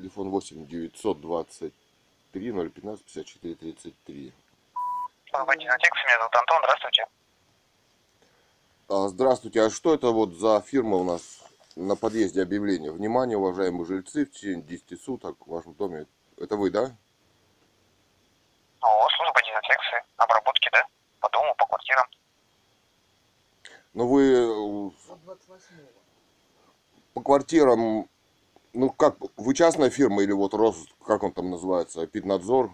[0.00, 1.72] Телефон 8 923
[2.70, 4.32] 015 54 33.
[5.28, 7.06] Служба дезинфекции, меня зовут Антон, здравствуйте.
[8.88, 11.44] А, здравствуйте, а что это вот за фирма у нас
[11.76, 12.92] на подъезде объявление?
[12.92, 16.06] Внимание, уважаемые жильцы, в течение 10 суток в вашем доме.
[16.38, 16.96] Это вы, да?
[18.80, 20.82] О, служба дезинфекции, обработки, да?
[21.20, 22.06] По дому, по квартирам.
[23.92, 26.00] Ну вы э, От 28-го.
[27.12, 28.08] по квартирам,
[28.72, 32.70] ну как, вы частная фирма или вот Рос, как он там называется, Питнадзор?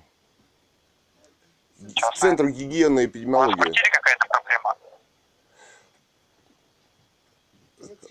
[1.95, 2.31] Частная.
[2.31, 3.91] Центр гигиены и У вас эпидемиологии.
[3.93, 4.77] какая-то проблема?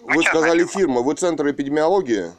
[0.01, 2.31] Вы сказали фирма, вы Центр эпидемиологии?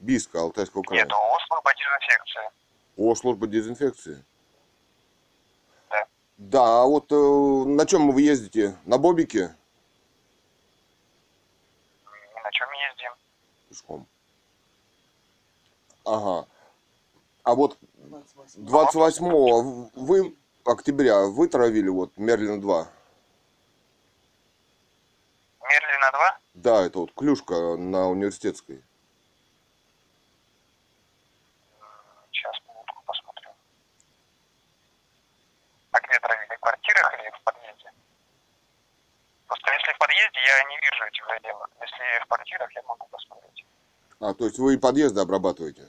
[0.00, 1.02] Биска, Алтайского края.
[1.02, 2.50] Нет, о, служба дезинфекции.
[2.96, 4.24] О, служба дезинфекции.
[5.90, 6.06] Да.
[6.36, 8.76] Да, а вот э, на чем вы ездите?
[8.84, 9.54] На Бобике?
[12.42, 13.12] На чем ездим.
[13.70, 14.06] Пешком.
[16.04, 16.46] Ага.
[17.44, 22.88] А вот 28 28 вы, октября вы травили вот Мерлин 2?
[25.62, 26.38] Мерлина 2?
[26.54, 28.82] Да, это вот клюшка на университетской.
[32.32, 33.50] Сейчас, минутку посмотрю.
[35.92, 36.56] А где травили?
[36.56, 37.92] В квартирах или в подъезде?
[39.46, 41.70] Просто если в подъезде, я не вижу этих заделок.
[41.80, 43.64] Если в квартирах, я могу посмотреть.
[44.20, 45.88] А, то есть вы и подъезды обрабатываете?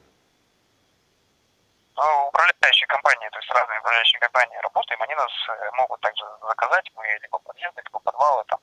[1.95, 6.91] Ну, управляющие компании, то есть разные управляющие компании работаем, они нас э, могут также заказать,
[6.95, 8.59] мы либо подъезды, либо подвалы там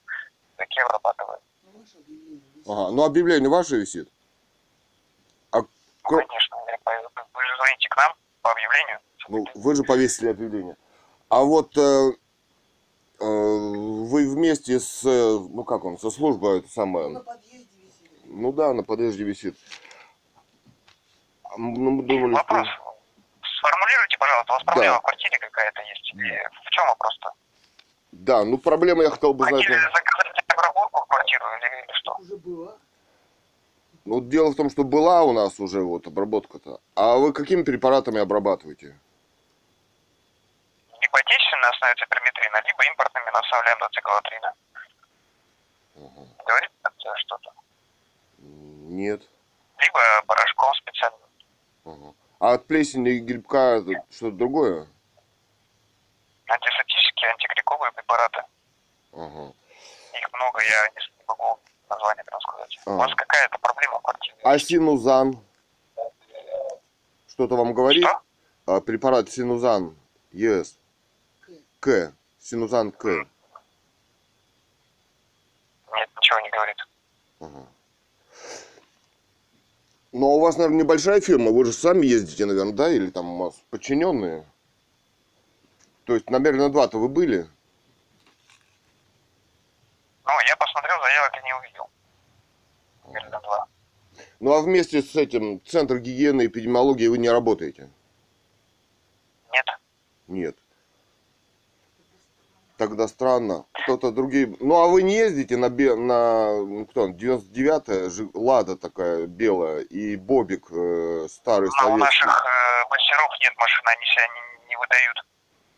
[0.56, 1.40] такие обрабатываем.
[1.62, 2.68] Ну, ваше объявление висит.
[2.68, 4.08] Ага, ну объявление ваше висит?
[5.52, 5.66] А Ну,
[6.04, 6.56] конечно,
[7.32, 8.98] вы же звоните к нам по объявлению.
[9.28, 10.76] Ну, вы же повесили объявление.
[11.30, 12.10] А вот э,
[13.18, 17.26] э, вы вместе с, э, ну как он, со службой это Ну, самое, висит.
[18.32, 19.56] Ну да, на подъезде висит.
[21.56, 22.66] Ну, мы думали, Вопрос.
[22.66, 22.96] что...
[23.58, 24.98] Сформулируйте, пожалуйста, у вас проблема Да.
[24.98, 26.14] в квартире какая-то есть?
[26.14, 27.30] Или в чем вопрос-то?
[28.12, 29.64] Да, ну проблема я хотел бы знать.
[29.64, 32.14] Хотели заказать обработку в квартиру или, или что?
[32.18, 32.76] Уже была.
[34.04, 36.80] Ну, дело в том, что была у нас уже вот обработка-то.
[36.96, 38.98] А вы какими препаратами обрабатываете?
[41.00, 44.54] Либо отечественная основе циперметрина, либо импортными наставляем доциклотрина.
[46.46, 47.52] Говорит это что-то?
[48.42, 49.22] Нет.
[49.78, 51.20] Либо порошком специальным.
[51.84, 52.14] Ага.
[52.38, 53.80] А от плесени и грибка
[54.10, 54.86] что-то другое?
[56.46, 58.42] Антисептические, антигрибковые препараты.
[59.12, 59.52] Ага.
[60.12, 61.58] Их много, я не могу
[61.88, 62.78] название прям сказать.
[62.86, 62.90] А.
[62.90, 64.36] У вас какая-то проблема в квартире?
[64.42, 65.38] А синузан?
[67.28, 68.04] Что-то вам говорит?
[68.04, 68.22] Что?
[68.66, 69.96] А, препарат синузан
[70.32, 70.76] ЕС.
[71.40, 71.50] К.
[71.80, 72.12] К.
[72.38, 73.04] Синузан К.
[75.94, 76.76] Нет, ничего не говорит.
[77.40, 77.66] Ага.
[80.12, 82.90] Ну, а у вас, наверное, небольшая фирма, вы же сами ездите, наверное, да?
[82.90, 84.44] Или там у вас подчиненные?
[86.04, 87.48] То есть на Мерлина 2-то вы были?
[90.26, 91.90] Ну, я посмотрел заявок и не увидел.
[93.08, 93.66] Мерлина 2.
[94.40, 97.88] Ну, а вместе с этим Центр гигиены и эпидемиологии вы не работаете?
[99.50, 99.66] Нет.
[100.26, 100.58] Нет.
[102.82, 103.64] Тогда странно.
[103.84, 104.56] Кто-то другие...
[104.58, 105.94] Ну, а вы не ездите на, бе...
[105.94, 112.00] на ну, кто, 99-я Жи- Лада такая белая и Бобик э, старый Но у советский?
[112.00, 115.16] наших э, мастеров нет машин, они себя не, не выдают.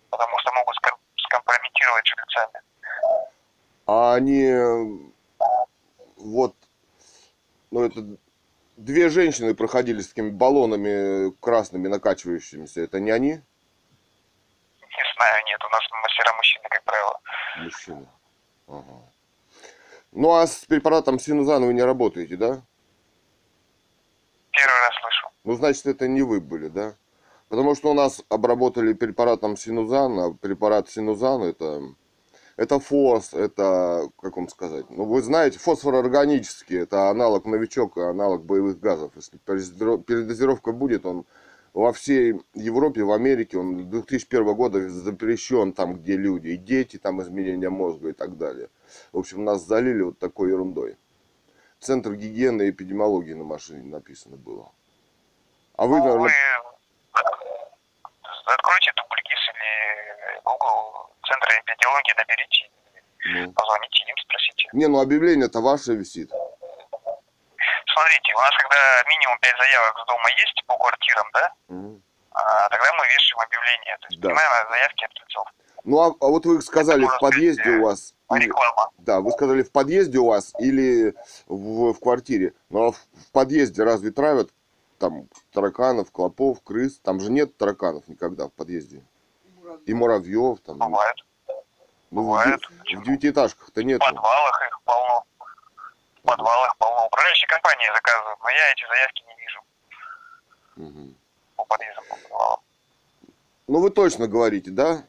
[0.08, 2.62] Потому что могут ском- скомпрометировать жильцами.
[3.86, 5.20] А они
[6.16, 6.56] вот,
[7.70, 8.16] ну это
[8.78, 12.80] две женщины проходили с такими баллонами красными накачивающимися.
[12.80, 13.42] Это не они?
[14.96, 17.20] Не знаю, нет, у нас мастера мужчины, как правило.
[17.58, 18.06] Мужчины.
[18.68, 19.02] Ага.
[20.12, 22.62] Ну а с препаратом синузан вы не работаете, да?
[24.52, 25.28] Первый раз слышу.
[25.42, 26.94] Ну, значит, это не вы были, да?
[27.48, 31.82] Потому что у нас обработали препаратом синузан, а препарат синузан это,
[32.56, 38.78] это фос, это, как вам сказать, ну, вы знаете, фосфорорганический, это аналог новичок, аналог боевых
[38.78, 39.12] газов.
[39.16, 41.26] Если передозиро- передозировка будет, он
[41.74, 47.20] во всей Европе, в Америке, он 2001 года запрещен там, где люди, и дети, там
[47.20, 48.68] изменения мозга и так далее.
[49.12, 50.96] В общем, нас залили вот такой ерундой.
[51.80, 54.70] Центр гигиены и эпидемиологии на машине написано было.
[55.76, 56.32] А вы, Ну, наверное,
[58.46, 62.70] откройте Дубльгиз или Google, Центр эпидемиологии, наберите,
[63.26, 63.52] ну...
[63.52, 64.68] позвоните им, спросите.
[64.72, 66.30] Не, ну объявление-то ваше висит.
[67.94, 68.76] Смотрите, у нас когда
[69.08, 72.02] минимум 5 заявок с дома есть по квартирам, да, Мгм.
[72.32, 73.96] а, тогда мы вешаем объявление.
[74.00, 74.28] То есть, Да.
[74.30, 75.46] понимаем заявки от жильцов.
[75.84, 78.14] Ну, а, а вот вы сказали, Это в подъезде у вас...
[78.34, 78.90] или- Реклама.
[78.98, 81.14] Да, вы сказали, в подъезде у вас или
[81.46, 82.54] в, в квартире.
[82.70, 84.48] Ну, а в, в подъезде разве травят
[84.98, 86.98] там тараканов, клопов, крыс.
[87.00, 89.04] Там же нет тараканов никогда в подъезде.
[89.86, 90.78] И муравьев там.
[90.78, 91.16] Бывает.
[91.46, 92.60] Ну, в, бывает.
[92.88, 94.04] де- в девятиэтажках-то В нету.
[94.06, 95.24] подвалах их полно.
[96.24, 97.06] В подвалах полно.
[97.06, 99.60] Управляющие компании заказывают, но я эти заявки не вижу
[100.76, 101.14] Мгм.
[101.56, 102.60] по подъездам, по подвалам.
[103.68, 105.04] Ну, вы точно говорите, да?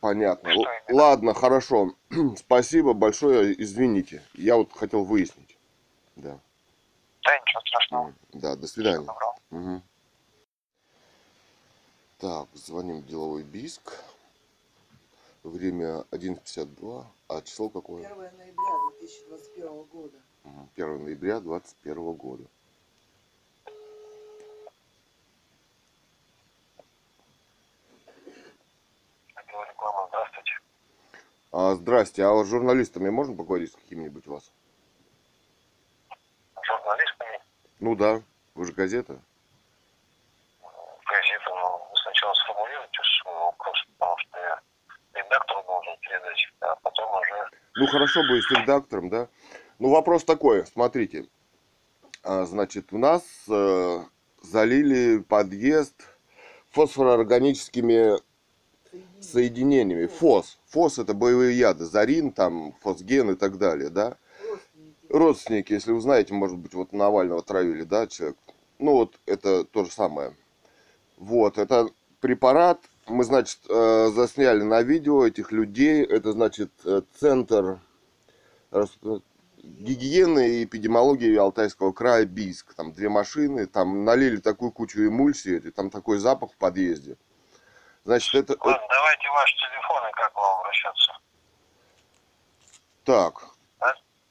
[0.00, 0.50] Понятно.
[0.52, 1.02] Что именно?
[1.02, 1.94] Ладно, хорошо.
[2.36, 4.22] Спасибо большое, извините.
[4.34, 5.56] Я вот хотел выяснить.
[6.14, 6.38] Да.
[7.24, 8.14] Да, ничего страшного.
[8.32, 9.08] Да, до свидания.
[9.50, 9.82] Мгм.
[12.18, 13.98] Так, звоним в деловой биск.
[15.42, 17.04] Время 11.52.
[17.28, 18.04] А число какое?
[18.06, 20.18] 1 ноября 2021 года.
[20.44, 22.44] Мгм, 1 ноября 2021 года.
[30.08, 30.52] Здравствуйте.
[31.52, 34.50] А, здрасте, а с журналистами можно поговорить с какими-нибудь у вас?
[36.62, 37.40] Журналистами
[37.80, 38.22] Ну да,
[38.54, 39.18] вы же газета.
[41.06, 44.60] газеты, но вы сначала сформулируйте свой вопрос, потому что я
[45.14, 47.50] редактору должен передать, а потом уже
[47.80, 49.28] Ну хорошо бы с редактором, да?
[49.78, 51.24] Ну вопрос такой, смотрите.
[52.22, 54.04] А, значит, у нас э,
[54.42, 55.94] залили подъезд
[56.72, 58.18] фосфороорганическими
[58.90, 59.22] Соединение.
[59.22, 60.06] соединениями.
[60.08, 60.58] ФОС.
[60.66, 61.86] ФОС это боевые яды.
[61.86, 64.18] Зарин, там, фосген и так далее, да?
[64.46, 64.96] Родственники.
[65.08, 68.36] Родственники, если вы знаете, может быть, вот Навального травили, да, человек.
[68.78, 70.36] Ну вот это то же самое.
[71.16, 71.88] Вот, это
[72.20, 72.82] препарат.
[73.10, 76.04] Мы, значит, э, засняли на видео этих людей.
[76.04, 77.80] Это, значит, э, центр
[79.58, 82.72] гигиены и эпидемиологии Алтайского края Бийск.
[82.74, 87.16] Там две машины, там налили такую кучу эмульсии, и там такой запах в подъезде.
[88.04, 88.52] Значит, это...
[88.52, 91.12] это- Ладно, давайте ваш телефон и как вам обращаться.
[93.04, 93.48] Так,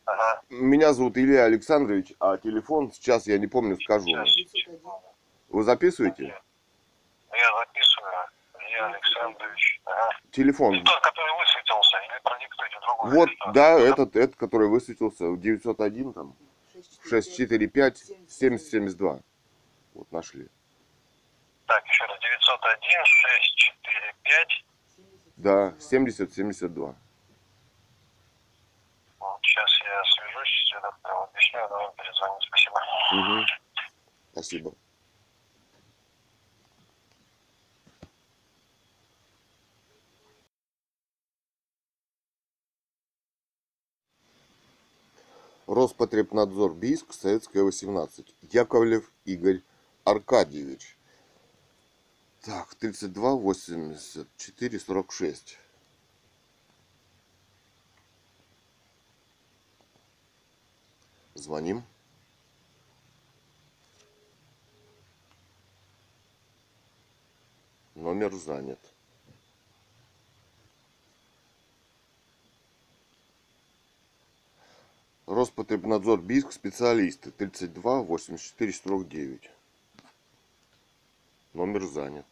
[0.05, 0.41] Ага.
[0.49, 4.05] меня зовут Илья Александрович, а телефон сейчас я не помню, скажу.
[4.05, 4.33] Сейчас.
[4.35, 4.79] 901.
[5.49, 6.23] Вы записываете?
[6.23, 8.28] Я записываю.
[8.69, 9.81] Илья Александрович.
[9.85, 10.09] Ага.
[10.31, 10.83] Телефон.
[10.83, 13.11] Тот, который высветился, или продиктуйте другой.
[13.11, 13.51] Вот, или что?
[13.51, 16.35] да, этот, этот, который высветился, 901, там,
[17.09, 17.97] 645.
[17.97, 19.19] 645 7072.
[19.93, 20.47] Вот нашли.
[21.65, 22.19] Так, еще раз.
[22.19, 24.65] 901 645.
[25.37, 26.95] Да, 7072.
[29.19, 32.39] Вот, сейчас я свяжусь редактором, объясню, а вам перезвоню.
[32.41, 32.81] Спасибо.
[33.11, 33.45] Угу.
[34.31, 34.73] Спасибо.
[45.69, 48.33] Роспотребнадзор Бийск, Советская 18.
[48.41, 49.61] Яковлев Игорь
[50.03, 50.97] Аркадьевич.
[52.41, 55.59] Так, 32 84 46.
[61.35, 61.83] Звоним.
[67.93, 68.79] Номер занят.
[75.29, 79.51] Роспотребнадзор Бийск, специалисты, 32 84 49.
[81.53, 82.25] Номер занят.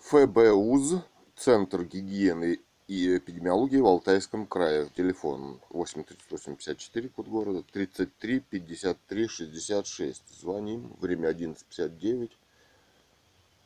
[0.00, 1.04] ФБУЗ,
[1.36, 2.58] Центр гигиены
[2.88, 4.90] и эпидемиологии в Алтайском крае.
[4.96, 10.40] Телефон 83854, код города, 33 53 66.
[10.40, 10.96] Звоним.
[10.98, 12.32] Время 11.59.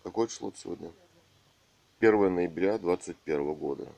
[0.02, 0.92] Какое число сегодня?
[2.00, 3.88] 1 ноября 2021 года.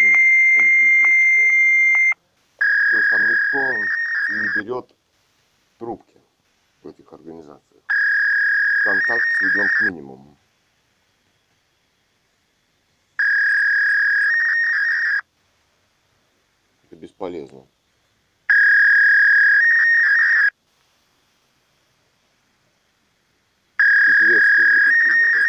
[0.00, 0.12] М,
[0.58, 1.52] он включил писать.
[2.90, 3.58] То есть там никто
[4.34, 4.94] не берет
[5.78, 6.20] трубки
[6.82, 7.82] в этих организациях.
[8.82, 10.36] Контакт сведен к минимуму.
[24.06, 25.40] Зверское изобретение, да?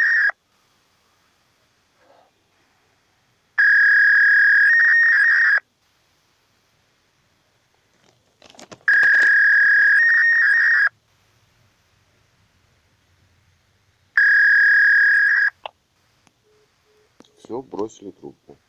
[17.38, 18.60] Все, бросили трубку.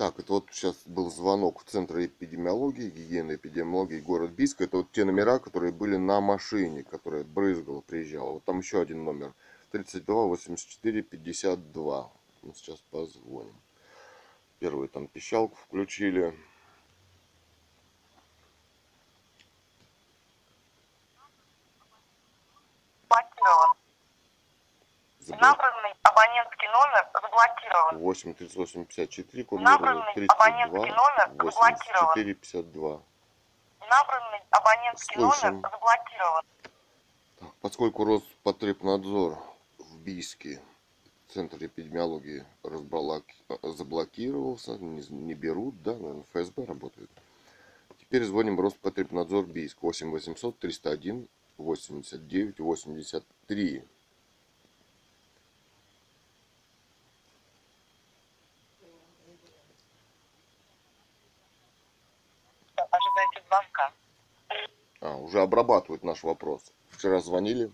[0.00, 4.62] Так, это вот сейчас был звонок в Центр эпидемиологии, гигиены эпидемиологии город Бийск.
[4.62, 8.30] Это вот те номера, которые были на машине, которая брызгала, приезжала.
[8.30, 9.34] Вот там еще один номер.
[9.72, 12.12] 32 84 52.
[12.40, 13.52] Мы сейчас позвоним.
[14.58, 16.34] Первый там пищалку включили.
[28.20, 33.02] 38 38 54, код Набранный 32, 84 52.
[33.88, 35.54] Набранный абонентский Слышим.
[35.54, 36.44] номер заблокирован.
[37.60, 39.38] Поскольку Роспотребнадзор
[39.78, 40.60] в Бийске,
[41.28, 43.24] Центр эпидемиологии разблок...
[43.62, 47.10] заблокировался, не, не берут, да, наверное, ФСБ работает.
[47.98, 53.84] Теперь звоним Роспотребнадзор Бийск 8 800 301 89 83.
[65.50, 66.62] Обрабатывают наш вопрос.
[66.90, 67.72] Вчера звонили.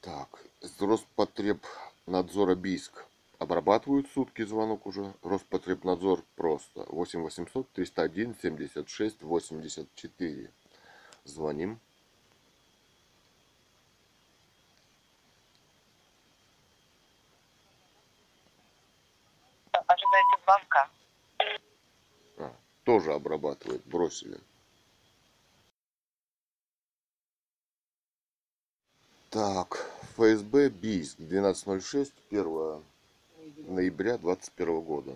[0.00, 3.04] Так, с Роспотребнадзора Бийск.
[3.38, 5.14] Обрабатывают сутки звонок уже.
[5.22, 6.84] Роспотребнадзор просто.
[6.88, 10.50] 8 800 301 76 84.
[11.24, 11.78] Звоним.
[19.86, 20.90] Ожидайте звонка.
[22.38, 23.84] А, тоже обрабатывают.
[23.86, 24.40] Бросили.
[29.34, 31.18] Так, ФСБ Бийск.
[31.18, 32.12] 12.06.
[32.30, 32.84] 1
[33.66, 35.10] ноября 2021 года.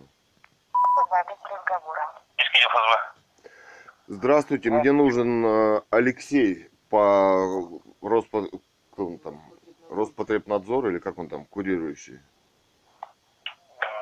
[4.08, 8.48] Здравствуйте, мне нужен э, Алексей по Роспо...
[8.96, 9.40] он там?
[9.88, 12.18] Роспотребнадзор или как он там, курирующий?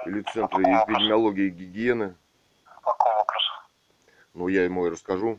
[0.06, 2.14] Или Центр эпидемиологии и гигиены?
[4.32, 5.38] Ну, я ему и расскажу.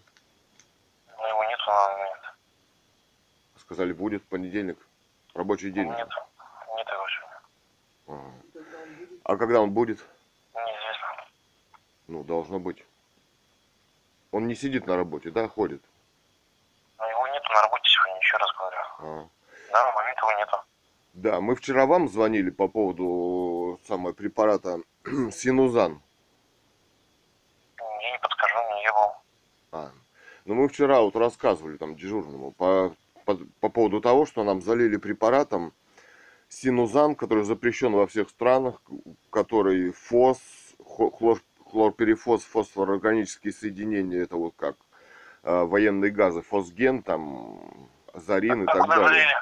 [1.18, 2.18] Ну, его нету, а нет.
[3.68, 4.78] Сказали, будет в понедельник.
[5.34, 5.88] Рабочий день.
[5.90, 5.98] Нет.
[6.78, 7.06] Нет его.
[8.08, 8.32] Ага.
[8.54, 10.00] Будет, А когда он будет?
[10.56, 11.26] Неизвестно.
[12.08, 12.86] Ну, должно быть.
[14.32, 15.82] Он не сидит на работе, да, ходит?
[16.98, 18.78] Но его нету на работе сегодня, еще раз говорю.
[19.00, 19.30] А.
[19.74, 20.58] Данный момент его нету.
[21.14, 24.78] Да, мы вчера вам звонили по поводу самого препарата
[25.34, 26.02] Синузан.
[27.80, 29.14] Я не подскажу, не был.
[29.74, 29.92] А,
[30.46, 32.96] ну мы вчера вот рассказывали там дежурному по,
[33.28, 35.74] по, по поводу того, что нам залили препаратом
[36.48, 38.82] синузан, который запрещен во всех странах,
[39.32, 40.40] который фос,
[40.86, 44.78] хлор, хлорперифос, фосфорорганические соединения, это вот как
[45.44, 47.60] э, военные газы, фосген, там,
[48.14, 49.10] азарин и так куда далее.
[49.10, 49.34] залили?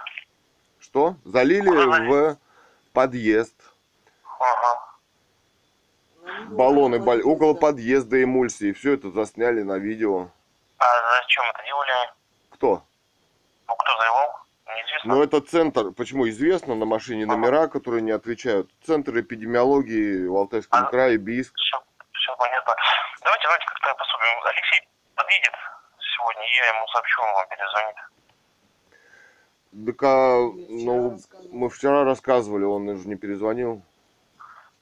[0.80, 1.16] Что?
[1.24, 2.38] Залили Куда в
[2.92, 3.56] подъезд,
[4.40, 4.82] Ага.
[6.50, 7.60] баллоны, около бол- около подъезда.
[7.62, 10.30] подъезда эмульсии, все это засняли на видео.
[10.80, 10.86] А
[11.22, 11.92] зачем это делали?
[12.50, 12.84] Кто?
[13.68, 14.40] Ну, кто заливал?
[14.68, 15.16] Неизвестно.
[15.16, 18.70] Ну, это центр, почему известно, на машине номера, которые не отвечают.
[18.84, 20.90] Центр эпидемиологии в Алтайском А.
[20.90, 21.54] крае, Бийск.
[21.56, 22.76] Все, все понятно.
[23.24, 24.44] Давайте, давайте как-то поступим.
[24.46, 25.54] Алексей подъедет
[26.00, 27.96] сегодня, я ему сообщу, он вам перезвонит.
[29.86, 31.20] Так, а, ну,
[31.52, 33.82] мы вчера рассказывали, он же не перезвонил.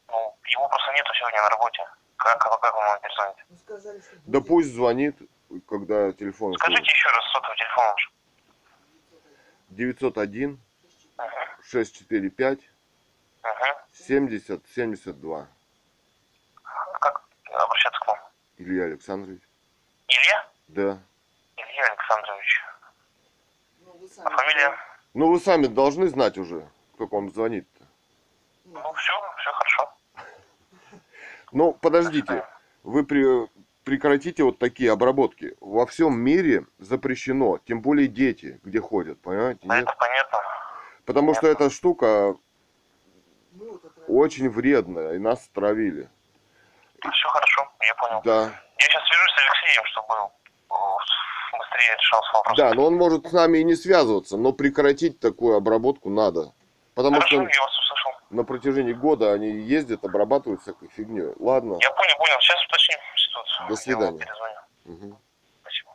[0.08, 1.84] Ну, его просто нету сегодня на работе.
[2.16, 3.36] Как, как, как он вам перезвонит?
[3.50, 5.18] Ну, сказали, что Да пусть звонит,
[5.68, 6.54] когда телефон...
[6.54, 7.96] Скажите еще раз сотовый телефон.
[9.76, 10.60] 901
[11.18, 11.28] Угу.
[11.64, 13.50] 645 Угу.
[13.94, 15.48] 70 72.
[17.00, 18.18] Как обращаться к вам?
[18.58, 19.42] Илья Александрович.
[20.08, 20.48] Илья?
[20.68, 21.00] Да.
[21.58, 22.64] Илья Александрович.
[23.82, 24.78] Ну, вы А сами фамилия?
[25.14, 27.86] Ну, вы сами должны знать уже, кто к вам звонит-то.
[28.66, 29.94] Ну, все, все хорошо.
[31.52, 32.46] Ну, подождите,
[32.84, 33.48] вы при-
[33.84, 35.56] прекратите вот такие обработки.
[35.60, 39.62] Во всем мире запрещено, тем более дети, где ходят, понимаете?
[39.64, 39.84] Нет?
[39.84, 40.40] это понятно.
[41.06, 42.36] Потому что эта штука
[44.08, 46.10] очень вредная, и нас травили.
[47.02, 48.22] Все хорошо, я понял.
[48.24, 48.42] Да.
[48.80, 52.58] Я сейчас свяжусь с Алексеем, чтобы э, быстрее решался вопрос.
[52.58, 56.54] Да, но он может с нами и не связываться, но прекратить такую обработку надо.
[56.96, 58.12] Потому Хорошо, что я вас услышал.
[58.30, 61.34] на протяжении года они ездят, обрабатывают всякой фигней.
[61.40, 61.78] Ладно.
[61.82, 62.40] Я понял, понял.
[62.40, 62.98] Сейчас уточним
[63.34, 63.68] ситуацию.
[63.70, 64.28] До свидания.
[64.86, 65.18] Мгм.
[65.62, 65.92] Спасибо.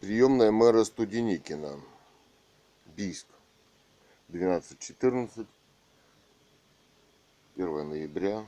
[0.00, 1.80] Приемная мэра Студеникина.
[2.86, 3.26] Бийск.
[4.28, 5.46] 12.14.
[7.56, 8.46] 1 ноября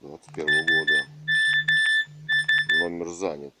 [0.00, 1.08] 2021 года.
[2.80, 3.54] Номер занят.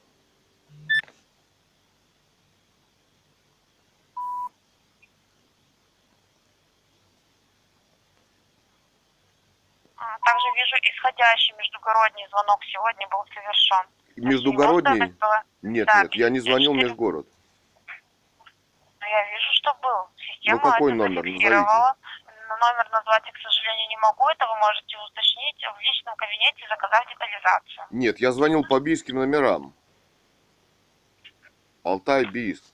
[9.98, 10.37] М, Также
[10.68, 13.86] вижу исходящий междугородний звонок сегодня был совершен.
[14.16, 15.06] Междугородний?
[15.12, 16.88] Было- Нет, Да, нет, я не звонил в 54.
[16.88, 17.26] межгород.
[19.00, 20.08] Но я вижу, что был.
[20.16, 21.22] Система Ну, какой номер?
[21.22, 21.96] зафиксировала.
[22.48, 24.26] Но Номер назвать я, к сожалению, не могу.
[24.30, 27.86] Это вы можете уточнить в личном кабинете, заказав детализацию.
[27.90, 29.74] Нет, я звонил по бийским номерам.
[31.84, 32.64] Алтай, Бийск.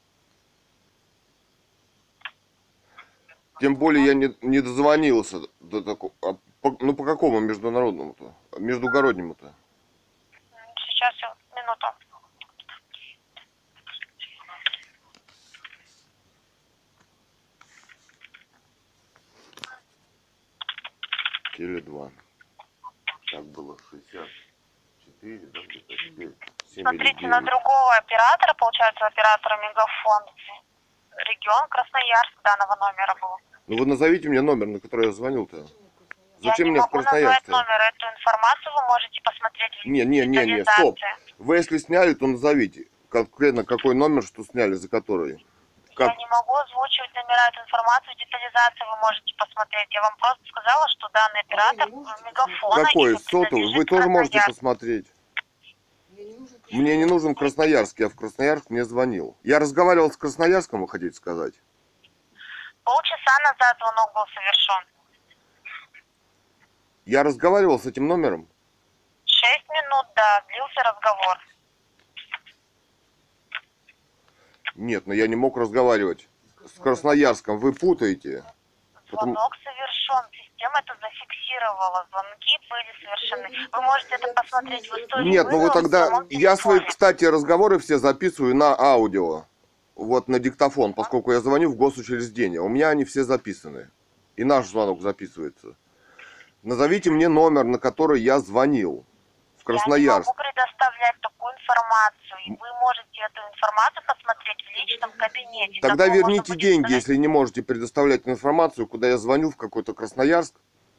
[3.60, 6.12] Тем более я не, не дозвонился до такого.
[6.64, 8.34] По- ну по какому международному-то?
[8.58, 9.52] Междугороднему-то?
[10.88, 11.14] Сейчас,
[11.54, 11.86] минуту.
[21.56, 22.10] Теле 2.
[23.32, 26.32] Так было 64, да, где-то теперь
[26.66, 27.46] 7 или Смотрите, на 9.
[27.50, 30.22] другого оператора, получается, оператора Мегафон.
[31.16, 33.38] Регион Красноярск данного номера был.
[33.66, 35.66] Ну вы назовите мне номер, на который я звонил-то.
[36.44, 37.50] Зачем я не мне в назвать Красноярск-то?
[37.50, 37.80] номер.
[37.94, 40.98] Эту информацию вы можете посмотреть в Не, не, не, не, стоп.
[41.38, 42.86] Вы если сняли, то назовите.
[43.08, 45.44] Конкретно какой номер, что сняли, за который.
[45.94, 46.08] Как?
[46.08, 49.86] Я не могу озвучивать номера, эту информацию в детализации вы можете посмотреть.
[49.90, 51.88] Я вам просто сказала, что данный оператор
[52.26, 52.84] Мегафона...
[52.84, 53.18] Какой?
[53.18, 53.74] Сотовый?
[53.74, 55.06] Вы тоже можете посмотреть.
[56.10, 59.36] Мне не нужен Мне не нужен Красноярск, я в Красноярск не звонил.
[59.44, 61.54] Я разговаривал с Красноярском, вы хотите сказать?
[62.82, 64.93] Полчаса назад звонок был совершен.
[67.04, 68.48] Я разговаривал с этим номером?
[69.26, 71.38] Шесть минут, да, длился разговор.
[74.76, 76.28] Нет, но я не мог разговаривать
[76.66, 77.58] с Красноярском.
[77.58, 78.42] Вы путаете.
[79.10, 80.28] Потому- Звонок совершен.
[80.32, 82.06] Система это зафиксировала.
[82.10, 83.68] Звонки были совершены.
[83.72, 85.28] Вы можете это посмотреть в истории.
[85.28, 86.24] Нет, ну вы тогда...
[86.30, 89.44] Я свои, кстати, разговоры все записываю на аудио.
[89.94, 92.60] Вот на диктофон, поскольку я звоню в госучреждение.
[92.60, 93.90] У меня они все записаны.
[94.36, 95.76] И наш звонок записывается.
[96.64, 99.04] Назовите мне номер, на который я звонил.
[99.62, 100.26] В Я не Красноярск.
[100.28, 102.38] могу предоставлять такую информацию.
[102.46, 105.80] И вы можете эту информацию посмотреть в личном кабинете.
[105.82, 107.02] Тогда Такого верните деньги, сказать.
[107.02, 110.54] если не можете предоставлять информацию, куда я звоню в какой-то Красноярск.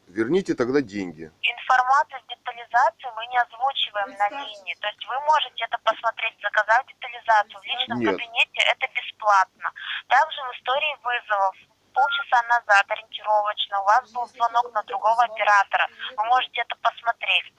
[0.08, 1.32] Верните тогда деньги.
[1.42, 4.76] Информацию с детализацией мы не озвучиваем на линии.
[4.80, 8.14] То есть вы можете это посмотреть, заказать детализацию в личном Нет.
[8.14, 8.60] кабинете.
[8.70, 9.72] Это бесплатно.
[10.08, 11.56] Также в истории вызовов
[11.96, 15.88] полчаса назад ориентировочно у вас был звонок на другого оператора.
[16.18, 17.54] Вы можете это посмотреть.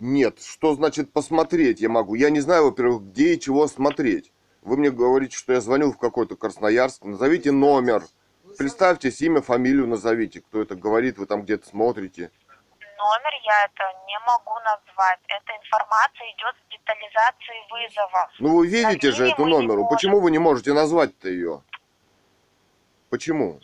[0.00, 2.14] Нет, что значит посмотреть я могу?
[2.14, 4.32] Я не знаю, во-первых, где и чего смотреть.
[4.62, 7.04] Вы мне говорите, что я звонил в какой-то Красноярск.
[7.04, 8.04] Назовите номер.
[8.58, 10.40] Представьтесь, имя, фамилию назовите.
[10.40, 12.30] Кто это говорит, вы там где-то смотрите.
[12.98, 15.20] Номер я это не могу назвать.
[15.28, 18.30] Эта информация идет с детализацией вызова.
[18.38, 19.82] Ну вы видите же линии эту мы не номеру.
[19.82, 19.96] можем.
[19.96, 21.62] Почему вы не можете назвать-то ее?
[23.14, 23.60] Почему?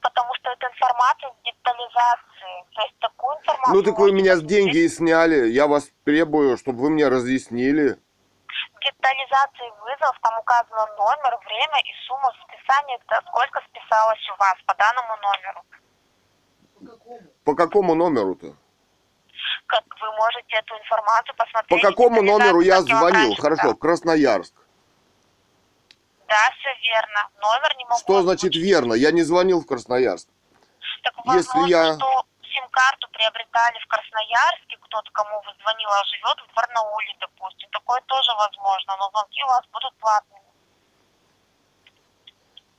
[0.00, 2.58] Потому что это информация с детализацией.
[2.76, 3.74] То есть такую информацию...
[3.74, 5.48] Ну так вы меня с деньги и сняли.
[5.48, 7.98] Я вас требую, чтобы вы мне разъяснили.
[8.46, 14.74] В детализации вызов там указано номер, время и сумма списания, сколько списалось у вас по
[14.76, 15.60] данному номеру.
[17.42, 17.96] По какому?
[17.96, 18.54] Номеру-то?
[19.66, 21.82] Как вы можете эту информацию посмотреть.
[21.82, 23.34] По какому детализации, номеру я звонил?
[23.34, 23.74] Хорошо.
[23.74, 24.54] Красноярск.
[26.28, 27.30] Да, все верно.
[27.40, 28.92] Номер не могу Что значит верно?
[28.94, 30.28] Я не звонил в Красноярск.
[31.02, 36.36] Так если возможно, я- что сим-карту приобретали в Красноярске, кто-то, кому вы звонил, а живет
[36.48, 37.68] в Барнауле, допустим.
[37.70, 40.42] Такое тоже возможно, но звонки у вас будут платными.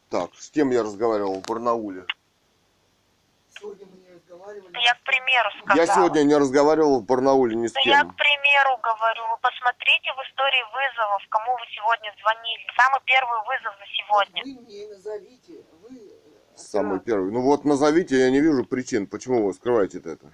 [0.10, 2.06] Так, с кем я разговаривал в Барнауле?
[3.60, 4.09] Сегодня мы не разговаривали.
[4.09, 5.78] Это я к примеру сказала.
[5.78, 8.12] Я сегодня не разговаривал в Барнауле ни с Да я, кем.
[8.12, 12.64] к примеру, говорю, вы посмотрите в истории вызовов, кому вы сегодня звонили.
[12.78, 14.44] Самый первый вызов за сегодня.
[14.44, 15.54] Вы мне назовите.
[15.82, 16.20] Вы...
[16.56, 17.32] Самый первый.
[17.32, 20.30] Ну вот назовите, я не вижу причин, почему вы скрываете это.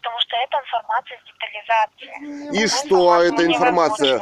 [0.00, 2.50] Потому что это информация с детализацией.
[2.50, 4.20] Вы И что эта информация?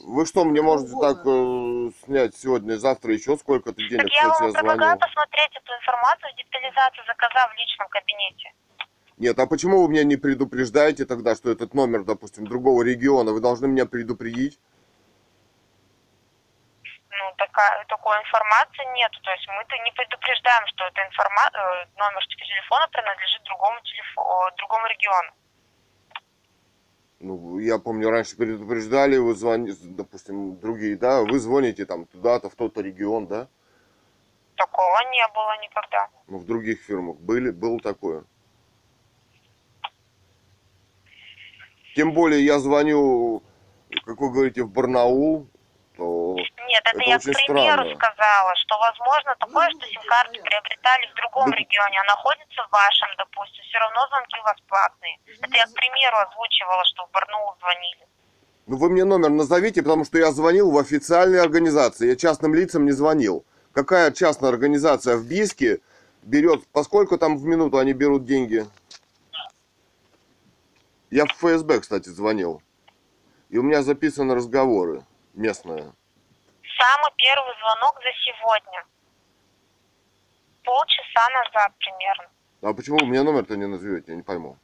[0.00, 4.46] Вы что, мне можете так э, снять сегодня, завтра еще сколько-то денег, Так я вам
[4.46, 8.52] я предлагаю посмотреть эту информацию с детализацией, заказав в личном кабинете.
[9.18, 13.32] Нет, а почему вы меня не предупреждаете тогда, что этот номер, допустим, другого региона?
[13.32, 14.60] Вы должны меня предупредить.
[17.18, 19.12] Ну, такая, такой информации нет.
[19.22, 21.50] То есть мы-то не предупреждаем, что это информа...
[21.52, 24.50] э, номер телефона принадлежит другому, телефо...
[24.56, 25.30] другому региону.
[27.20, 32.54] Ну, я помню, раньше предупреждали, вы звоните, допустим, другие, да, вы звоните там туда-то, в
[32.54, 33.48] тот-то регион, да?
[34.56, 36.08] Такого не было никогда.
[36.26, 38.24] Ну, в других фирмах были, было такое.
[41.96, 43.42] Тем более я звоню,
[44.04, 45.48] как вы говорите, в Барнаул,
[45.96, 47.94] то Нет, это, Это я очень к примеру странно.
[47.96, 50.50] сказала, что возможно такое, Ну, что сим-карты понятно.
[50.50, 54.56] приобретали в другом Да- регионе, а находится в вашем, допустим, все равно звонки у вас
[54.68, 55.16] платные.
[55.40, 58.06] Это я к примеру озвучивала, что в Барнаул звонили.
[58.66, 62.08] Ну вы мне номер назовите, потому что я звонил в официальные организации.
[62.08, 63.44] Я частным лицам не звонил.
[63.72, 65.80] Какая частная организация в Бийске
[66.22, 68.66] берет, поскольку там в минуту они берут деньги?
[71.10, 72.62] Я в ФСБ, кстати, звонил.
[73.50, 75.04] И у меня записаны разговоры
[75.34, 75.92] местные.
[76.78, 78.84] Самый первый звонок за сегодня.
[80.64, 82.30] Полчаса назад примерно.
[82.62, 84.56] А почему вы мне номер-то не назовете, я не пойму.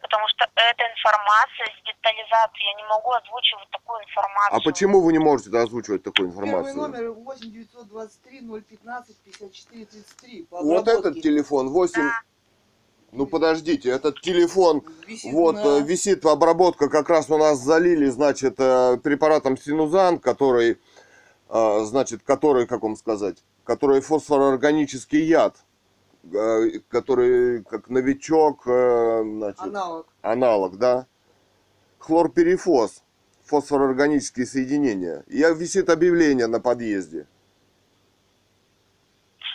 [0.00, 2.70] Потому что это информация с детализацией.
[2.70, 4.58] Я не могу озвучивать такую информацию.
[4.58, 6.76] А почему вы не можете озвучивать такую Первый информацию?
[6.76, 10.46] номер 8 923 015 54 33.
[10.50, 12.02] По Вот этот телефон, 8...
[12.02, 12.20] Да.
[13.12, 18.06] Ну подождите, этот телефон Висит Вот на- э, висит обработка, как раз у нас залили,
[18.08, 20.78] значит, э, препаратом синузан, который,
[21.50, 25.56] э, значит, который, как вам сказать, который фосфороорганический яд,
[26.88, 30.06] который как новичок, значит, аналог.
[30.22, 31.06] аналог, да,
[31.98, 33.02] хлорперифос,
[33.44, 35.24] фосфороорганические соединения.
[35.26, 37.26] И висит объявление на подъезде.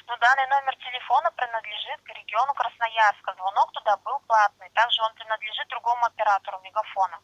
[0.08, 3.34] Но данный номер телефона принадлежит к региону Красноярска.
[3.36, 4.70] Звонок туда был платный.
[4.74, 7.20] Также он принадлежит другому оператору Мегафона.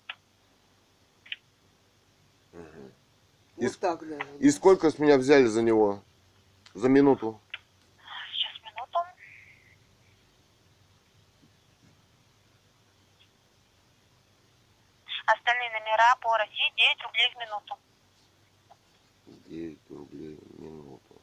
[3.57, 4.37] И Вот так даже.
[4.39, 6.01] И сколько с меня взяли за него?
[6.73, 7.39] За минуту?
[8.33, 8.99] Сейчас, минуту.
[15.25, 17.77] Остальные номера по России 9 рублей в минуту.
[19.45, 21.21] 9 рублей в минуту.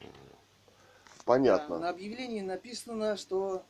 [0.00, 0.38] Мгм.
[1.28, 1.78] Да, Понятно.
[1.78, 3.62] на объявлении написано, что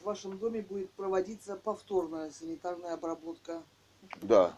[0.00, 3.62] в вашем доме будет проводиться повторная санитарная обработка
[4.22, 4.56] Да,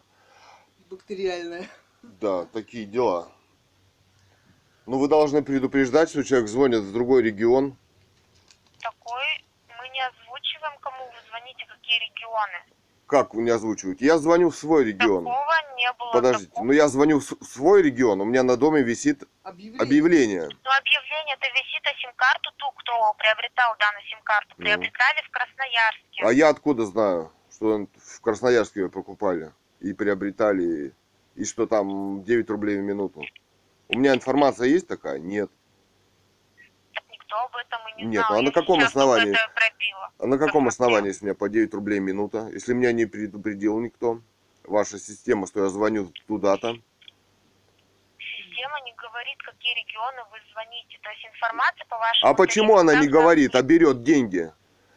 [0.89, 1.67] бактериальная.
[2.03, 3.29] да, такие дела.
[4.85, 7.75] Ну, вы должны предупреждать, что человек звонит в другой регион.
[8.79, 9.25] Такой
[9.67, 12.63] мы не озвучиваем, кому вы звоните, какие регионы.
[13.07, 14.05] Как вы не озвучиваете?
[14.05, 15.23] Я звоню в свой регион.
[15.23, 16.11] Такого не было.
[16.11, 19.81] Подождите, Такого- ну я звоню в свой регион, у меня на доме висит Объявление.
[19.81, 20.41] объявление.
[20.41, 24.63] Но объявление это висит, а сим-карту ту, кто приобретал данную сим-карту, Ну.
[24.65, 26.23] приобретали в Красноярске.
[26.23, 30.93] А я откуда знаю, что он в Красноярске ее покупали и приобретали,
[31.35, 33.23] и что там 9 рублей в минуту?
[33.87, 35.17] У меня информация есть такая?
[35.17, 35.49] Нет.
[37.27, 38.39] Никто об этом и не Нет, знал.
[38.39, 39.33] а на каком сейчас основании?
[39.33, 39.51] это.
[40.19, 42.47] А на каком Как основании, у меня по 9 рублей минута?
[42.53, 44.21] Если меня не предупредил никто?
[44.63, 46.75] Ваша система, что я звоню туда-то?
[48.17, 50.97] Система не говорит, какие регионы вы звоните.
[51.03, 54.51] То есть информация по вашему А почему она не говорит, а берет деньги?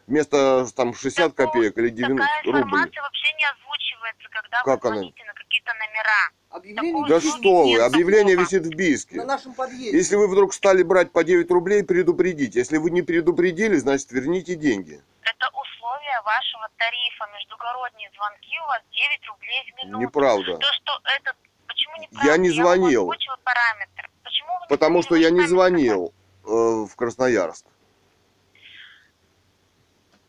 [0.06, 2.62] Вместо там 60 Такого- копеек или 90 Такая рублей?
[2.62, 4.96] информация вообще не озвучивается, когда Как вы она?
[4.98, 6.30] звоните на какие-то номера.
[6.50, 9.16] Объявление Да висит что вы, объявление висит в Бийске.
[9.18, 9.96] на нашем подъезде.
[9.96, 12.58] Если вы вдруг стали брать по 9 рублей, предупредите.
[12.58, 15.00] Если вы не предупредили, значит верните деньги.
[15.22, 17.26] Это условия вашего тарифа.
[17.34, 20.02] Междугородние звонки у вас 9 рублей в минуту.
[20.02, 20.56] Неправда.
[20.58, 21.36] То, что это...
[21.68, 22.28] Почему неправда?
[22.28, 23.02] Я не вам звонил.
[23.02, 24.10] озвучила параметры.
[24.24, 26.12] Почему вы не Потому что я не звонил
[26.44, 27.64] э, в Красноярск.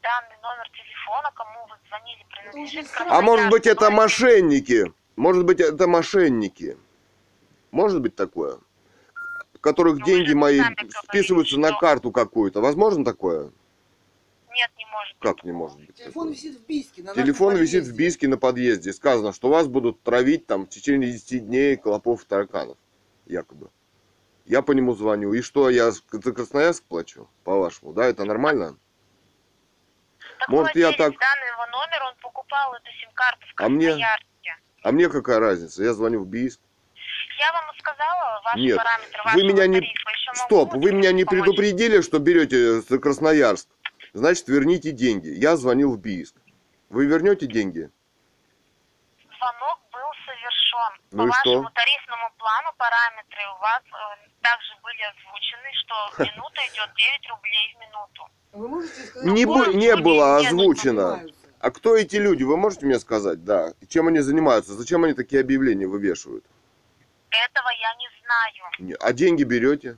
[0.04, 4.22] Данный номер телефона, кому вы звонили, принадлежит А может быть это Красноярску.
[4.22, 4.94] мошенники?
[5.16, 6.78] Может быть это мошенники?
[7.72, 8.60] Может быть такое?
[9.60, 12.62] Которых Ну, деньги мои сами говорите, списываются на что- карту какую-то.
[12.62, 13.52] Возможно такое?
[14.54, 15.22] Нет, не может быть.
[15.22, 15.96] Как не может быть?
[15.96, 16.34] Телефон такое?
[16.34, 17.04] висит в Бийске.
[17.04, 17.96] На Телефон висит в.
[17.96, 18.92] Бийске на подъезде.
[18.92, 22.78] Сказано, что вас будут травить там в течение 10 дней клопов и тараканов.
[23.28, 23.70] Якобы.
[24.46, 25.32] Я по нему звоню.
[25.34, 27.30] И что, я за Красноярск плачу?
[27.44, 28.06] По-вашему, да?
[28.08, 28.76] Это нормально?
[30.40, 34.26] Так Может, я так- данного номера, он покупал эту сим-карту в А мне- Красноярске.
[34.82, 35.84] А мне какая разница?
[35.84, 36.60] Я звоню в Бийск.
[37.40, 40.10] Я вам сказала ваши Нет, параметры вы вашего меня не- тарифа.
[40.12, 41.44] Еще могу Стоп, вы меня не помочь.
[41.44, 43.68] предупредили, что берете за Красноярск.
[44.14, 45.30] Значит, верните деньги.
[45.30, 46.36] Я звонил в Бийск.
[46.90, 47.90] Вы вернете деньги?
[49.38, 51.02] Звонок был совершен.
[51.12, 51.50] Ну По и что?
[51.62, 55.96] вашему тарифному плану параметры у вас э, также были озвучены, что
[56.36, 58.30] минута идет 9 рублей в минуту.
[58.54, 61.10] Вы можете сказать, Не, бу- не было озвучено.
[61.18, 61.41] занимаются?
[61.62, 62.44] А кто эти люди?
[62.44, 63.44] Вы можете мне сказать?
[63.44, 63.74] Да.
[63.88, 64.74] Чем они занимаются?
[64.74, 66.44] Зачем они такие объявления вывешивают?
[67.30, 68.98] Этого я не знаю.
[69.00, 69.98] А деньги берете?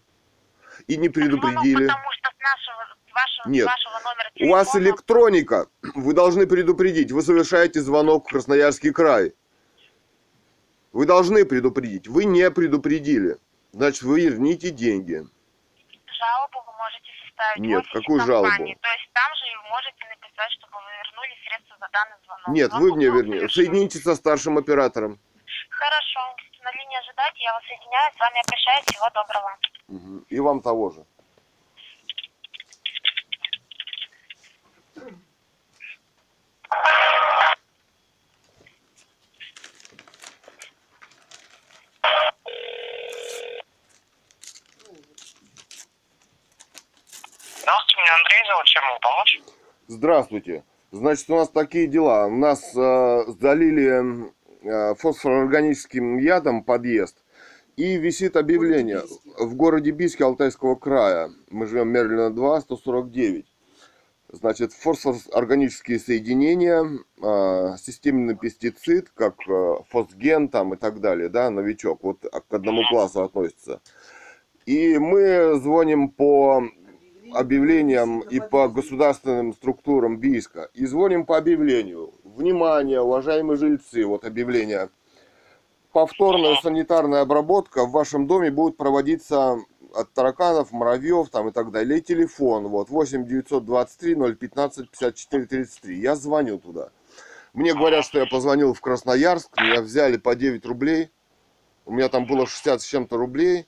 [0.87, 1.87] И не Ну, предупредили.
[1.87, 3.63] потому что с нашего, с вашего, Нет.
[3.63, 5.67] с вашего номера У вас телефона электроника.
[5.95, 7.11] Вы должны предупредить.
[7.13, 9.33] Вы совершаете звонок в Красноярский край.
[10.91, 12.07] Вы должны предупредить.
[12.07, 13.37] Вы не предупредили.
[13.71, 15.25] Значит, вы верните деньги.
[16.05, 16.59] жалобу
[17.43, 18.25] составить Нет, какую компании.
[18.27, 18.79] жалобу?
[18.81, 22.47] То есть там же вы можете написать, чтобы вы вернули средства за данный звонок.
[22.47, 23.49] Нет, Звонок вы мне верните.
[23.49, 25.19] Соедините со старшим оператором.
[25.69, 26.19] Хорошо.
[26.63, 29.57] На линии ожидайте, я вас соединяю, с вами прощаюсь, всего доброго.
[29.87, 30.25] Мгм.
[30.29, 31.05] И вам того же.
[47.61, 49.41] Здравствуйте, меня Андрей зовут, чем могу помочь?
[49.87, 50.63] Здравствуйте.
[50.91, 52.27] Значит, у нас такие дела.
[52.27, 54.31] У нас э, залили
[54.63, 57.17] э, фосфорорганическим ядом подъезд.
[57.75, 59.01] И висит объявление
[59.39, 61.31] в городе Бийске Алтайского края.
[61.49, 63.45] Мы живем Мерлина 2, 149.
[64.29, 66.83] Значит, фосфорорганические соединения,
[67.21, 72.81] э, системный пестицид, как э, фосген там и так далее, да, новичок, вот к одному
[72.89, 73.81] классу относится.
[74.65, 76.63] И мы звоним по
[77.33, 80.69] объявлениям и по государственным структурам Бийска.
[80.73, 82.13] И звоним по объявлению.
[82.23, 84.89] Внимание, уважаемые жильцы, вот объявление.
[85.91, 89.59] Повторная санитарная обработка в вашем доме будет проводиться
[89.93, 91.99] от тараканов, муравьев там и так далее.
[91.99, 95.99] И телефон, вот, 8 923 015 54 33.
[95.99, 96.89] Я звоню туда.
[97.53, 101.11] Мне говорят, что я позвонил в Красноярск, меня взяли по 9 рублей.
[101.85, 103.67] У меня там было 60 с чем-то рублей,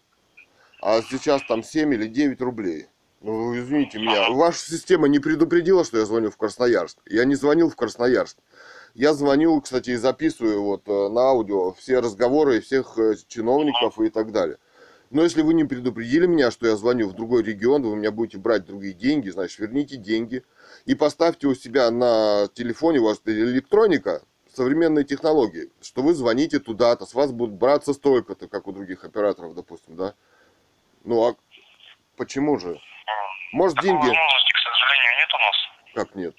[0.82, 2.88] а сейчас там 7 или 9 рублей.
[3.25, 6.99] Ну, извините меня, ваша система не предупредила, что я звоню в Красноярск.
[7.07, 8.38] Я не звонил в Красноярск.
[8.93, 14.11] Я звонил, кстати, и записываю вот э, на аудио все разговоры всех э, чиновников и
[14.11, 14.59] так далее.
[15.09, 18.11] Но если вы не предупредили меня, что я звоню в другой регион, вы у меня
[18.11, 20.43] будете брать другие деньги, значит, верните деньги
[20.85, 24.21] и поставьте у себя на телефоне, у вас электроника,
[24.53, 29.55] современные технологии, что вы звоните туда-то, с вас будут браться столько-то, как у других операторов,
[29.55, 30.13] допустим, да?
[31.03, 31.35] Ну, а
[32.17, 32.79] почему же?
[33.55, 34.07] Может, Такой деньги...
[34.07, 35.55] возможности, к сожалению, нет у нас.
[35.95, 36.35] Как нет?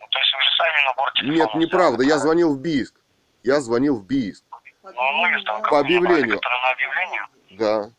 [0.00, 2.94] Ну, то есть вы же сами набор телефона Нет, неправда, я звонил в Бийск.
[3.42, 4.42] Я звонил в Бийск.
[4.82, 6.40] Ну, номер там По объявлению.
[6.40, 7.20] на объявлении.
[7.50, 7.90] Да.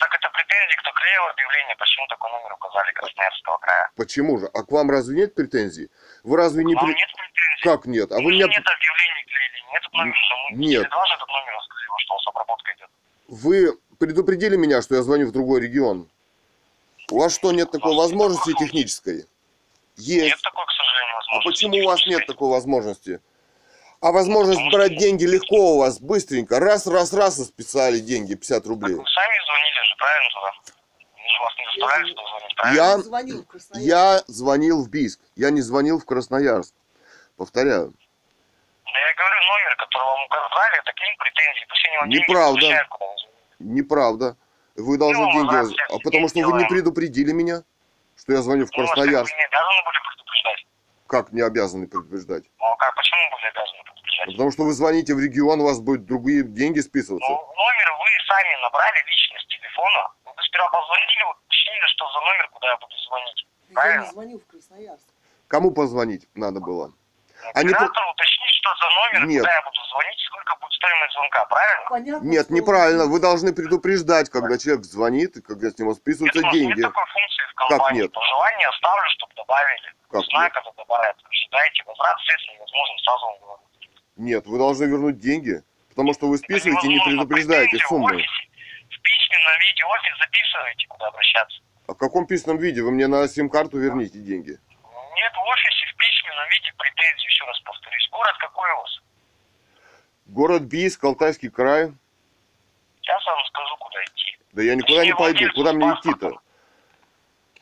[0.00, 3.90] Так это претензии, кто клеил объявление, почему такой номер указали Красноярского края?
[3.96, 4.50] Почему же?
[4.52, 5.90] А к вам разве нет претензий?
[6.24, 6.74] Вы разве не...
[6.74, 7.62] Вам при- нет претензий?
[7.62, 8.10] Как нет?
[8.10, 8.46] А вы меня...
[8.46, 10.16] Нет объявлений клеили, нет номера.
[10.50, 10.82] Ну, Нет.
[10.86, 12.90] Теле2 же этот номер сказал, что у вас обработка идет.
[13.28, 16.08] Вы предупредили меня, что я звоню в другой регион.
[17.10, 19.16] У вас что, нет такой возможности технической?
[19.16, 19.26] Нет
[19.96, 20.42] Есть.
[20.42, 21.48] такой, к сожалению, А возможности.
[21.48, 23.20] почему у вас нет такой возможности?
[24.00, 26.60] А возможность брать деньги легко у вас, быстренько.
[26.60, 28.94] Раз, раз, раз и списали деньги, 50 рублей.
[28.94, 30.52] Вы сами звонили же, правильно туда?
[31.40, 32.76] Вас не заставляли сюда звонить, правильно?
[32.80, 33.76] Я- звонил в.
[33.78, 36.74] Я звонил в Бийск, я не звонил в Красноярск.
[37.36, 37.92] Повторяю.
[38.84, 41.66] Да я говорю, номер, который вам указали, это к ним претензии.
[41.68, 42.60] Пусть они вам деньги Неправда.
[42.60, 42.86] звоните.
[43.60, 44.36] Неправда.
[44.78, 45.52] Вы должны Ну, деньги...
[45.54, 46.68] раз, А потому что вы не делаем.
[46.68, 47.62] предупредили меня,
[48.16, 49.30] что я звоню в Ну, Красноярск.
[49.32, 50.66] Вы не обязаны были предупреждать.
[51.08, 52.44] Как не обязаны предупреждать?
[52.60, 54.26] Ну, а как, почему были обязаны предупреждать?
[54.26, 57.28] Ну, Потому что вы звоните в регион, у вас будут другие деньги списываться.
[57.28, 60.12] Ну, номер вы сами набрали личный с телефона.
[60.24, 63.46] Вы сперва позвонили, уточнили, что за номер, куда я буду звонить.
[63.68, 64.04] Я правильно.
[64.04, 65.06] не звонил в Красноярск.
[65.48, 66.92] Кому позвонить надо было?
[67.54, 68.86] Они Оператору уточнить, что за
[69.18, 69.42] номер, Нет.
[69.42, 71.86] куда я буду звонить, сколько будет стоимость звонка, правильно?
[71.90, 73.04] Понятно, Нет, что- неправильно.
[73.06, 76.78] Вы должны предупреждать, когда человек звонит и когда с него Нет, списываются вас деньги.
[76.80, 78.02] нет такой функции в компании.
[78.02, 78.12] нет?
[78.12, 79.88] По желанию оставлю, чтобы добавили.
[80.10, 80.52] Как Знаю, нет?
[80.54, 81.16] когда добавят.
[81.28, 81.82] Ожидайте.
[81.86, 83.62] Возврат средств невозможно, сразу вам говорю.
[84.16, 85.62] Нет, вы должны вернуть деньги.
[85.90, 88.28] Потому что вы списываете и не предупреждаете Претензии в офисе.
[88.86, 91.58] В письменном виде офис записываете, куда обращаться.
[91.88, 92.82] А в каком письменном виде?
[92.82, 94.58] Вы мне на сим-карту верните деньги.
[95.18, 98.08] Нет, в офисе в письменном виде претензий, еще раз повторюсь.
[98.12, 99.02] Город какой у вас?
[100.26, 101.92] Город Бийск, Алтайский край.
[103.02, 104.38] Сейчас вам скажу, куда идти.
[104.52, 105.44] Да я никуда не пойду.
[105.54, 106.38] Куда мне идти-то?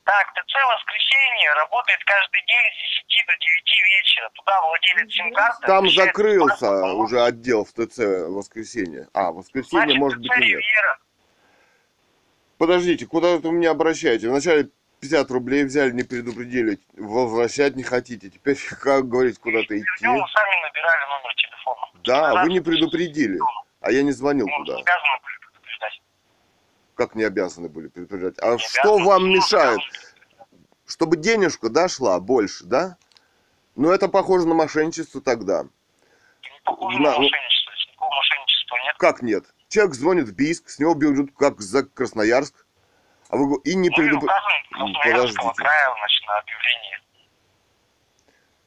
[0.05, 4.31] Так, ТЦ «Воскресенье» работает каждый день с 10 до 9 вечера.
[4.35, 5.67] Туда владелец сим-карты...
[5.67, 9.09] Там закрылся уже отдел в ТЦ воскресенье.
[9.15, 10.59] А, воскресенье Значит, может быть ТЦ и нет.
[10.59, 10.99] «Ривьера».
[12.59, 14.29] Подождите, куда вы меня обращаете?
[14.29, 14.69] Вначале
[15.01, 18.31] 50 рублей взяли, не предупредили, возвращать не хотите.
[18.31, 19.87] Теперь как говорить, куда-то идти?
[20.01, 21.81] Днем вы сами набирали номер телефона.
[22.05, 23.39] Да, Раз- вы не предупредили,
[23.81, 24.75] а я не звонил Ну, туда.
[24.79, 26.03] обязаны были предупреждать.
[26.95, 28.35] Как не обязаны были предупреждать?
[28.41, 29.81] А Не что обязаны, вам ну, мешает?
[30.87, 32.97] Чтобы денежка дошла больше, да?
[33.75, 35.65] Ну, это похоже на мошенничество тогда.
[35.65, 37.73] Не похоже На- на ну- мошенничество.
[37.87, 38.97] Никакого мошенничества нет.
[38.99, 39.45] Как нет?
[39.69, 42.66] Человек звонит в Бийск, с него берут как за Красноярск,
[43.31, 44.25] а вы и не Ну, и предупредили.
[44.25, 45.63] указан Красноярского Подождите.
[45.63, 46.97] края, значит, на объявлении.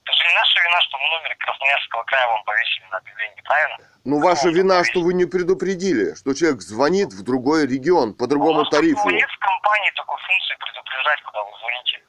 [0.03, 3.77] Это же не наша вина, что мы номер Красноярского края вам повесили на объявлении, правильно?
[4.05, 4.91] Ну, ваша Какого вина, повесили?
[4.91, 8.95] что вы не предупредили, что человек звонит в другой регион по другому У вас тарифу.
[8.97, 12.03] такого нет в компании такой функции предупреждать, куда вы звоните.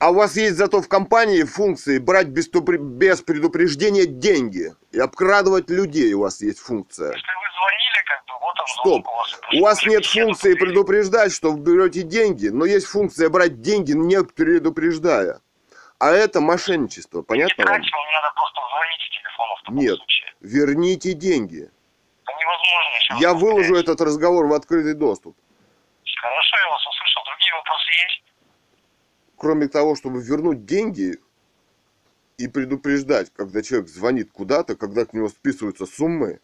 [0.00, 5.70] А у вас есть зато в компании функции брать без, без предупреждения деньги и обкрадывать
[5.70, 7.12] людей у вас есть функция.
[7.12, 7.88] Если вы звонили
[8.68, 8.84] Стоп.
[8.84, 9.40] звонок у вас.
[9.52, 14.22] У вас нет функции предупреждать, что вы берете деньги, но есть функция брать деньги, не
[14.22, 15.40] предупреждая.
[15.98, 17.74] А это мошенничество, понятно Не вам?
[17.80, 19.96] тратил, мне надо просто звонить с телефона в таком Нет.
[19.96, 20.34] случае.
[20.40, 21.70] Верните деньги.
[22.24, 23.20] Это невозможно сейчас.
[23.20, 25.36] Я выложу этот разговор в открытый доступ.
[26.20, 27.22] Хорошо, я вас услышал.
[27.26, 28.22] Другие вопросы есть?
[29.36, 31.18] Кроме того, чтобы вернуть деньги
[32.38, 36.40] и предупреждать, когда человек звонит куда-то, когда к нему списываются суммы,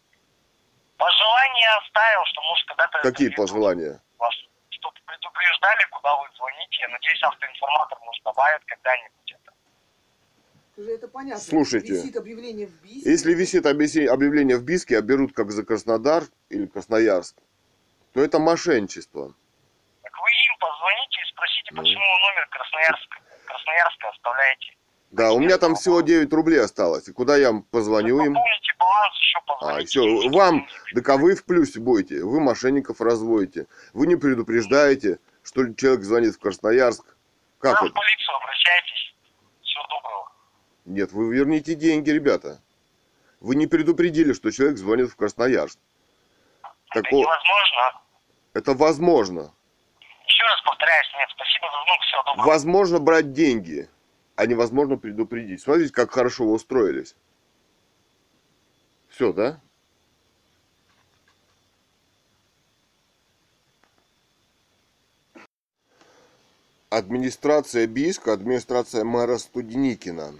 [0.97, 2.99] Пожелания оставил, что может когда-то...
[3.01, 4.01] какие пожелания?
[4.17, 4.33] Вас,
[4.69, 6.77] чтобы предупреждали, куда вы звоните.
[6.81, 9.53] Я надеюсь, автоинформатор, может, добавит когда-нибудь это.
[10.77, 11.41] Уже это понятно.
[11.41, 13.05] Слушайте, Висит объявление в БИС.
[13.05, 17.35] Если висит объявление в Биске, а берут как за Краснодар или Красноярск,
[18.13, 19.33] то это мошенничество.
[20.01, 21.81] Так вы им позвоните и спросите, Ну.
[21.81, 24.73] почему вы номер Красноярска, Красноярска оставляете.
[25.15, 27.07] Да, у меня там всего 9 рублей осталось.
[27.07, 28.33] И куда я позвоню им?
[28.33, 32.21] Пополните баланс, еще А, еще вам, так а вы в плюсе будете.
[32.21, 33.67] Вы мошенников разводите.
[33.93, 37.05] Вы не предупреждаете, что человек звонит в Красноярск.
[37.59, 39.15] Как Вы в полицию обращайтесь.
[39.61, 40.31] Всего доброго.
[40.83, 42.59] Нет, вы верните деньги, ребята.
[43.39, 45.79] Вы не предупредили, что человек звонит в Красноярск.
[46.91, 48.01] Это Тако- невозможно.
[48.53, 49.53] Это возможно.
[50.27, 52.47] Еще раз повторяюсь, нет, спасибо за звонок, всего доброго.
[52.47, 53.89] Возможно брать деньги,
[54.35, 55.61] а невозможно предупредить.
[55.61, 57.15] Смотрите, как хорошо вы устроились.
[59.07, 59.61] Все, да?
[66.89, 70.33] Администрация Бийска, администрация мэра Студеникина.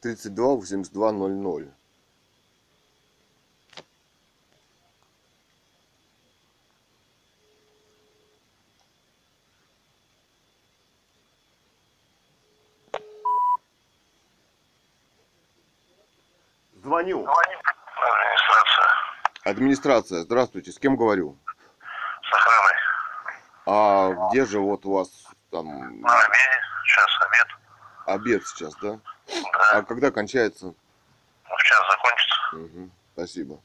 [0.00, 1.77] 32 82 00.
[17.08, 17.26] Звоню.
[17.26, 18.86] Администрация.
[19.44, 21.36] Администрация, здравствуйте, с кем говорю?
[22.22, 22.76] С охраной.
[23.66, 25.08] А где же вот у вас
[25.50, 26.60] там На обеде.
[26.84, 27.46] Сейчас обед.
[28.06, 28.98] обед сейчас, да?
[29.26, 29.78] Да.
[29.78, 30.66] А когда кончается?
[30.66, 30.74] Ну,
[31.56, 32.36] в час закончится.
[32.52, 33.60] Мгм, спасибо.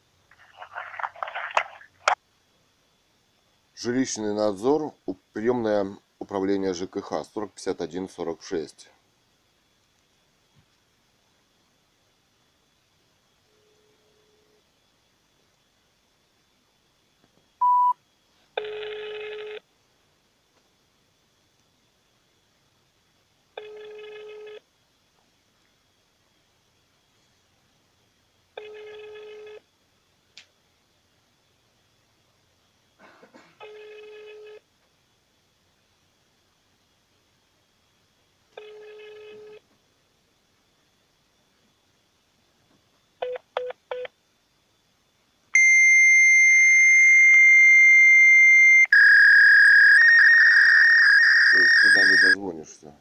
[3.76, 4.94] Жилищный надзор,
[5.34, 8.90] приемное управление ЖКХ, 4051 46.
[51.54, 52.02] То есть, Туда
[52.74, 52.94] дозвонишься.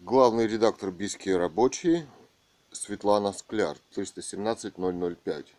[0.00, 2.06] Главный редактор Бийские рабочие
[2.72, 5.54] Светлана Скляр, 317 005.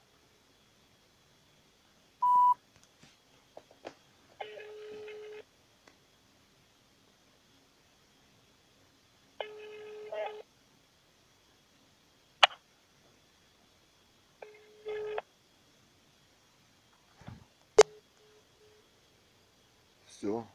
[20.26, 20.48] Все.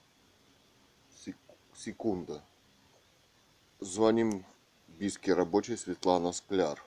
[1.76, 2.42] Секунда.
[3.78, 4.44] Звоним
[5.30, 6.82] Бийский рабочий Светлана Скляр.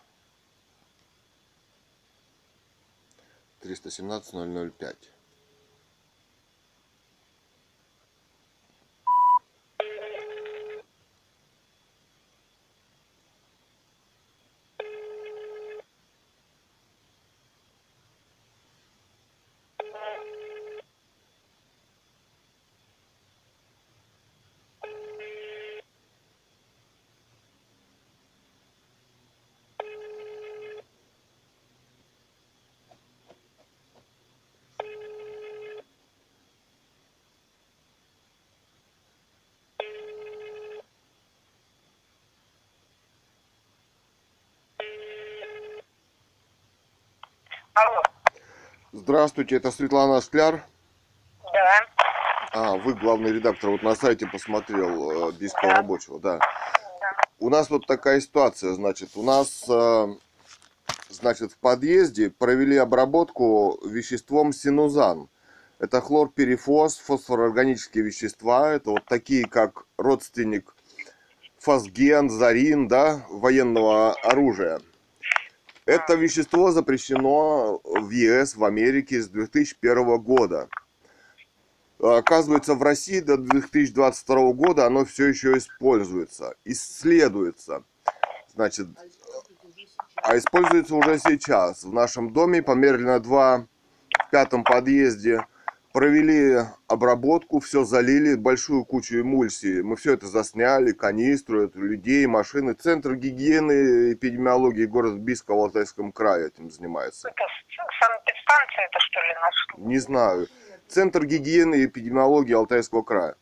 [3.62, 4.34] 317
[49.04, 50.64] Здравствуйте, это Светлана Скляр.
[51.52, 51.80] Да.
[52.54, 55.76] А, вы главный редактор, вот на сайте посмотрел э, Бийского Да.
[55.76, 56.40] рабочего, да.
[57.38, 60.08] У нас вот такая ситуация, значит, у нас, э,
[61.10, 65.28] значит, в подъезде провели обработку веществом синузан.
[65.80, 70.74] Это хлорперифос, фосфороорганические вещества, это вот такие, как родственник
[71.60, 74.80] фосген, зарин, да, военного оружия.
[75.86, 80.70] Это вещество запрещено в ЕС, в Америке с 2001 года.
[82.00, 87.84] Оказывается, в России до 2022 года оно все еще используется, исследуется.
[88.54, 88.88] Значит,
[90.16, 91.84] а используется уже сейчас.
[91.84, 93.68] В нашем доме померили на два
[94.28, 95.46] в пятом подъезде,
[95.94, 99.82] провели обработку, все залили, большую кучу эмульсии.
[99.82, 102.74] Мы все это засняли, канистру, это людей, машины.
[102.74, 107.30] Центр гигиены и эпидемиологии города Бийска в Алтайском крае этим занимается.
[107.30, 107.44] Это
[108.02, 109.90] санэпидстанция это что ли наша?
[109.90, 110.48] Не знаю.
[110.88, 113.36] Центр гигиены и эпидемиологии Алтайского края.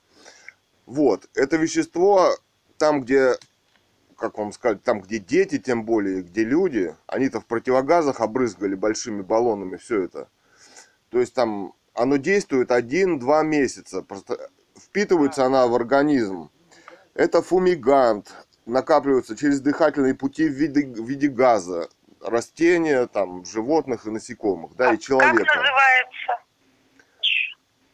[0.85, 1.29] Вот.
[1.35, 2.35] Это вещество
[2.77, 3.35] там, где,
[4.17, 9.21] как вам сказать, там, где дети, тем более, где люди, они-то в противогазах обрызгали большими
[9.21, 10.27] баллонами все это.
[11.11, 14.01] То есть там оно действует один-два месяца.
[14.01, 16.49] Просто впитывается она в организм.
[17.13, 18.33] Это фумигант.
[18.65, 21.89] Накапливается через дыхательные пути в виде, в виде газа.
[22.21, 25.43] Растения, там, животных и насекомых, да, и человека.
[25.43, 26.39] Как называется?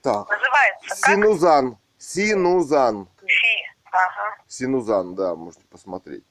[0.02, 0.30] Так.
[0.30, 0.98] Называется как?
[0.98, 1.78] Синузан.
[1.98, 3.10] Синузан.
[3.26, 3.68] Фи.
[3.92, 4.38] Ага.
[4.48, 6.26] Синузан, да, можете посмотреть.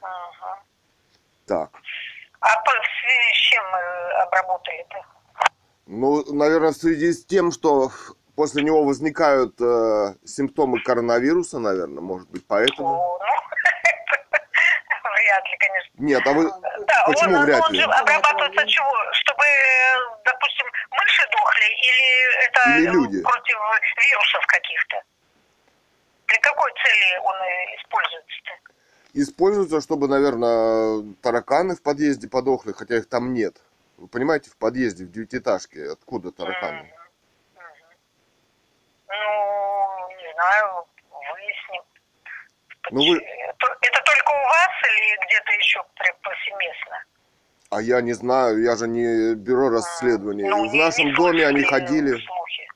[0.00, 0.62] ага.
[1.46, 1.70] Так.
[2.40, 3.78] А в связи с чем мы
[4.22, 5.06] обработали-то?
[5.86, 7.90] Ну, наверное, в связи с тем, что
[8.36, 12.88] после него возникают э, симптомы коронавируса, наверное, может быть, поэтому.
[12.88, 13.18] Ну,
[15.12, 15.92] вряд ли, конечно.
[15.98, 16.44] Нет, а вы...
[16.86, 17.80] Да, Почему он, вряд он ли?
[17.80, 18.92] же обрабатывается чего?
[19.12, 19.42] Чтобы,
[20.24, 23.22] допустим, мыши дохли или это Или люди.
[23.22, 23.56] против
[24.10, 25.02] вирусов каких-то?
[26.28, 27.34] Для какой цели он
[27.78, 28.72] используется-то?
[29.12, 33.58] Используется, чтобы, наверное, тараканы в подъезде подохли, хотя их там нет.
[34.04, 36.92] Вы понимаете, в подъезде, в девятиэтажке, откуда тараканы?
[39.08, 41.82] Ну, не знаю, выясним.
[42.90, 45.82] Ну, вы- Это, это только у вас или где-то еще
[46.22, 47.02] повсеместно?
[47.70, 50.44] А я не знаю, я же не бюро расследований.
[50.50, 52.68] Ну, в нашем не доме они ходили, слухи.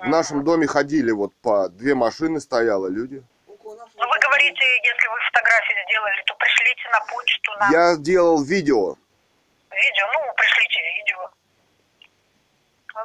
[0.00, 3.24] в нашем доме ходили вот по две машины стояло люди.
[3.48, 8.96] Ну, вы говорите, если вы фотографии сделали, то пришлите на почту нам Я делал видео.
[9.74, 10.06] Видео.
[10.12, 11.30] Ну, пришлите видео.
[12.96, 13.00] Э,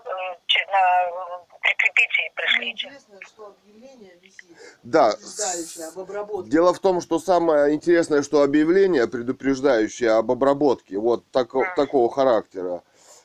[0.71, 2.71] на- Прикрепите и пришлите.
[2.87, 6.51] интересно, что объявление висит, Да, предупреждающее об обработке.
[6.51, 12.83] Дело в том, что самое интересное, что объявление, предупреждающее об обработке вот тако- такого характера.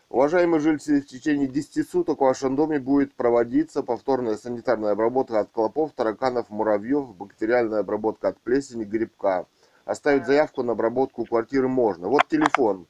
[0.09, 5.51] Уважаемые жильцы, в течение 10 суток в вашем доме будет проводиться повторная санитарная обработка от
[5.51, 9.47] клопов, тараканов, муравьев, бактериальная обработка от плесени, грибка.
[9.85, 12.09] Оставить заявку на обработку квартиры можно.
[12.09, 12.87] Вот телефон.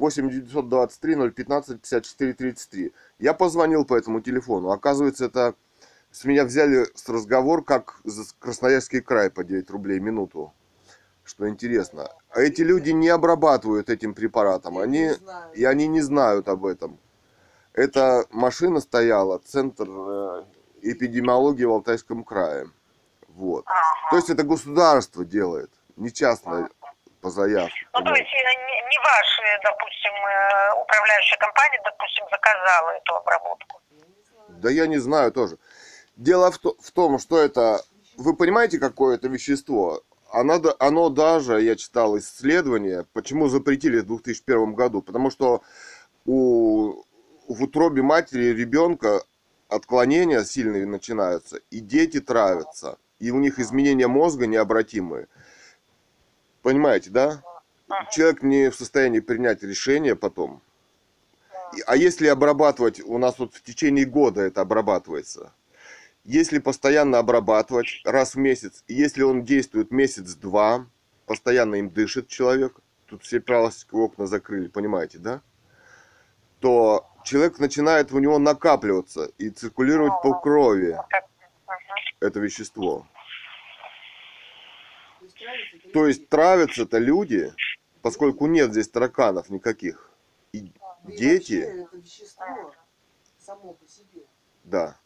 [0.00, 2.92] 8 923 015 54 33.
[3.18, 4.70] Я позвонил по этому телефону.
[4.70, 5.54] Оказывается, это
[6.10, 10.52] с меня взяли с разговор, как за Красноярский край по 9 рублей минуту.
[11.22, 12.08] Что интересно.
[12.30, 14.78] А эти люди не обрабатывают этим препаратом.
[14.78, 15.10] Они,
[15.54, 16.98] и они не знают об этом.
[17.74, 20.44] Эта машина стояла, центр э,
[20.82, 22.68] эпидемиологии в Алтайском крае.
[23.28, 23.64] Вот.
[24.10, 26.68] То есть это государство делает, не частное
[27.20, 27.86] по заявке.
[27.92, 33.80] Ну, то есть э, не, не ваша, допустим, э, управляющая компания, допустим, заказала эту обработку.
[34.48, 35.58] Да я не знаю тоже.
[36.16, 37.80] Дело в, то- в том, что это...
[38.16, 40.02] Вы понимаете, какое это вещество?
[40.32, 45.02] Оно, оно даже, я читал исследование, почему запретили в 2001 году.
[45.02, 45.62] Потому что
[46.26, 47.02] у,
[47.48, 49.22] в утробе матери ребенка
[49.68, 55.28] отклонения сильные начинаются, и дети травятся, и у них изменения мозга необратимые.
[56.62, 57.42] Понимаете, да?
[58.12, 60.62] Человек не в состоянии принять решение потом.
[61.86, 65.52] А если обрабатывать, у нас вот в течение года это обрабатывается.
[66.24, 70.86] Если постоянно обрабатывать раз в месяц, если он действует месяц-два,
[71.26, 75.40] постоянно им дышит человек, тут все пластиковые окна закрыли, понимаете, да?
[76.60, 80.96] То человек начинает у него накапливаться и циркулировать по крови
[82.20, 83.06] это вещество.
[85.18, 85.36] То есть
[85.92, 87.52] То есть травятся-то люди,
[88.02, 90.10] поскольку нет здесь тараканов никаких.
[90.52, 92.74] И Да и дети, вообще это вещество
[93.38, 94.22] само по себе.
[94.64, 94.96] да.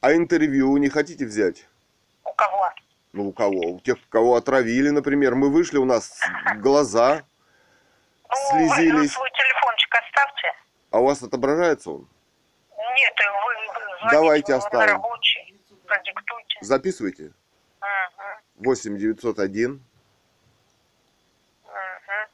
[0.00, 1.66] А интервью не хотите взять?
[2.24, 2.70] У кого?
[3.12, 3.72] Ну, у кого?
[3.72, 5.34] У тех, кого отравили, например.
[5.34, 6.20] Мы вышли, у нас
[6.56, 7.22] глаза,
[8.28, 9.12] Ну, Слезились.
[9.12, 10.48] свой телефончик оставьте.
[10.90, 12.08] а у вас отображается он?
[12.76, 14.92] Нет, вы, звоните Давайте оставим.
[14.96, 16.58] рабочий, продиктуйте.
[16.60, 17.32] Записывайте.
[18.64, 19.80] Мгм, 8 901
[21.64, 22.28] мгм.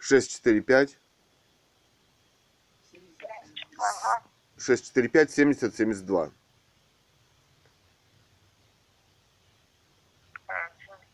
[0.00, 0.98] 645
[3.78, 4.22] Ага.
[4.58, 6.30] 645 70 72.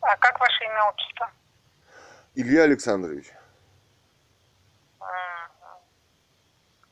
[0.01, 1.31] А как ваше имя, отчество?
[2.35, 3.31] Илья Александрович.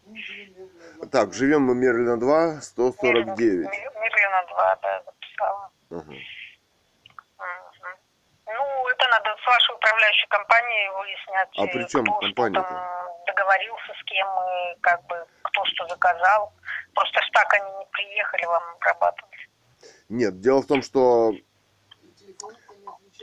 [0.06, 1.08] Мерлина.
[1.12, 3.38] Так, живем мы Мерлина 2, 149.
[3.38, 5.72] Мир- Мирлина 2, да, записала.
[5.90, 6.02] Ага.
[6.02, 6.16] Мгм.
[8.48, 11.50] Ну, это надо с вашей управляющей компанией выяснять.
[11.58, 12.66] А э, при чем кто компания-то?
[12.66, 16.54] что там договорился с кем, и как бы кто что заказал.
[16.94, 19.50] Просто ж так они не приехали вам обрабатывать.
[20.10, 21.34] Нет, дело в том, что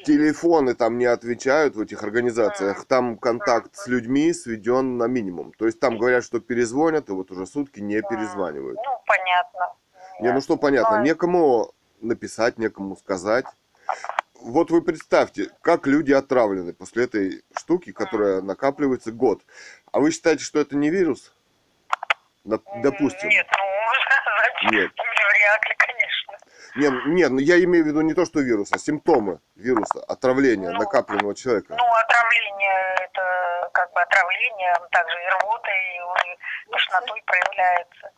[0.04, 5.52] телефоны там не отвечают в этих организациях, там контакт с людьми сведен на минимум.
[5.52, 8.78] То есть там говорят, что перезвонят, и вот уже сутки не перезванивают.
[8.84, 9.74] Ну, понятно.
[10.20, 13.46] Не, ну что понятно, некому написать, некому сказать.
[14.44, 19.40] Вот вы представьте, как люди отравлены после этой штуки, которая накапливается год.
[19.92, 21.32] А вы считаете, что это не вирус?
[22.44, 23.28] Доп- Допустим.
[23.28, 24.90] Нет, ну, Нет.
[24.90, 26.36] вряд ли, конечно.
[26.74, 30.70] Нет, нет, ну я имею в виду не то, что вирус, а симптомы вируса, отравления
[30.70, 31.76] Ну, накапливаемого человека.
[31.78, 38.10] Ну, отравление, это как бы отравление, также и рвота, и, тошнотой проявляется.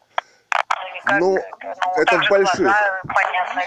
[0.81, 2.61] Ну, никак Ну, это, ну, это в больших.
[2.61, 3.63] глаза, понятно.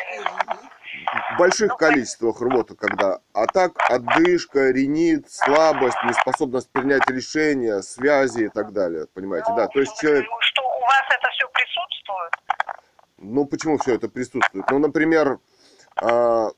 [1.34, 3.20] В больших ну, количествах рвота, когда.
[3.34, 9.08] А так одышка, ринит, слабость, неспособность принять решения, связи и так далее.
[9.14, 9.68] Понимаете, да?
[9.68, 12.34] То есть человек, Ну, Что у вас это все присутствует?
[13.18, 14.66] ну почему все это присутствует?
[14.70, 15.40] Ну, например,
[16.02, 16.50] а,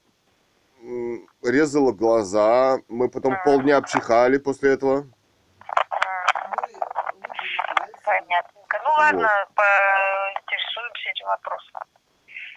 [0.84, 5.08] м, резало глаза, мы потом полдня пчихали после этого.
[8.06, 8.82] Понятненько.
[8.84, 11.82] Ну ладно, поинтересуемся этим вопросом.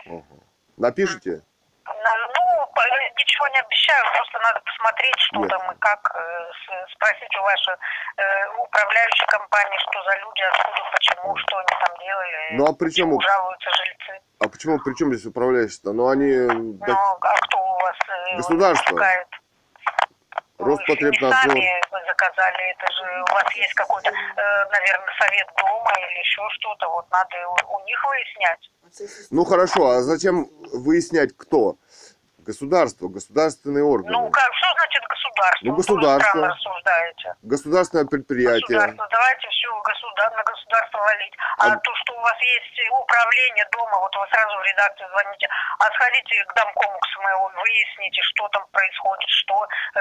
[0.06, 0.42] Ага.
[0.76, 1.42] Напишите?
[1.86, 2.52] Ну,
[3.18, 5.50] ничего не обещаю, просто надо посмотреть, что Нет.
[5.50, 7.74] там и как, э, спросить у вашей
[8.16, 12.90] э, управляющей компании, что за люди, откуда, почему, что они там делали, Ну, а при
[12.90, 14.20] чем- почему жалуются жильцы.
[14.40, 15.92] А почему, при чем здесь управляющий-то?
[15.92, 16.32] Ну, они...
[16.32, 16.78] Ну,
[17.20, 18.90] а кто у вас э, Государство.
[18.90, 19.28] выпускает?
[20.62, 21.54] Вы Роспотребнадзор.
[21.54, 26.18] не сами вы заказали, это же у вас есть какой-то, э, наверное, совет дома или
[26.20, 28.70] еще что-то, вот надо у, у них выяснять.
[29.30, 31.76] Ну, хорошо, а зачем выяснять, кто?
[32.43, 34.12] Государство, государственные органы.
[34.12, 35.64] Ну, как, что значит государство?
[35.66, 36.28] Ну, вы государство.
[36.28, 37.34] странно рассуждаете.
[37.43, 38.78] Государственное предприятие.
[38.78, 41.34] Государство, давайте все государ, на государство валить.
[41.59, 45.47] А, А- то, что у вас есть управление дома, вот вы сразу в редакцию звоните,
[45.78, 49.55] а сходите к домкому к СМЭО, выясните, что там происходит, что,
[49.95, 50.01] э,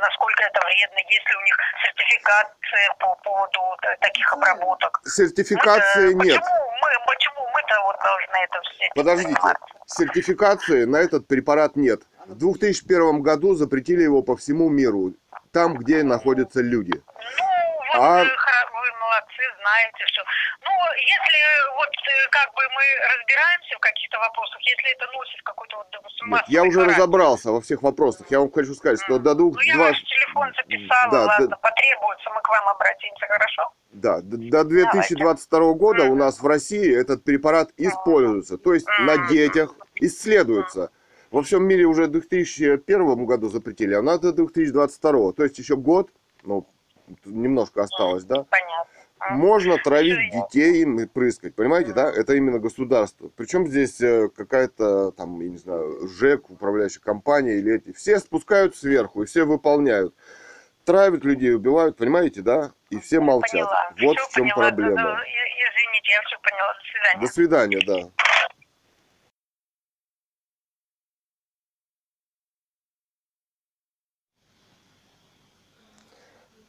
[0.00, 3.60] насколько это вредно, есть ли у них сертификация по поводу
[4.00, 5.00] таких обработок.
[5.04, 6.40] Сертификации Мы-то нет.
[6.40, 9.40] Почему мы, почему мы-то вот должны это все Подождите,
[9.86, 12.02] сертификации на этот препарат нет.
[12.26, 15.14] В 2001 году запретили его по всему миру,
[15.52, 17.02] там, где находятся люди.
[17.98, 20.22] А- вы, хоро- вы молодцы, знаете все.
[20.62, 21.38] Ну, если
[21.76, 22.84] вот э, как бы мы
[23.16, 26.96] разбираемся в каких-то вопросах, если это носит какой-то вот, допустим, Нет, я уже характер.
[26.98, 28.26] разобрался во всех вопросах.
[28.30, 31.48] Я вам хочу сказать, что до двух, Ну, я два- ваш телефон записала, Да, ладно,
[31.48, 31.56] да.
[31.56, 33.72] потребуется, мы к вам обратимся, хорошо?
[33.92, 38.58] да, до 2022 года у нас в России этот препарат используется.
[38.58, 40.90] То есть на детях исследуется.
[41.30, 45.32] Во всем мире уже в 2001 году запретили, а у нас до 2022.
[45.32, 46.10] То есть еще год,
[46.44, 46.66] ну,
[47.24, 48.44] немножко осталось, да?
[48.44, 48.90] Понятно.
[49.30, 52.10] Можно травить детей им и прыскать, понимаете, да?
[52.10, 53.30] Это именно государство.
[53.36, 57.92] Причем здесь э, какая-то там, я не знаю, ЖЭК, управляющая компания или эти.
[57.92, 60.14] Все спускают сверху и все выполняют.
[60.84, 62.72] Травят людей, убивают, понимаете, да?
[62.90, 63.52] И все молчат.
[63.52, 63.90] Поняла.
[64.02, 64.68] Вот Всё в чем поняла.
[64.68, 64.96] проблема.
[64.96, 66.74] Да, и- Извините, я все поняла.
[66.74, 67.20] До свидания.
[67.26, 68.10] До свидания, да.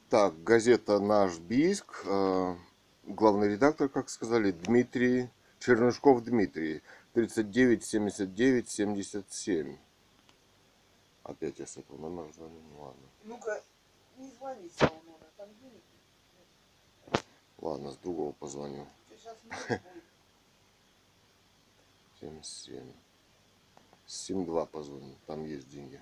[0.10, 2.04] Так, газета «Наш Бийск».
[2.06, 2.56] э,
[3.06, 5.30] Главный редактор, как сказали, Дмитрий
[5.60, 6.84] Чернышков Дмитрий.
[7.14, 9.78] 39 79 77.
[11.24, 13.02] Опять я с этого номера звоню, ну ладно.
[13.24, 13.64] Ну-ка,
[14.18, 15.82] не звони с того номера, там денег.
[17.58, 18.86] Ладно, с другого позвоню.
[19.10, 19.82] Сейчас будет.
[22.20, 22.94] 77.
[24.08, 26.00] 7-2 позвоню, там есть деньги.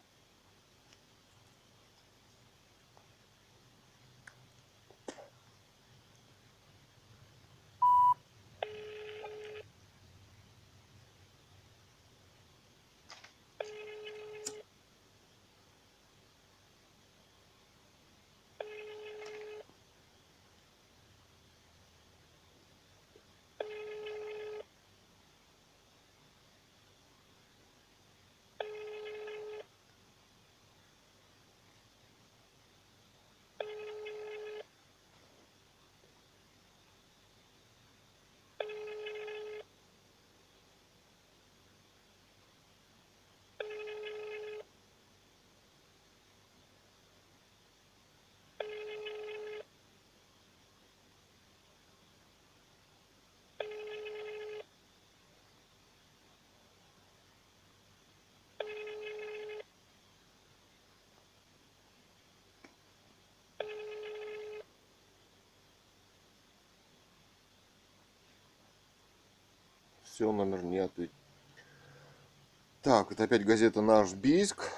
[70.04, 71.14] Все, номер не ответил.
[72.84, 74.70] Так, это опять газета «Наш Бийск».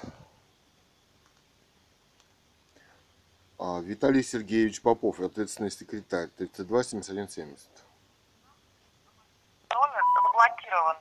[3.58, 7.68] А, Виталий Сергеевич Попов, ответственный секретарь, 32 71 70.
[9.74, 10.96] Номер заблокирован.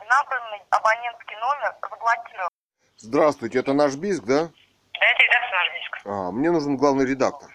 [0.00, 2.50] Набранный абонентский номер заблокирован.
[2.96, 4.44] Здравствуйте, это «Наш Бийск», да?
[4.44, 4.52] Да,
[5.00, 5.97] это редакция наш диск.
[6.08, 7.50] А, мне нужен главный редактор.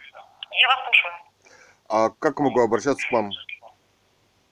[0.52, 1.14] Я вас слушаю.
[1.90, 3.32] А как могу обращаться к вам,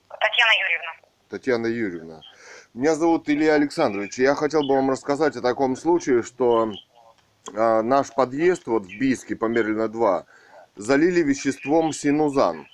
[0.09, 0.91] Татьяна Юрьевна.
[1.29, 2.21] Татьяна Юрьевна?
[2.73, 4.17] Меня зовут Илья Александрович.
[4.17, 6.71] и Я хотел бы вам рассказать о таком случае, что
[7.55, 10.25] а, наш подъезд вот в Бийске, Померлина 2,
[10.77, 12.67] залили веществом синузан.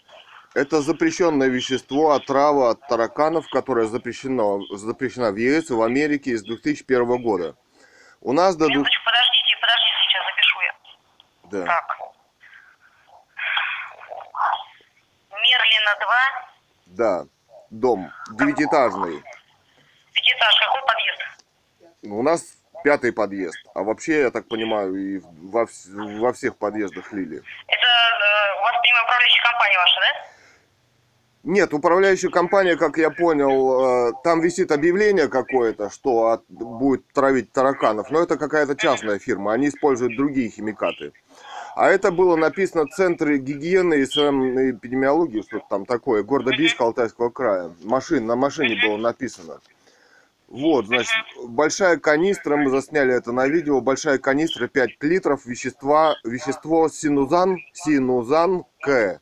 [0.53, 7.21] Это запрещенное вещество, отрава от тараканов, которое запрещено, запрещено в ЕС в Америке с 2001
[7.21, 7.57] года.
[8.21, 8.67] У нас до...
[8.67, 10.73] Минуточку, подождите, подождите, сейчас запишу я.
[11.51, 11.65] Да.
[11.65, 11.97] Так.
[15.31, 16.15] Мерлина 2,
[16.87, 17.25] Да,
[17.69, 19.23] дом девятиэтажный.
[20.13, 21.21] пятиэтаж, какой подъезд?
[22.03, 22.41] У нас
[22.83, 25.67] пятый подъезд, а вообще, я так понимаю, и во,
[26.19, 27.37] во всех подъездах лили.
[27.67, 30.27] Это э, у вас, понимаю, управляющая компания ваша, да?
[31.43, 37.51] Нет, управляющая компания, как я понял, э, там висит объявление какое-то, что от- будет травить
[37.51, 41.13] тараканов, но это какая-то частная фирма, они используют другие химикаты.
[41.77, 47.29] А это было написано в Центре гигиены и эпидемиологии, что-то там такое, города Бийска, Алтайского
[47.29, 47.71] края.
[47.83, 49.59] Машин, на машине было написано.
[50.47, 51.13] Вот, значит,
[51.43, 58.63] большая канистра, мы засняли это на видео, большая канистра, 5 литров вещества, вещество синузан, синузан
[58.81, 59.19] К.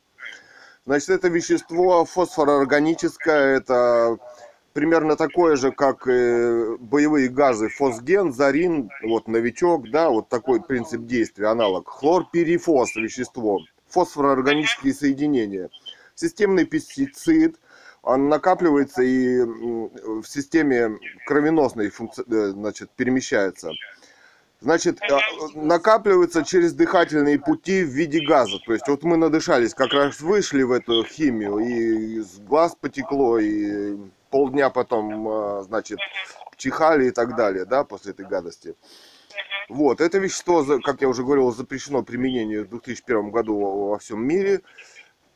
[0.86, 4.16] Значит, это вещество фосфороорганическое, это
[4.76, 11.06] примерно такое же, как и боевые газы фосген, зарин, вот новичок, да, вот такой принцип
[11.06, 11.88] действия, аналог.
[11.88, 15.70] Хлорпирифос вещество, фосфороорганические соединения.
[16.14, 17.56] Системный пестицид,
[18.02, 23.70] он накапливается и в системе кровеносной функци- э, значит, перемещается.
[24.60, 25.16] Значит, э,
[25.54, 28.58] накапливается через дыхательные пути в виде газа.
[28.66, 33.38] То есть вот мы надышались, как раз вышли в эту химию, и из глаз потекло,
[33.38, 33.96] и
[34.36, 35.98] полдня потом, э, значит,
[36.58, 38.74] чихали и так далее, да, после этой гадости.
[39.70, 44.60] Вот, это вещество, как я уже говорил, запрещено применению в 2001 году во всем мире,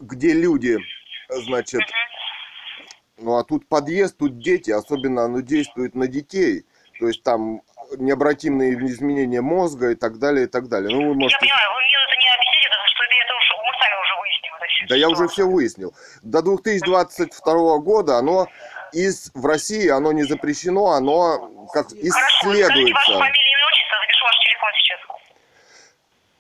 [0.01, 0.77] где люди,
[1.31, 1.81] значит,
[3.17, 6.67] ну а тут подъезд, тут дети, особенно оно действует на детей.
[6.99, 7.63] То есть там
[7.97, 10.91] необратимые изменения мозга и так далее, и так далее.
[10.91, 11.41] Ну, вы Я можете...
[11.41, 14.15] понимаю, вы мне это не объясните, потому что это, уже, мы сами уже
[14.69, 14.87] всё.
[14.89, 15.95] Да я уже все выяснил.
[16.23, 18.47] До 2022 года оно
[18.93, 21.39] из, в России оно не запрещено, оно
[21.73, 23.13] как Хорошо, скажите вашу исследуется.
[23.19, 25.01] фамилию, имя, отчество, запишу ваш телефон сейчас.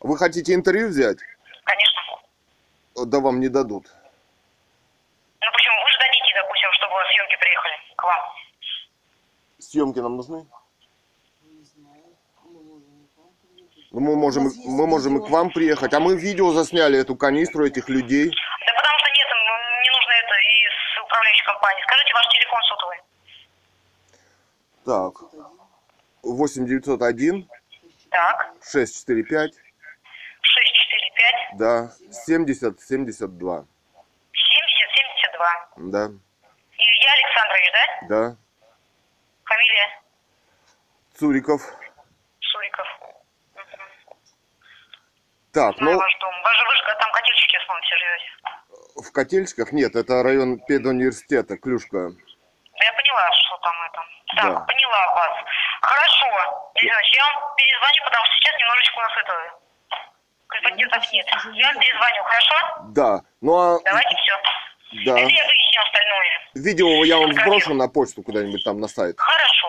[0.01, 1.19] Вы хотите интервью взять?
[1.65, 2.03] Конечно.
[3.07, 3.87] Да вам не дадут.
[5.41, 5.77] Ну почему?
[5.83, 8.21] Вы же дадите, допустим, чтобы съемки приехали к вам.
[9.59, 10.47] Съемки нам нужны?
[12.43, 12.85] Мы можем.
[13.93, 15.93] Ну, мы можем, мы можем и к вам приехать.
[15.95, 18.27] А мы видео засняли эту канистру этих людей.
[18.31, 21.83] Да потому что нет, м, мне нужно это из управляющей компании.
[21.83, 22.99] Скажите ваш телефон сотовый.
[24.91, 25.15] Так,
[26.25, 27.49] 8901
[28.11, 29.55] Так, 645,
[30.43, 33.65] 645 да, 70 72,
[34.35, 35.69] 70 72.
[35.77, 36.07] да,
[36.77, 38.09] Илья Александрович, да?
[38.09, 38.37] да.
[39.45, 40.03] Фамилия
[41.15, 41.63] Цуриков.
[42.41, 42.87] Суриков.
[45.53, 46.35] Так, Знаю ну, ваш дом.
[46.43, 49.09] Вы же, вы же там котельчики, я помню, все живете.
[49.09, 52.11] в Котельчиках нет, это район педуниверситета, Клюшка.
[52.11, 54.10] Да я поняла, что там это.
[54.37, 54.61] Так, Да.
[54.61, 55.37] поняла вас.
[55.83, 56.27] Хорошо.
[56.75, 59.55] Илья Ильич, я вам перезвоню, потому что сейчас немножечко у нас это...
[60.47, 61.27] Корреспондентов нет.
[61.55, 62.55] Я вам перезвоню, хорошо?
[62.91, 64.35] Да, ну а, Давайте все.
[65.05, 66.29] да, Это я выясню остальное.
[66.55, 69.19] видео я вам сброшу на почту куда-нибудь там на сайт.
[69.19, 69.69] Хорошо.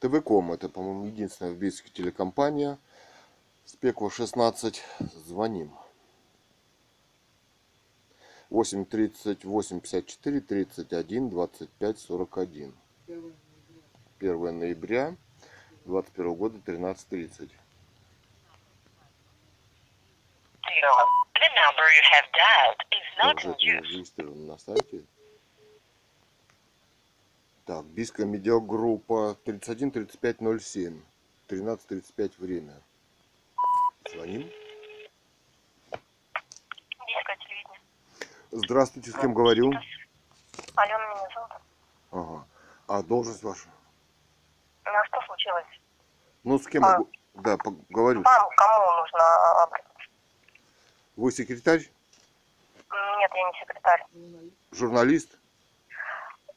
[0.00, 2.76] ТВКом, это, по-моему, единственная в Бийске телекомпания.
[3.64, 5.72] Спеква 16, звоним.
[8.52, 9.44] 8 38
[9.80, 12.74] 54 31 25 41.
[14.20, 15.16] 1 ноября
[15.86, 17.50] 21 года 13.30.
[21.34, 23.86] The number you have dialed is not Также in это use.
[23.88, 25.02] зарегистрировано на сайте.
[27.64, 31.02] Так, Бийская медиагруппа 31 35 07.
[31.48, 32.74] 13 35 время.
[34.12, 34.50] Звоним.
[38.54, 39.72] Здравствуйте, с кем говорю?
[40.76, 41.52] Алена меня зовут.
[42.10, 42.46] Ага.
[42.86, 43.66] А должность ваша?
[44.84, 45.64] Ну, а что случилось?
[46.44, 46.92] Ну, с кем, А.
[46.92, 48.20] могу, Да, поговорю.
[48.22, 49.92] Вам кому нужно обратиться?
[51.16, 54.04] Вы секретарь, Нет, я не секретарь.
[54.72, 55.38] журналист?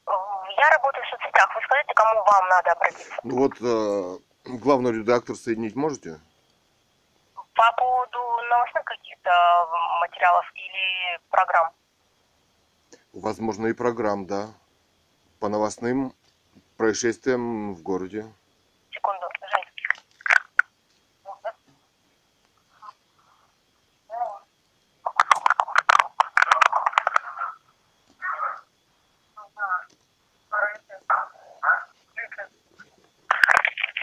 [0.07, 1.55] Я работаю в соцсетях.
[1.55, 3.19] Вы скажите, кому вам надо обратиться?
[3.23, 4.19] Ну вот э,
[4.57, 6.19] главный редактор соединить можете?
[7.53, 8.19] По поводу
[8.49, 9.31] новостных каких-то
[10.01, 11.71] материалов или программ?
[13.16, 14.53] Возможно, и программ, да.
[15.39, 16.13] По новостным
[16.76, 18.26] происшествиям в городе.
[18.91, 19.26] Секунду.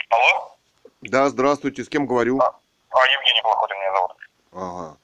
[0.09, 0.57] Алло?
[1.03, 2.41] Да, здравствуйте, с кем говорю?
[2.41, 2.59] А,
[3.13, 4.17] Евгений Плохотин меня зовут.
[4.53, 4.97] Ага.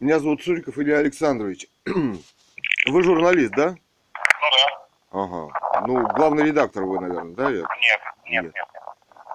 [0.00, 1.68] Меня зовут Суриков Илья Александрович.
[2.86, 3.70] Вы журналист, да?
[3.70, 4.82] Ну да.
[5.10, 5.86] Ага.
[5.86, 7.50] Ну, главный редактор вы, наверное, да?
[7.50, 8.44] Нет, нет, Нет.
[8.44, 8.54] нет.
[8.54, 8.66] нет.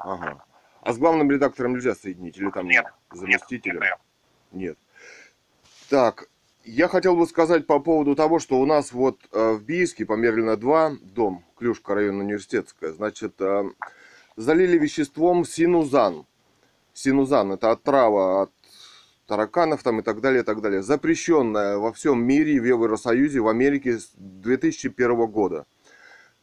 [0.01, 0.43] Ага.
[0.81, 2.37] А с главным редактором нельзя соединить?
[2.37, 3.81] Или там Нет, заместителем?
[3.81, 3.97] Нет,
[4.51, 4.77] Нет.
[5.89, 6.29] Так,
[6.63, 10.13] я хотел бы сказать по поводу того, что у нас вот э, в Бийске, по
[10.13, 13.63] Мерлина 2, дом, Клюшка, район университетская, значит, э,
[14.37, 16.25] залили веществом синузан.
[16.93, 18.51] Синузан– это отрава от
[19.28, 20.82] тараканов там и так далее, и так далее.
[20.82, 25.65] Запрещенная во всем мире, в Евросоюзе, в Америке с 2001 года.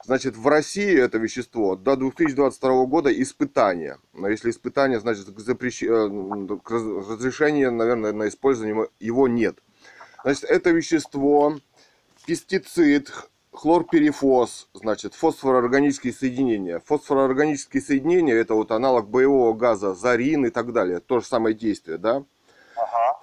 [0.05, 3.97] Значит, в России это вещество до 2022 года испытание.
[4.13, 5.83] Но если испытание, значит, к запрещ...
[5.83, 5.89] э,
[6.63, 9.59] к раз- разрешения, наверное, на использование его нет.
[10.23, 11.59] Значит, это вещество,
[12.27, 13.13] пестицид,
[13.51, 16.81] хлорперифос, значит, фосфороорганические соединения.
[16.85, 21.01] Фосфороорганические соединения– это вот аналог боевого газа, зарин и так далее.
[21.01, 22.25] То же самое действие, да?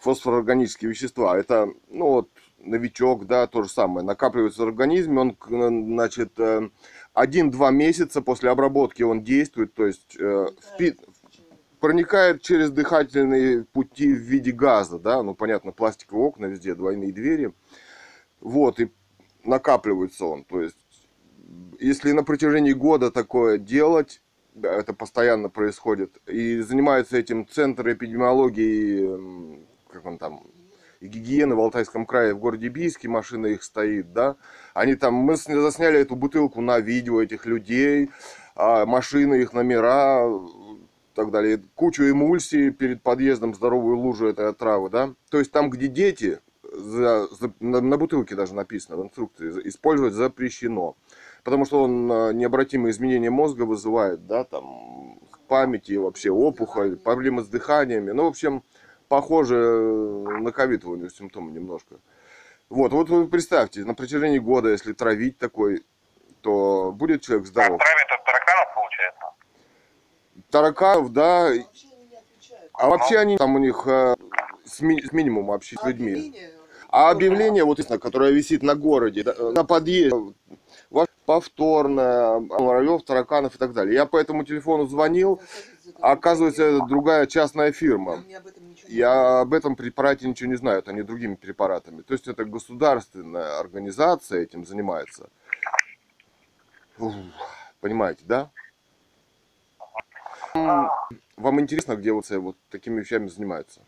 [0.02, 0.14] Ага.
[0.14, 1.38] фосфороорганические вещества.
[1.38, 2.30] Это, ну вот,
[2.60, 4.06] новичок, да, то же самое.
[4.06, 6.70] Накапливается в организме, он, значит, э,
[7.14, 10.47] один-два месяца после обработки он действует, то есть э,
[10.78, 10.97] впи-
[11.80, 17.54] проникает через дыхательные пути в виде газа, да, ну, понятно, пластиковые окна везде, двойные двери.
[18.39, 18.91] Вот, и
[19.43, 20.78] накапливается он, то есть,
[21.80, 24.22] если на протяжении года такое делать,
[24.62, 30.44] это постоянно происходит, и занимаются этим Центр эпидемиологии, как он там,
[31.00, 34.36] и гигиены в Алтайском крае в городе Бийске, машина их стоит, да,
[34.74, 38.10] они там, мы засняли эту бутылку на видео этих людей,
[38.56, 40.28] а, машины, их номера,
[41.14, 45.88] так далее, кучу эмульсии перед подъездом, здоровую лужу этой отравы, да, то есть там, где
[45.88, 50.96] дети, за- за- на, на бутылке даже написано в инструкции, использовать запрещено,
[51.44, 55.20] потому что он а, необратимые изменения мозга вызывает, да, там,
[55.52, 58.64] памяти, вообще опухоль, проблемы с дыханиями, ну, в общем,
[59.16, 61.95] похоже э, на ковид у него симптомы немножко.
[62.70, 65.84] Вот, вот вы представьте, на протяжении года, если травить такой,
[66.39, 67.82] то будет человек Как здоров.
[67.82, 69.26] травят от тараканов, получается?
[70.49, 72.72] Тараканов, да, Вообще они не отвечают.
[72.74, 74.16] а вообще они там у них э,
[74.64, 76.34] с, ми- с минимумом общения с А людьми.
[76.89, 80.34] А объявление, вот которое висит на городе, на подъезде,
[80.89, 83.95] ваш- повторно, муравьев, тараканов и так далее.
[83.95, 85.41] Я по этому телефону звонил,
[86.01, 88.21] а оказывается, это другая частная фирма.
[88.89, 92.01] Я об этом препарате ничего не знаю, это не другими препаратами.
[92.01, 95.29] То есть это государственная организация этим занимается.
[97.79, 98.49] Понимаете, да?
[100.53, 103.82] Вам интересно, где вот, э, вот такими вещами занимаются?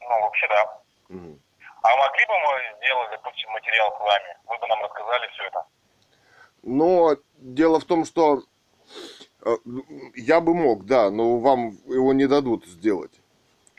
[0.00, 0.80] Ну, вообще да.
[1.08, 1.40] Мгм.
[1.82, 4.36] А могли бы мы сделать, допустим, материал с вами?
[4.48, 5.64] Вы бы нам рассказали все это.
[6.64, 8.42] Но дело в том, что
[9.44, 9.56] э,
[10.16, 13.12] я бы мог, да, но вам его не дадут сделать.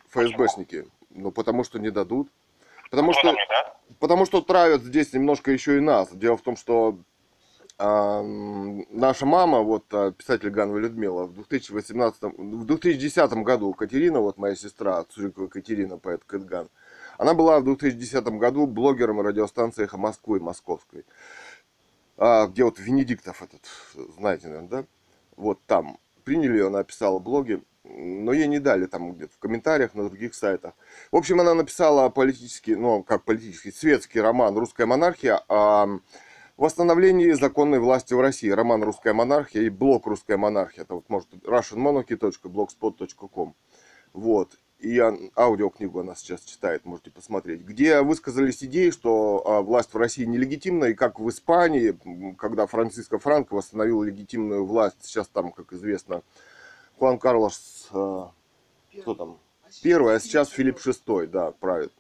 [0.10, 0.86] ФСБшники.
[1.10, 2.30] Ну, потому что не дадут.
[2.92, 3.40] Потому что, даст?
[4.00, 6.10] потому что травят здесь немножко еще и нас.
[6.12, 7.00] Дело в том, что
[7.78, 14.38] а, наша мама, вот а, писатель Ганва Людмила, в 2018, в 2010 году Катерина, вот
[14.38, 16.70] моя сестра, Цурикова Катерина, поэт Кэтган,
[17.18, 21.06] она была в 2010 году блогером радиостанции «Эхо Москвы» московской,
[22.18, 23.62] а, где вот Венедиктов этот,
[24.18, 24.86] знаете, наверное, да?
[25.36, 29.94] Вот там приняли ее, она писала блоги, но ей не дали там где-то в комментариях
[29.94, 30.74] на других сайтах.
[31.12, 36.00] В общем, она написала политический, ну, как политический, светский роман «Русская монархия» о
[36.58, 38.50] восстановлении законной власти в России.
[38.50, 40.84] Роман «Русская монархия» и блог «Русская монархия».
[40.84, 43.56] Это вот, может, russianmonarchy.blogspot.com.
[44.14, 44.58] Вот.
[44.80, 47.62] И аудиокнигу она сейчас читает, можете посмотреть.
[47.62, 51.98] Где высказались идеи, что а, власть в России нелегитимна, и как в Испании,
[52.38, 56.24] когда Франциско Франко восстановил легитимную власть, сейчас там, как известно,
[57.00, 58.32] Хуан Карлос, а,
[59.02, 61.94] кто там, А первый, а сейчас Филипп VI, да, правит.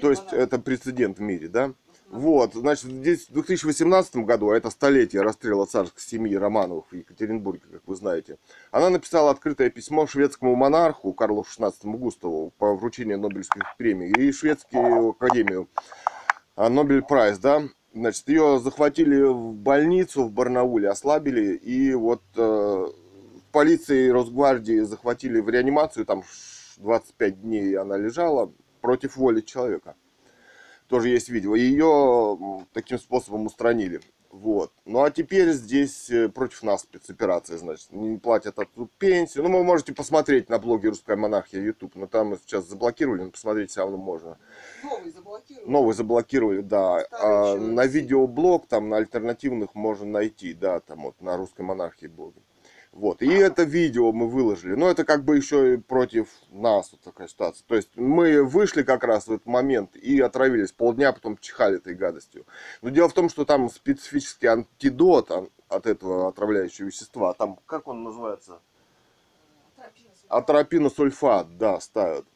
[0.00, 1.74] То есть это прецедент в мире, да?
[2.12, 7.62] Вот, значит, здесь в 2018 году, а это столетие расстрела царской семьи Романовых в Екатеринбурге,
[7.72, 8.36] как вы знаете,
[8.70, 15.12] она написала открытое письмо шведскому монарху Карлу XVI Густаву по вручению Нобелевской премии и шведскую
[15.12, 15.70] академию
[16.54, 17.62] а, Нобель Прайс, да,
[17.94, 22.86] значит, ее захватили в больницу в Барнауле, ослабили, и вот э,
[23.52, 26.24] полиции и Росгвардии захватили в реанимацию, там
[26.76, 28.52] 25 дней она лежала
[28.82, 29.94] против воли человека.
[30.92, 31.54] Тоже есть видео.
[31.54, 34.02] Ее таким способом устранили.
[34.30, 34.72] Вот.
[34.84, 37.90] Ну а теперь здесь э, против нас спецоперация, значит.
[37.92, 39.44] Не платят отцу пенсию.
[39.44, 41.94] Ну, вы можете посмотреть на блоге Русская монархия YouTube.
[41.94, 44.36] Но там сейчас заблокировали, но посмотреть все равно можно.
[44.82, 45.70] Новый заблокировали.
[45.70, 47.00] Новый заблокировали, да.
[47.00, 51.62] Старый А, еще на видеоблог, там на альтернативных можно найти, да, там вот на русской
[51.62, 52.42] монархии блоге.
[52.92, 53.22] Вот.
[53.22, 54.74] И это видео мы выложили.
[54.74, 57.64] Но это как бы еще и против нас вот такая ситуация.
[57.66, 60.72] То есть мы вышли как раз в этот момент и отравились.
[60.72, 62.46] Полдня потом чихали этой гадостью.
[62.82, 67.32] Но дело в том, что там специфический антидот ан- от этого отравляющего вещества.
[67.32, 68.60] Там, как он называется?
[70.28, 72.26] Атропиносульфат, да, ставят.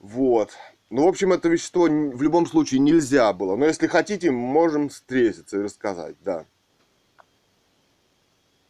[0.00, 0.50] Вот.
[0.90, 3.56] Ну, в общем, это вещество в любом случае нельзя было.
[3.56, 6.44] Но если хотите, можем встретиться и рассказать, да.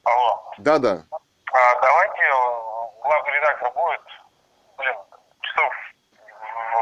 [0.05, 0.34] Алло.
[0.59, 1.05] Да-да.
[1.11, 4.01] А, давайте э, главный редактор будет,
[4.79, 4.95] блин,
[5.41, 5.73] часов
[6.41, 6.77] в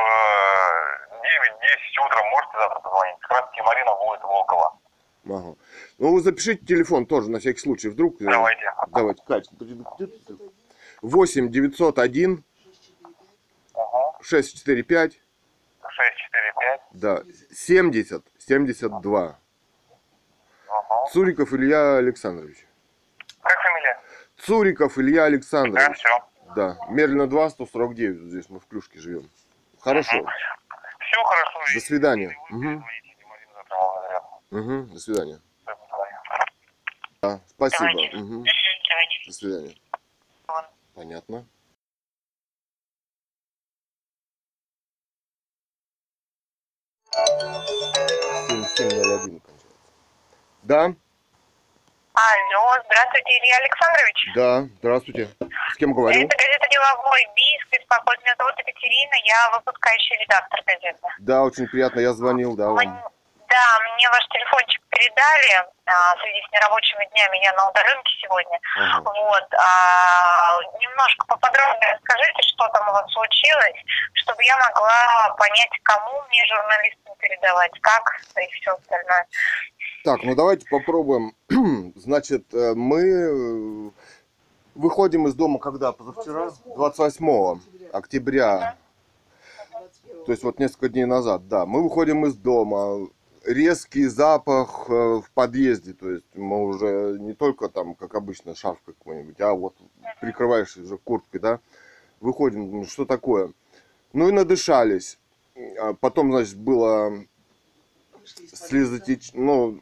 [1.21, 3.19] 9-10 утра можете завтра позвонить.
[3.21, 4.79] Как раз таки Марина будет Волкова.
[5.27, 5.55] Ага.
[5.99, 7.89] Ну, вы запишите телефон тоже, на всякий случай.
[7.89, 8.21] Вдруг...
[8.21, 8.73] э, Давайте.
[8.89, 10.37] Давайте, предупредите.
[11.03, 12.45] 8 901
[13.75, 14.17] Угу.
[14.23, 15.13] 645
[15.89, 16.81] 645.
[16.93, 19.39] да, 70 72.
[20.69, 21.09] Угу.
[21.13, 22.67] Цуриков Илья Александрович.
[24.47, 25.97] Цуриков Илья Да, Александрович.
[25.99, 26.09] все.
[26.57, 29.31] Да, Мерлина 2, 149, вот здесь мы в Клюшке живем.
[29.81, 30.11] Хорошо,
[31.01, 31.75] Все хорошо.
[31.75, 32.37] до свидания.
[32.51, 32.85] Угу.
[34.51, 35.41] Угу, до свидания.
[37.23, 37.89] Да, спасибо.
[37.93, 38.17] Давайте.
[39.27, 39.75] До свидания.
[40.95, 41.47] Понятно.
[48.49, 49.77] Семь, семь, ноль один кончается.
[50.63, 50.95] Да,
[52.15, 54.19] Алло, здравствуйте, Илья Александрович.
[54.35, 55.29] да, здравствуйте.
[55.73, 56.21] С кем говорю?
[56.21, 58.21] Это газета «Деловой биск», беспокоит.
[58.23, 61.09] Меня зовут Екатерина, я выпускающий редактор газеты.
[61.21, 63.13] Да, очень приятно, я звонил, да, Мне- вам.
[63.49, 68.59] Да, мне ваш телефончик передали а, в связи с нерабочими днями, я на удаленке сегодня.
[68.77, 69.03] Ага.
[69.05, 73.77] Вот, а, немножко поподробнее расскажите, что там у вас случилось,
[74.15, 79.27] чтобы я могла понять, кому мне журналистам передавать, как и все остальное.
[80.05, 81.33] Так, ну давайте попробуем.
[81.95, 83.91] Значит, э, мы э,
[84.75, 85.93] выходим из дома когда?
[85.93, 86.51] Позавчера?
[86.75, 87.61] 28
[87.93, 88.77] октября.
[89.71, 90.25] 21.
[90.25, 91.67] То есть вот несколько дней назад, да.
[91.67, 93.09] Мы выходим из дома.
[93.45, 95.93] Резкий запах э, в подъезде.
[95.93, 99.77] То есть мы уже не только там, как обычно, шарф какой-нибудь, а вот
[100.21, 101.61] прикрываешь уже курткой, да.
[102.21, 103.53] Выходим, что такое?
[104.13, 105.21] Ну и надышались.
[105.81, 107.25] А Потом, значит, было
[108.25, 109.33] слезотеч...
[109.35, 109.81] ну,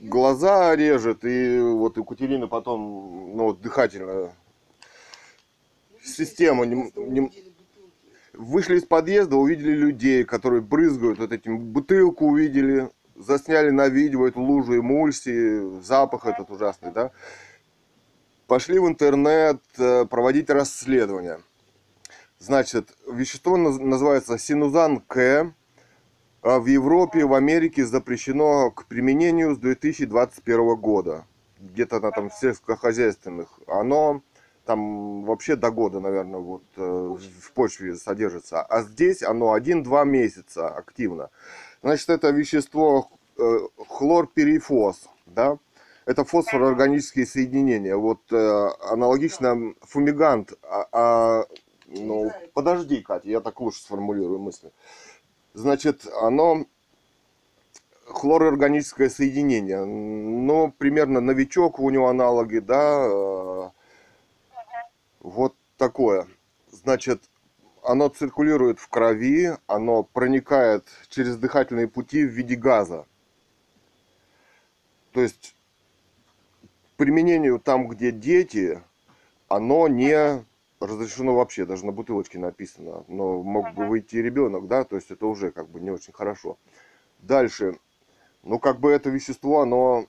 [0.00, 4.32] глаза режет, и вот Екатерина потом, ну, вот дыхательная.
[6.02, 7.32] система не- не-.
[8.32, 14.40] Вышли из подъезда, увидели людей, которые брызгают вот этим, бутылку увидели, засняли на видео эту
[14.40, 17.10] лужу эмульсии, запах этот ужасный, да.
[18.46, 21.40] Пошли в интернет э, проводить расследование.
[22.38, 25.52] Значит, вещество наз- называется синузан К.
[26.48, 31.24] А В Европе, в Америке запрещено к применению с 2021 года.
[31.58, 33.58] Где-то на там сельскохозяйственных.
[33.66, 34.22] Оно
[34.64, 38.62] там вообще до года, наверное, вот э, в почве содержится.
[38.62, 41.30] А здесь оно 1-2 месяца активно.
[41.82, 43.42] Значит, это вещество э,
[43.88, 45.58] хлорперифос, да?
[46.04, 47.96] Это фосфороорганические соединения.
[47.96, 50.52] Вот э, аналогично фумигант.
[50.62, 51.46] А, а,
[51.88, 54.70] ну, подожди, Катя, я так лучше сформулирую мысли.
[55.56, 56.66] Значит, оно
[58.04, 59.86] хлороорганическое соединение.
[59.86, 63.70] Ну, примерно новичок у него аналоги, да, э,
[65.20, 66.26] вот такое.
[66.70, 67.22] Значит,
[67.82, 73.06] оно циркулирует в крови, оно проникает через дыхательные пути в виде газа.
[75.12, 75.56] То есть
[76.98, 78.82] применению там, где дети,
[79.48, 80.44] оно не
[80.80, 83.04] разрешено вообще, даже на бутылочке написано.
[83.08, 86.58] Но мог бы выйти ребенок, да, то есть это уже как бы не очень хорошо.
[87.20, 87.78] Дальше,
[88.42, 90.06] ну как бы это вещество, оно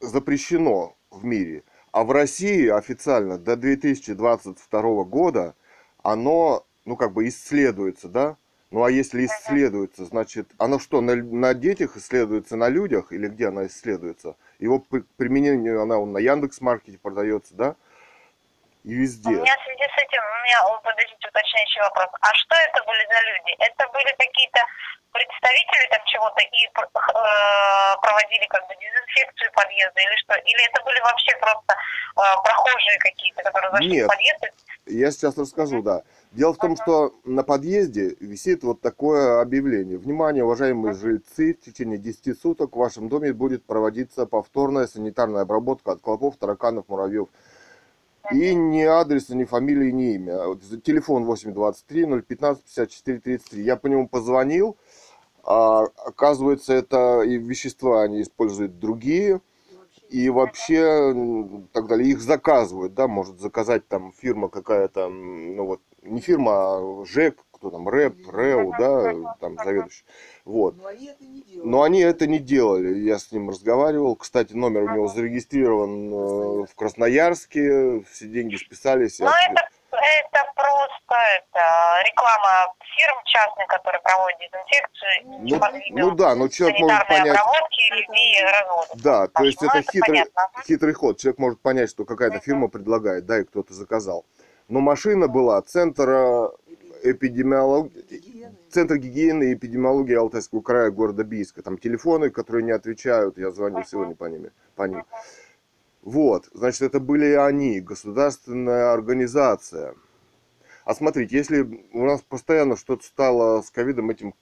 [0.00, 1.62] запрещено в мире.
[1.92, 5.54] А в России официально до 2022 года
[6.02, 8.36] оно, ну как бы исследуется, да,
[8.70, 13.48] Ну а если исследуется, значит, оно что, на, на детях исследуется, на людях или где
[13.48, 14.36] она исследуется?
[14.58, 17.76] Его при- применение, она на Яндекс.Маркете продается, да?
[18.84, 19.30] И У везде.
[19.30, 22.08] меня в связи с этим, у меня, о, подождите, уточняющий вопрос.
[22.20, 23.52] А что это были за люди?
[23.62, 24.60] Это были какие-то
[25.12, 30.34] представители там чего-то и э, проводили как бы дезинфекцию подъезда или что?
[30.34, 34.06] Или это были вообще просто э, прохожие какие-то, которые зашли Нет.
[34.06, 34.42] в подъезд?
[34.86, 36.02] Я сейчас расскажу, да.
[36.32, 39.98] Дело в том, что на подъезде висит вот такое объявление.
[39.98, 45.92] Внимание, уважаемые жильцы, в течение 10 суток в вашем доме будет проводиться повторная санитарная обработка
[45.92, 47.28] от клопов, тараканов, муравьев.
[48.30, 50.56] И ни адреса, ни фамилии, ни имя.
[50.84, 53.62] Телефон 823 015 54 33.
[53.62, 54.76] Я по нему позвонил.
[55.44, 59.40] А, оказывается, это и вещества они используют другие.
[60.08, 61.14] И вообще,
[61.72, 67.04] так далее, их заказывают, да, может заказать там фирма какая-то, ну вот, не фирма, а
[67.06, 70.04] ЖЭК, кто там, РЭП, РЭУ, да, там заведующий.
[70.44, 70.74] Вот.
[71.54, 72.98] Но они это не делали.
[72.98, 74.16] Я с ним разговаривал.
[74.16, 78.02] Кстати, номер у него зарегистрирован э, в Красноярске.
[78.10, 79.20] Все деньги списались.
[79.20, 85.92] Ну, это, это просто это, реклама фирм частных, которые проводят дезинфекцию.
[85.92, 87.38] Ну, ну да, но человек может понять.
[87.92, 89.00] людей разводов.
[89.00, 90.62] Да, то есть Ну, это, это хитрый, понятно.
[90.66, 91.18] хитрый ход.
[91.18, 94.24] Человек может понять, что какая-то фирма предлагает, да, и кто-то заказал.
[94.68, 96.50] Но машина была центра
[97.02, 98.56] эпидемиологии, Гигиены.
[98.70, 101.62] Центр гигиены и эпидемиологии Алтайского края города Бийска.
[101.62, 105.04] Там телефоны, которые не отвечают, я звонил сегодня по, ними, по ним.
[106.02, 109.94] Вот, значит, это были они, государственная организация.
[110.84, 114.34] А смотрите, если у нас постоянно что-то стало с ковидом, этим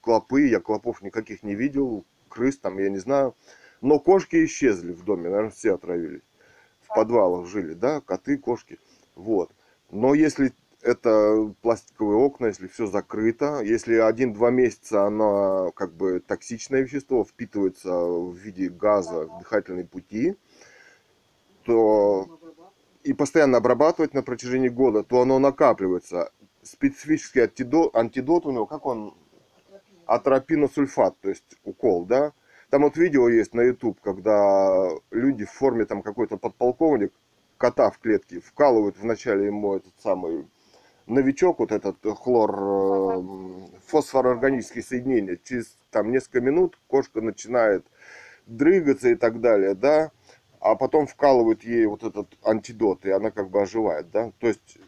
[0.00, 3.34] клопы, я клопов никаких не видел, крыс там, я не знаю.
[3.80, 6.22] Но кошки исчезли в доме, наверное, все отравились.
[6.82, 8.78] В подвалах жили, да, коты, кошки.
[9.16, 9.50] Вот.
[9.90, 10.52] Но если
[10.82, 17.92] это пластиковые окна, если все закрыто, если один-два месяца оно как бы токсичное вещество впитывается
[17.92, 20.36] в виде газа в дыхательные пути,
[21.64, 22.40] то
[23.02, 26.32] и постоянно обрабатывать на протяжении года, то оно накапливается.
[26.62, 29.14] Специфический антидот, антидот у него, как он,
[30.06, 32.32] атропиносульфат, то есть укол, да.
[32.68, 37.12] Там вот видео есть на YouTube, когда люди в форме там какой-то подполковник
[37.56, 40.46] кота в клетке вкалывают вначале ему этот самый
[41.10, 43.22] новичок, вот этот хлор, э,
[43.88, 45.38] фосфорорганические соединения.
[45.42, 47.84] Через там несколько минут кошка начинает
[48.46, 50.10] дрыгаться и так далее, да,
[50.60, 54.30] а потом вкалывают ей вот этот антидот, и она как бы оживает, да.
[54.40, 54.78] То есть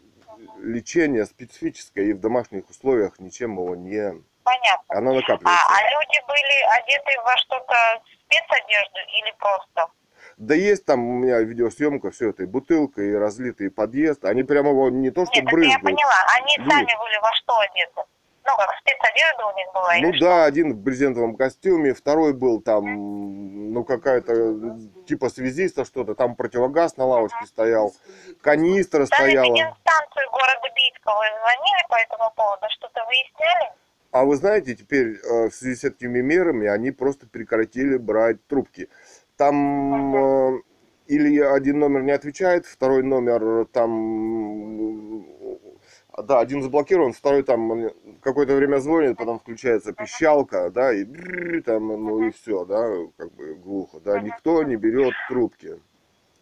[0.59, 4.13] лечение специфическое и в домашних условиях ничем его не...
[4.43, 4.83] Понятно.
[4.97, 5.65] Она А, накапливается.
[5.69, 7.75] а люди были одеты во что-то
[8.25, 9.87] спецодежду или просто?
[10.37, 14.25] Да есть там у меня видеосъемка, все это, и бутылка, и разлитый подъезд.
[14.25, 15.83] Они прямо его не то, что Нет, это я брызгают.
[15.83, 16.13] поняла.
[16.37, 16.69] Они Люди.
[16.69, 18.01] сами были во что одеты?
[18.45, 20.25] Ну, как спецодежда у них была Ну или что?
[20.25, 24.77] да, один в брезентовом костюме, второй был там, ну какая-то
[25.07, 27.93] типа связиста что-то, там противогаз на лавочке стоял,
[28.41, 29.45] канистра Даже стояла.
[29.47, 32.65] инстанцию города Бийска вы звонили по этому поводу?
[32.69, 33.71] Что-то выясняли?
[34.11, 38.89] А вы знаете, теперь э, в связи с этими мерами они просто прекратили брать трубки.
[39.43, 40.61] Там э,
[41.07, 47.89] или один номер не отвечает, второй номер там, э, да, один заблокирован, второй там
[48.21, 51.03] какое-то время звонит, потом включается пищалка, да, и
[51.59, 52.87] там, ну и все, да,
[53.17, 55.77] как бы глухо, да, никто не берет трубки.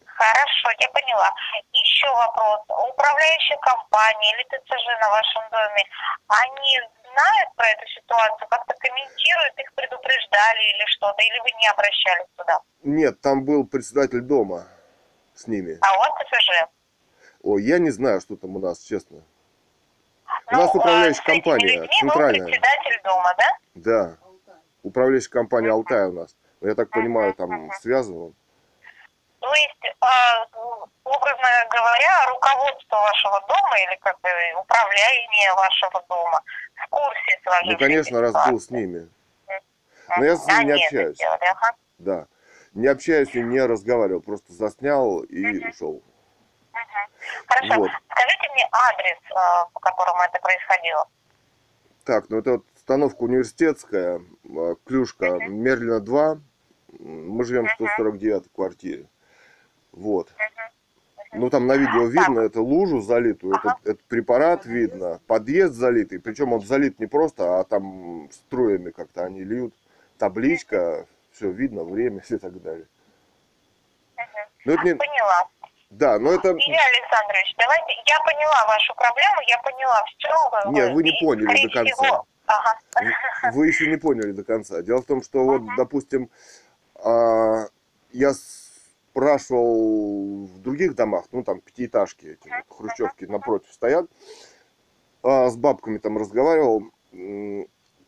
[0.06, 1.30] Хорошо, я поняла.
[1.74, 2.60] Еще вопрос.
[2.94, 5.84] Управляющая компания или ТЦЖ на вашем доме,
[6.28, 6.78] они
[7.14, 12.60] знают про эту ситуацию, как-то комментируют, их предупреждали или что-то, или вы не обращались туда?
[12.84, 14.68] Нет, там был председатель дома
[15.34, 15.78] с ними.
[15.82, 16.70] А у вас ТЦЖ?
[17.44, 19.18] Ой, я не знаю, что там у нас, честно.
[19.18, 22.46] У Ну, нас а управляющая компания, людьми был центральная.
[22.46, 23.58] председатель дома, да?
[23.76, 24.18] Да,
[24.84, 26.36] управляющая компания «Алтай» у нас.
[26.60, 27.72] Ну, Я так понимаю, там Мгм.
[29.42, 30.46] То есть, а,
[31.04, 34.30] образно говоря, руководство вашего дома или как бы
[34.60, 36.42] управление вашего дома
[36.76, 39.10] в курсе Ну, сложившейся конечно, раз был с ними.
[40.18, 41.16] Но я с ними не это общаюсь.
[41.16, 41.76] сделали, ага.
[41.98, 42.26] Да.
[42.74, 44.22] Не общаюсь и не разговаривал.
[44.22, 46.02] Просто заснял и ушел.
[47.48, 47.76] Хорошо.
[47.82, 47.92] Вот.
[48.12, 51.08] Скажите мне адрес, а, по которому это происходило.
[52.06, 56.32] Так, ну это вот остановка университетская, а, Клюшка, Мерлина 2.
[57.00, 59.08] М, Мы живем в 149 квартире.
[59.92, 60.30] Вот.
[61.34, 66.52] Ну там на видео видно эту лужу залитую, этот, этот препарат видно, подъезд залитый, причем
[66.52, 69.74] он залит не просто, а там струями как-то они льют,
[70.18, 72.86] табличка, все видно, время и так далее.
[74.66, 75.48] Ну это не, Поняла.
[75.90, 80.72] да, но это, Илья Александрович, давайте, я поняла вашу проблему, я поняла все.
[80.72, 82.22] Не, вы не поняли до конца.
[82.46, 82.78] Ага.
[83.54, 84.82] Вы еще не поняли до конца.
[84.82, 85.76] Дело в том, что вот, Мгм.
[85.78, 86.30] допустим,
[86.96, 87.68] а,
[88.12, 88.34] я
[89.12, 94.10] спрашивал в других домах, ну там пятиэтажки, эти вот, хрущевки напротив стоят,
[95.22, 96.86] а, с бабками там разговаривал,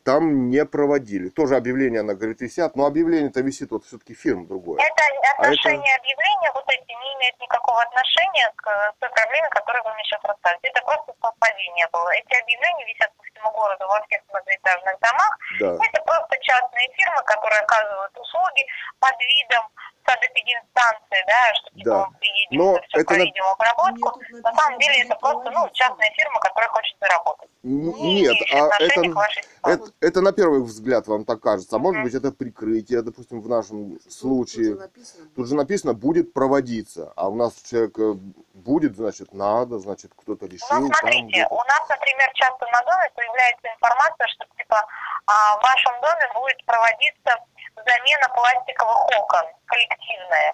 [0.04, 1.30] там не проводили.
[1.30, 4.82] Тоже объявления, она говорит, висят, но объявление-то висит, вот все-таки фирма другое.
[4.82, 5.04] Это
[5.38, 10.04] А отношения объявления, вот эти, не имеют никакого отношения к той проблеме, которую вы мне
[10.04, 10.68] сейчас рассказываете.
[10.70, 12.10] Это просто совпадение было.
[12.14, 15.32] Эти объявления висят по всему городу во всех многоэтажных домах.
[15.60, 18.64] Да, Это просто частные фирмы, которые оказывают услуги
[19.00, 19.64] под видом
[20.06, 22.06] садопединстанции, да, что типа Да.
[22.08, 24.20] мы приедем, Но все это на- обработку.
[24.20, 27.50] Мне тут На самом деле это просто, ну, частная фирма, которая хочет заработать.
[27.64, 29.44] Нет, а это, вашей ситуации.
[29.64, 33.48] это, это на первый взгляд вам так кажется, а может быть это прикрытие, допустим, в
[33.48, 34.66] нашем Тут- тут случае.
[34.66, 35.30] же написано.
[35.34, 38.14] Тут же написано будет проводиться, а у нас человек э,
[38.54, 40.68] будет, значит, надо, значит, кто-то решил.
[40.72, 44.86] Ну, смотрите, у нас, например, часто на доме появляется информация, что типа
[45.26, 47.40] а, в вашем доме будет проводиться
[47.78, 50.54] замена пластиковых окон коллективная.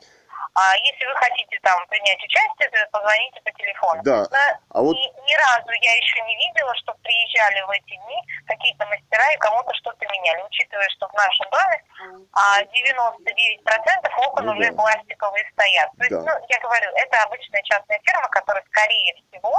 [0.53, 4.01] А если вы хотите там принять участие, то позвоните по телефону.
[4.03, 4.37] Да, Но
[4.69, 8.85] а вот ни, ни разу я еще не видела, что приезжали в эти дни какие-то
[8.87, 11.83] мастера и кому-то что-то меняли, учитывая, что в нашем доме
[12.33, 14.75] а 99% окон Ну уже да.
[14.75, 15.89] пластиковые стоят.
[15.97, 16.21] То есть, Да.
[16.21, 19.57] ну, я говорю, это обычная частная фирма, которая, скорее всего,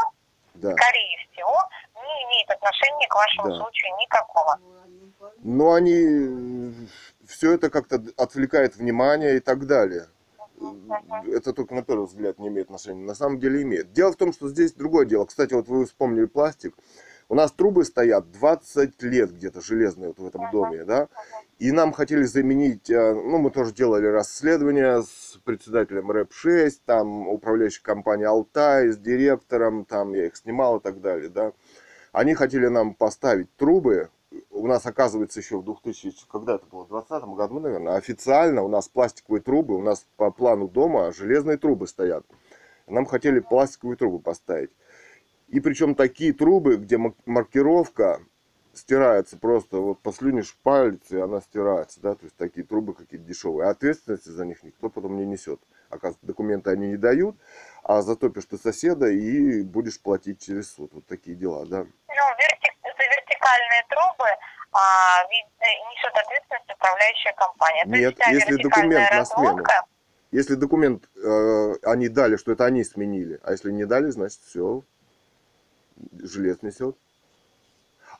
[0.55, 0.73] да.
[0.73, 1.57] скорее всего,
[1.95, 3.57] не имеет отношения к вашему Да.
[3.57, 4.59] случаю никакого.
[4.61, 6.89] Ну, они Но они
[7.29, 10.07] все это как-то отвлекает внимание и так далее.
[11.27, 13.05] Это только на первый взгляд не имеет отношения.
[13.05, 13.93] На самом деле имеет.
[13.93, 15.25] Дело в том, что здесь другое дело.
[15.25, 16.75] Кстати, вот вы вспомнили пластик.
[17.29, 21.09] У нас трубы стоят 20 лет где-то железные вот в этом доме, да?
[21.61, 27.83] И нам хотели заменить, э, ну, мы тоже делали расследование с председателем РЭП-6, там, управляющей
[27.83, 31.53] компанией «Алтай», с директором, там, я их снимал и так далее, да.
[32.11, 34.11] Они хотели нам поставить трубы,
[34.51, 38.69] у нас, оказывается, еще в 2000, когда это было, в 2020 году, наверное, официально у
[38.69, 42.25] нас пластиковые трубы, у нас по плану дома железные трубы стоят.
[42.87, 44.71] Нам хотели пластиковые трубы поставить.
[45.49, 48.21] И причем такие трубы, где маркировка
[48.73, 53.69] стирается просто, вот послюнешь палец, и она стирается, да, то есть такие трубы какие-то дешевые.
[53.69, 55.61] А ответственности за них никто потом не несет.
[55.89, 57.37] Оказывается, документы они не дают,
[57.83, 60.93] а затопишь ты соседа и будешь платить через суд.
[60.93, 61.79] Вот такие дела, да.
[61.79, 64.29] Ну, верти- за вертикальные трубы
[64.73, 67.83] а, э, несет ответственность управляющая компания.
[67.85, 69.65] То Нет, есть вся если документ на смену.
[70.31, 74.83] Если документ э, они дали, что это они сменили, а если не дали, значит все,
[76.13, 76.97] желез несет.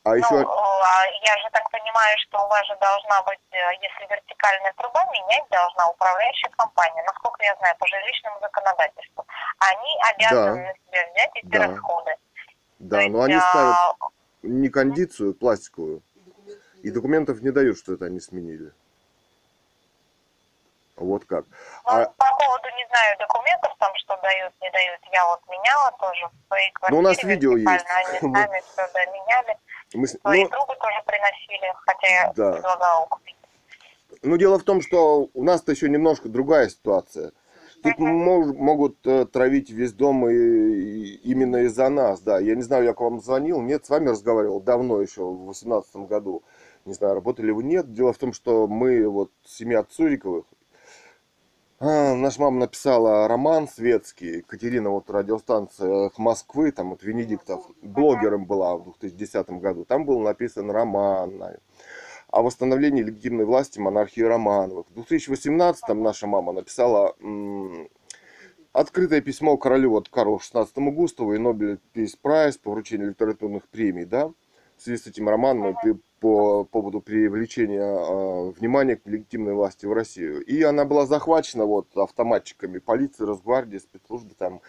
[0.03, 3.39] А ну, еще, э, а я же так понимаю, что у вас же должна быть,
[3.53, 9.25] э, если вертикальная труба, менять должна управляющая компания, насколько я знаю, по жилищному законодательству.
[9.61, 10.69] Они обязаны Да.
[10.69, 11.67] на себя взять эти Да.
[11.69, 12.17] расходы.
[12.81, 13.77] да, То есть, но они а, ставят
[14.43, 16.03] не кондицию пластиковую,
[16.83, 17.79] И документов не дают.
[17.79, 18.73] что это они сменили.
[20.97, 21.45] Вот как.
[21.47, 21.55] Ну,
[21.93, 26.27] А- по поводу, не знаю, документов там, что дают, не дают, я вот меняла тоже
[26.27, 26.95] в своей квартире.
[26.95, 27.67] Ну, у нас видео есть.
[27.89, 29.57] Они сами все да, меняли.
[29.95, 32.53] Мы Свои ну, трубы тоже приносили, хотя я Да.
[32.53, 33.37] предлагала купить.
[34.23, 37.33] ну, дело в том, что у нас-то еще немножко другая ситуация.
[37.83, 42.39] Тут мож- могут э, травить весь дом и, и именно из-за нас, да.
[42.39, 45.97] Я не знаю, я к вам звонил, нет, с вами разговаривал давно еще, в 2018
[46.09, 46.43] году.
[46.85, 47.93] Не знаю, работали вы, нет.
[47.93, 50.45] Дело в том, что мы, вот, семья Цуриковых,
[51.83, 58.45] а, наша мама написала роман светский, Екатерина, вот радиостанция «Эхо Москвы», там вот Венедиктов, блогером
[58.45, 59.87] была в 2010 году.
[59.87, 61.43] Там был написан роман
[62.33, 64.87] о восстановлении легитимной власти монархии Романовых.
[64.91, 67.15] В 2018 наша мама написала
[68.73, 74.05] открытое письмо королю вот Карлу XVI Густаву и Нобель Peace Prize по вручению литературных премий,
[74.05, 74.29] да,
[74.77, 75.77] в связи с этим романом
[76.21, 80.43] по поводу привлечения э, внимания к легитимной власти в Россию.
[80.45, 84.61] И она была захвачена вот автоматчиками полиции, Росгвардии, спецслужбы там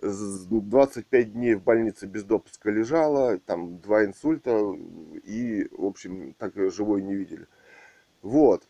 [0.00, 4.74] 25 дней в больнице без допуска лежала, там два инсульта
[5.24, 7.46] и, в общем, так живой не видели.
[8.22, 8.62] Вот.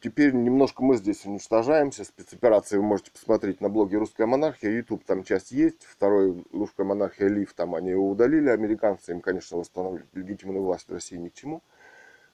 [0.00, 2.04] Теперь немножко мы здесь уничтожаемся.
[2.04, 4.70] Спецоперации вы можете посмотреть на блоге «Русская монархия».
[4.70, 5.84] YouTube там часть есть.
[5.84, 8.48] Второй «Русская монархия» Лив, там они его удалили.
[8.48, 11.62] Американцы им, конечно, восстановили легитимную власть в России ни к чему.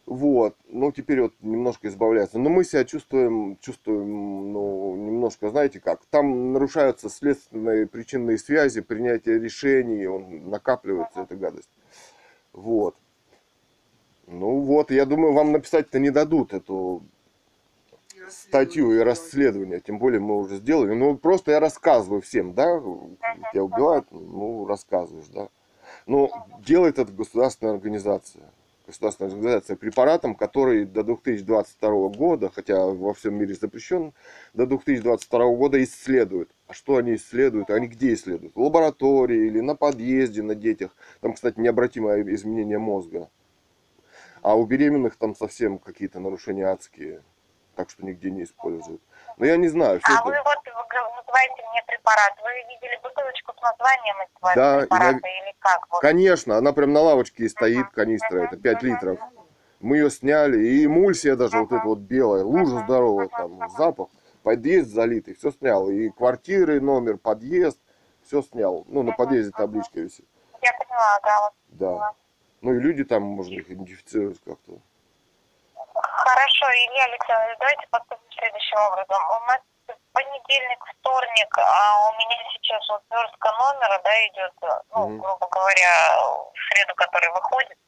[0.08, 0.56] Вот.
[0.68, 2.38] Ну, теперь вот немножко избавляется.
[2.38, 9.38] Но мы себя чувствуем, чувствуем, ну, немножко, знаете как, там нарушаются следственные причинные связи, принятие
[9.38, 11.68] решений, он накапливается, эта гадость.
[12.54, 12.96] Вот.
[14.26, 17.02] Ну вот, я думаю, вам написать-то не дадут эту
[18.30, 20.94] статью и расследование, тем более мы уже сделали.
[20.94, 22.80] Ну, просто я рассказываю всем, да,
[23.52, 25.50] тебя убивают, ну, рассказываешь, да.
[26.06, 26.30] Но
[26.64, 28.44] делает это государственная организация.
[28.88, 34.14] Государственная организация, препаратом, который до 2022 года, хотя во всем мире запрещен,
[34.54, 36.50] до 2022 года исследуют.
[36.66, 37.70] А что они исследуют?
[37.70, 38.54] Они где исследуют?
[38.56, 40.96] В лаборатории или на подъезде на детях.
[41.20, 43.28] Там, кстати, необратимое изменение мозга.
[44.40, 47.22] А у беременных там совсем какие-то нарушения адские.
[47.76, 49.02] Так что нигде не используют.
[49.38, 50.24] Но я не знаю, что А это...
[50.24, 50.58] вы вот
[51.16, 52.32] называете мне препарат.
[52.42, 55.86] Вы видели бутылочку с названием этого Да, препарата я- или как?
[55.90, 56.00] Вот.
[56.00, 58.92] Конечно, она прям на лавочке и стоит, Мгм, канистра, мгм, это 5 мгм.
[58.92, 59.18] литров.
[59.80, 61.78] Мы ее сняли, и эмульсия даже вот Мгм.
[61.78, 63.68] эта вот белая, лужа Мгм, здоровая, там, мгм.
[63.70, 64.08] запах,
[64.42, 65.88] подъезд залитый, все снял.
[65.88, 67.78] И квартиры, номер, подъезд,
[68.24, 68.84] все снял.
[68.88, 70.26] Ну, на подъезде табличка висит.
[70.62, 71.40] Я поняла, да.
[71.42, 71.52] Вот.
[71.68, 72.12] Да.
[72.60, 74.78] Ну и люди там, можно их идентифицировать как-то.
[76.02, 79.22] Хорошо, Илья Александрович, давайте поступим следующим образом.
[79.30, 79.60] У нас
[80.12, 84.52] понедельник, вторник, а у меня сейчас вот верстка номера, да, идет,
[84.90, 85.18] ну, Мгм.
[85.20, 85.90] грубо говоря,
[86.54, 87.78] в среду, который выходит.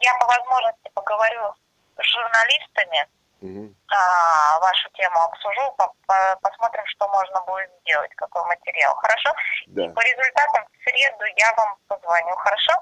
[0.00, 1.54] Я по возможности поговорю
[1.98, 3.06] с журналистами,
[3.42, 3.74] Мгм.
[3.90, 8.94] а, вашу тему обсужу, по- по- посмотрим, что можно будет сделать, какой материал.
[8.96, 9.30] Хорошо?
[9.68, 9.88] Да.
[9.92, 12.72] По результатам в среду я вам позвоню, хорошо?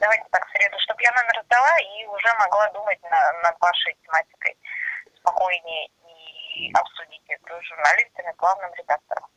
[0.00, 3.94] Давайте так, в среду, чтобы я номер сдала и уже могла думать на- над вашей
[4.02, 4.56] тематикой
[5.16, 9.28] спокойнее и обсудить это с журналистами, главным редактором.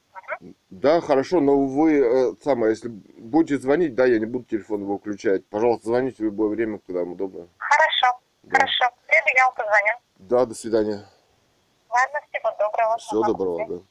[0.70, 5.48] Да, хорошо, но вы, э, самое, если будете звонить, да, я не буду телефон выключать.
[5.50, 7.48] Пожалуйста, звоните в любое время, когда вам удобно.
[7.58, 8.56] Хорошо, Да.
[8.58, 8.86] хорошо.
[8.90, 9.94] В среду я вам позвоню.
[10.16, 11.06] Да, до свидания.
[11.90, 12.98] Ладно, всего доброго.
[12.98, 13.86] Всего доброго, да.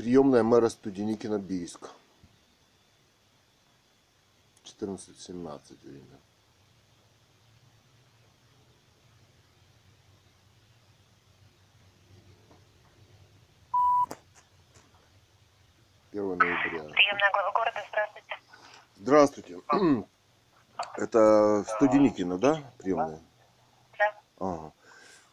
[0.00, 1.90] Приемная мэра Студеникина Бийск.
[4.64, 6.06] 14.17 время.
[16.10, 16.82] Первое ноября.
[16.84, 18.34] Приемная глава города, здравствуйте.
[18.96, 19.60] Здравствуйте.
[20.96, 23.20] Это Студеникина, да, приемная?
[23.98, 24.14] Да.
[24.38, 24.72] Ага.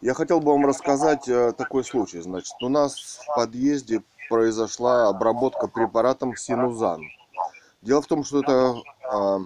[0.01, 2.19] Я хотел бы вам рассказать э, такой случай.
[2.19, 7.01] Значит, у нас в подъезде произошла обработка препаратом синузан.
[7.81, 8.75] Дело в том, что это
[9.09, 9.39] а,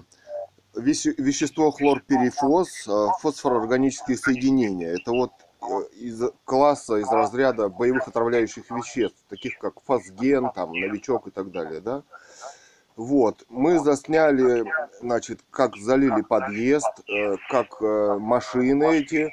[0.76, 4.96] веще- вещество хлорперифос, а, фосфороорганические соединения.
[5.00, 5.32] Это вот
[5.62, 11.52] э, из класса, из разряда боевых отравляющих веществ, таких как фосген, там, новичок и так
[11.52, 12.04] далее, да?
[12.96, 14.66] Вот, мы засняли,
[15.00, 19.32] значит, как залили подъезд, э, как э, машины эти,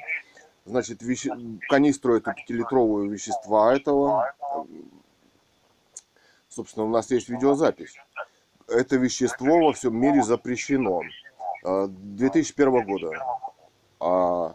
[0.65, 1.31] значит, веще...
[1.67, 4.33] канистру эту пятилитровую вещества этого.
[6.59, 7.95] Собственно, у нас есть видеозапись.
[8.67, 11.03] Это вещество во всем мире запрещено.
[11.63, 13.11] Э, 2001 года.
[14.01, 14.51] А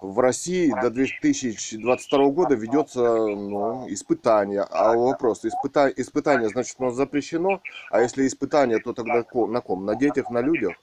[0.00, 4.62] в России до 2022 года ведется ну, испытание.
[4.68, 5.86] А вопрос, испыта...
[5.96, 7.60] испытание, значит, нас запрещено,
[7.92, 9.84] а если испытание, то тогда на ком?
[9.84, 10.74] На детях, на людях?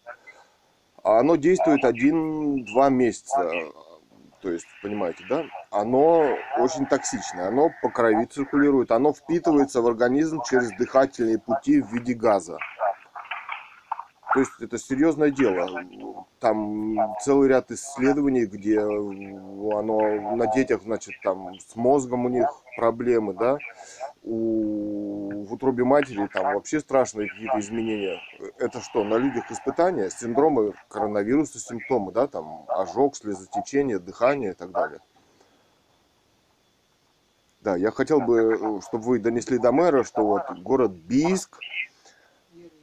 [1.03, 3.51] А оно действует один-два месяца.
[4.41, 5.43] То есть, понимаете, да?
[5.69, 11.93] Оно очень токсичное, оно по крови циркулирует, оно впитывается в организм через дыхательные пути в
[11.93, 12.57] виде газа.
[14.33, 15.67] То есть это серьезное дело.
[16.39, 22.47] Там целый ряд исследований, где оно на детях, значит, там с мозгом у них
[22.77, 23.57] проблемы, да,
[24.23, 28.19] у, в утробе матери там вообще страшные какие-то изменения.
[28.57, 34.71] Это что, на людях испытания, синдромы коронавируса, симптомы, да, там ожог, слезотечение, дыхание и так
[34.71, 34.99] далее.
[37.61, 41.59] Да, я хотел бы, чтобы вы донесли до мэра, что вот город Бийск,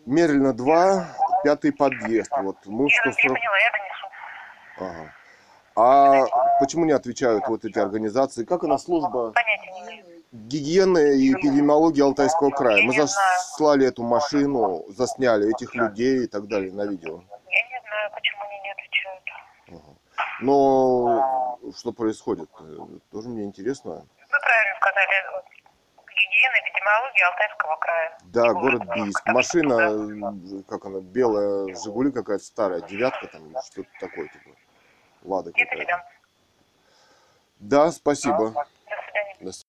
[0.07, 1.09] Мерлина 2,
[1.44, 2.31] пятый подъезд.
[2.43, 3.35] Вот мы в Я, я 140...
[3.35, 4.06] поняла, я донесу.
[4.78, 5.12] Ага.
[5.81, 6.27] А
[6.60, 8.44] почему не отвечают вот эти организации?
[8.44, 9.32] Как она служба
[10.32, 12.82] гигиены и эпидемиологии Алтайского края?
[12.82, 17.23] Мы заслали эту машину, засняли этих людей и так далее на видео.
[17.48, 19.24] Я не знаю, почему они не отвечают.
[20.40, 22.51] Но что происходит?
[23.12, 23.90] Тоже мне интересно.
[23.93, 25.44] Вы правильно сказали.
[26.19, 28.19] Вот, Гигиена, эпидемиология Алтайского края.
[28.24, 29.27] Да, город Бийск.
[29.27, 34.57] Машина, э, как она, белая Жигули какая-то старая, девятка там, что-то такое, типа.
[35.23, 36.05] Лада какая-то.
[37.59, 38.53] Да, спасибо.
[39.40, 39.65] До свидания.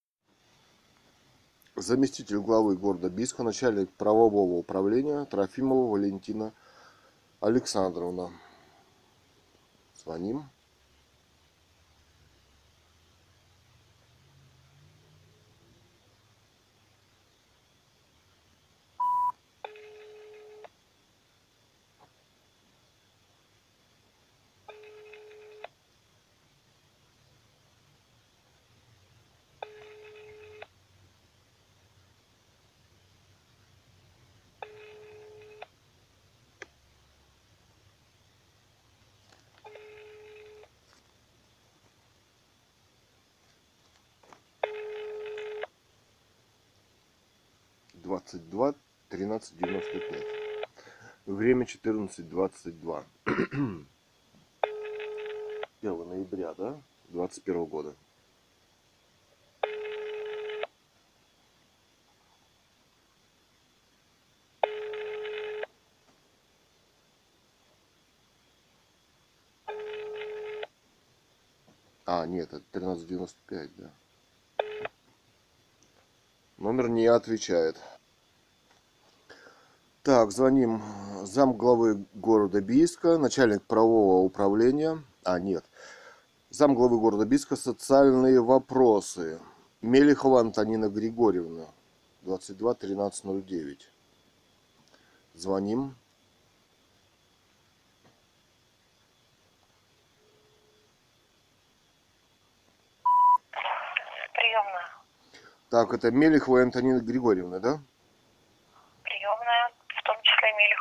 [1.76, 6.54] Заместитель главы города Бийска, начальник правового управления Трофимова Валентина
[7.40, 8.32] Александровна.
[9.96, 10.50] Звоним.
[48.50, 48.76] 22
[49.10, 50.26] 13 95.
[51.26, 53.04] Время 14.22.
[53.26, 53.88] 1
[56.10, 56.82] ноября, да?
[57.10, 57.96] 21 года.
[72.06, 73.92] А, нет, это 1395, да.
[76.58, 77.78] Номер не отвечает.
[80.04, 80.82] Так, звоним
[81.24, 85.04] зам главы города Бийска, начальник правового управления.
[85.24, 85.66] А, нет.
[86.50, 89.40] Зам главы города Бийска, социальные вопросы.
[89.82, 91.68] Мелихова Антонина Григорьевна,
[92.24, 93.92] 22 13 09.
[95.36, 95.96] Звоним.
[104.34, 104.90] Приемная.
[105.70, 107.80] Так, это Мелихова Антонина Григорьевна, да?
[109.04, 110.18] Приемная, в том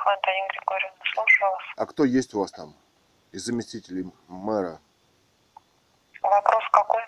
[0.09, 0.99] Мелихова Антонина Григорьевна.
[1.15, 1.63] Слушаю вас.
[1.77, 2.75] А кто есть у вас там?
[3.33, 4.81] Из заместителей мэра?
[6.23, 7.03] Вопрос какой?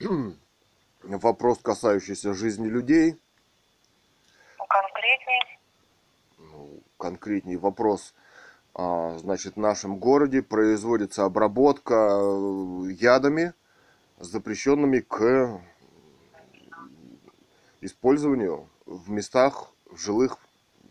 [1.02, 3.18] Вопрос, касающийся жизни людей.
[4.68, 5.58] Конкретнее.
[6.38, 8.14] Ну, конкретней вопрос.
[8.74, 13.54] А, Значит, в нашем городе производится обработка э, ядами,
[14.18, 15.60] запрещенными к
[17.80, 20.38] использованию в местах в жилых,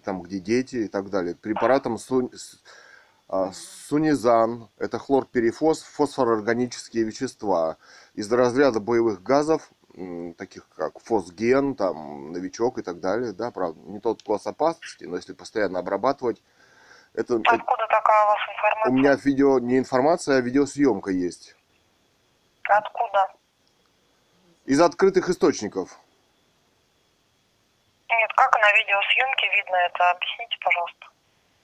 [0.08, 1.36] там, где дети и так далее.
[1.36, 2.32] Препаратом су-
[3.28, 7.76] а, сунизан, это хлорперифос, фосфорорганические вещества
[8.14, 9.70] из разряда боевых газов,
[10.38, 15.18] таких как фосген, там, новичок и так далее, да, правда, не тот класс опасности, но
[15.18, 16.42] если постоянно обрабатывать,
[17.14, 18.90] это, это- Откуда такая у вас информация?
[18.90, 21.54] у меня видео, не информация, а видеосъемка есть.
[22.64, 23.28] Откуда?
[24.66, 26.00] Из открытых источников.
[28.10, 30.12] Нет, как на видеосъемке видно это?
[30.12, 31.08] Объясните, пожалуйста.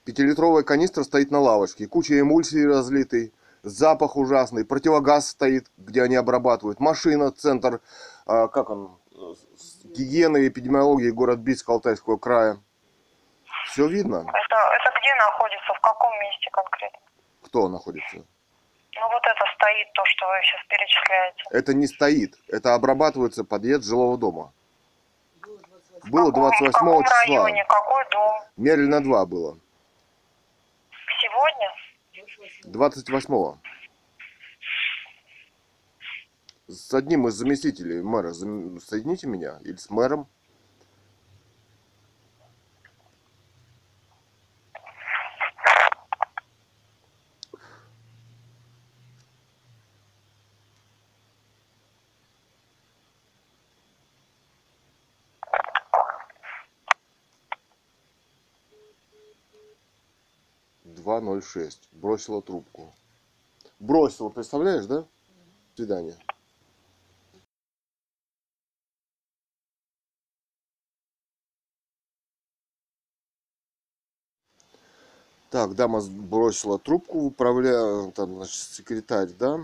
[0.04, 6.78] Пятилитровая канистра стоит на лавочке, куча эмульсии разлитой, запах ужасный, противогаз стоит, где они обрабатывают,
[6.80, 7.80] машина, центр,
[8.26, 8.98] а, как он,
[9.84, 12.58] гигиены и эпидемиологии город Бийск Алтайского края.
[13.66, 15.72] Все видно, Это, это где находится?
[15.72, 16.98] В каком месте конкретно?
[17.54, 18.16] кто находится.
[18.16, 21.44] Ну вот это стоит, то, что вы сейчас перечисляете.
[21.50, 24.52] Это не стоит, это обрабатывается подъезд жилого дома.
[26.10, 27.64] Было 28 Было В каком- 28 В каком числа, районе?
[27.64, 28.32] Какой дом?
[28.56, 29.58] Мерлина 2 было,
[31.20, 31.70] Сегодня?
[32.64, 33.58] 28
[36.66, 40.26] С одним из заместителей мэра, соедините меня, или с мэром.
[61.34, 61.88] Два ноль шесть.
[61.92, 62.92] Бросила трубку.
[63.80, 65.00] Бросила, представляешь, да?
[65.00, 65.06] До
[65.74, 66.16] свидания.
[75.50, 79.60] Так, дама бросила трубку, управляя, там, значит, секретарь, да,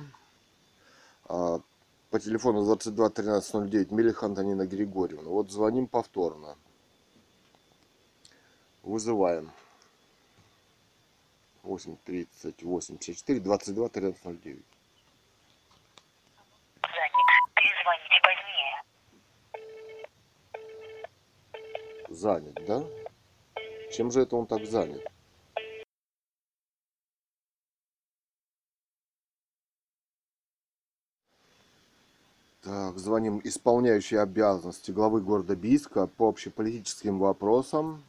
[1.25, 1.61] А,
[2.11, 5.31] по телефону 22 13 09 Мелиха Антонина Григорьевна.
[5.31, 6.57] Вот звоним повторно.
[8.83, 9.51] Вызываем.
[11.63, 14.65] 8 38 54 22 13 09.
[16.83, 17.13] Занят.
[17.55, 18.83] Перезвоните позднее.
[22.09, 22.85] Занят, да?
[23.93, 25.03] Чем же это он так занят?
[32.63, 38.05] Так, звоним исполняющей обязанности главы города Бийска по общеполитическим вопросам.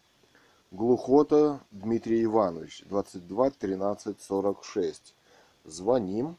[0.74, 5.14] Глухота Дмитрий Иванович, 22 13 46.
[5.66, 6.38] Звоним.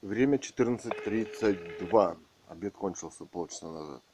[0.00, 2.18] Время 14.32.
[2.46, 4.13] Обед кончился полчаса назад.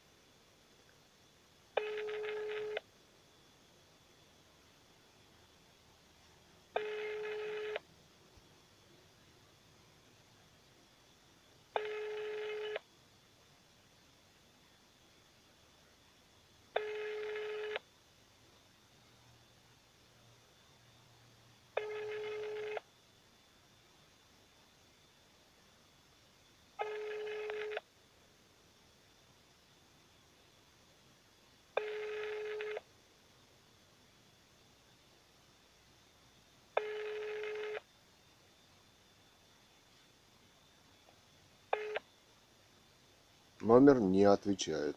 [43.81, 44.94] Номер не отвечает.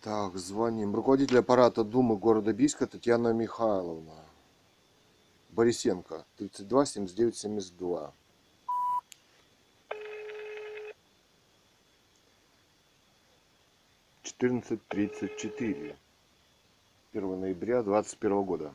[0.00, 0.94] Так, звоним.
[0.94, 4.14] Руководитель аппарата Думы города Бийска Татьяна Михайловна.
[5.50, 8.12] Борисенко, 32 79 72.
[14.22, 15.96] Четырнадцать тридцать четыре.
[17.10, 18.74] Первого ноября двадцать первого года.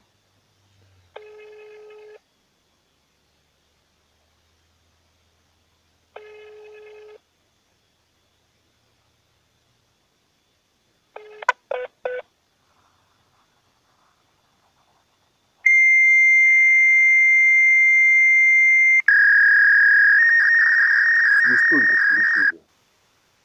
[21.49, 22.61] Свистульку включили.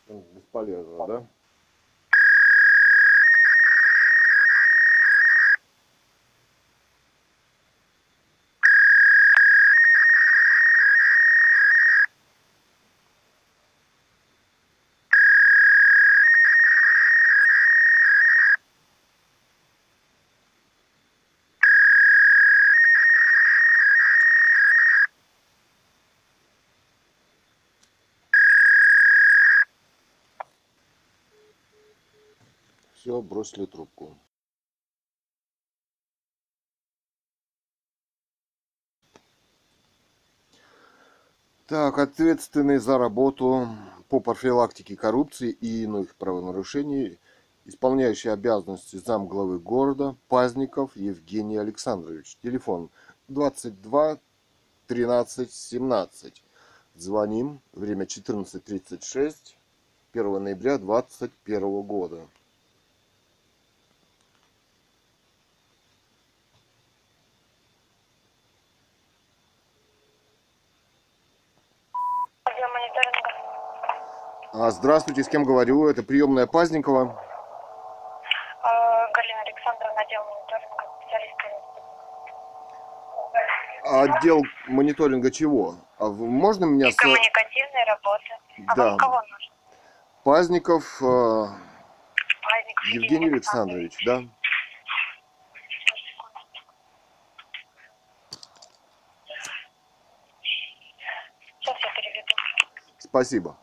[0.08, 1.26] Ну, Бесполезно, да?
[33.04, 34.16] Все, бросили трубку.
[41.66, 43.68] Так, ответственный за работу
[44.08, 47.18] по профилактике коррупции и иных правонарушений,
[47.66, 52.38] исполняющий обязанности замглавы города Пазников Евгений Александрович.
[52.42, 52.88] Телефон
[53.28, 54.18] 22
[54.86, 56.42] 13 17.
[56.94, 57.60] Звоним.
[57.74, 59.56] Время 14.36.
[60.14, 62.26] 1 ноября 2021 года.
[72.54, 73.30] Отдел мониторинга.
[74.52, 75.88] А, Здравствуйте, с кем говорю?
[75.88, 77.20] Это приемная Пазникова.
[78.62, 81.34] А, Галина Александровна, отдел мониторинга, специалист
[83.84, 85.74] А Отдел мониторинга чего?
[85.98, 86.96] А можно меня и с...
[86.96, 88.24] коммуникативной работы.
[88.68, 88.84] А Да.
[88.90, 89.54] вам кого нужно?
[90.24, 94.22] Пазников Праздников Евгений Александрович, да?
[101.60, 102.34] Я переведу.
[102.98, 103.56] Спасибо.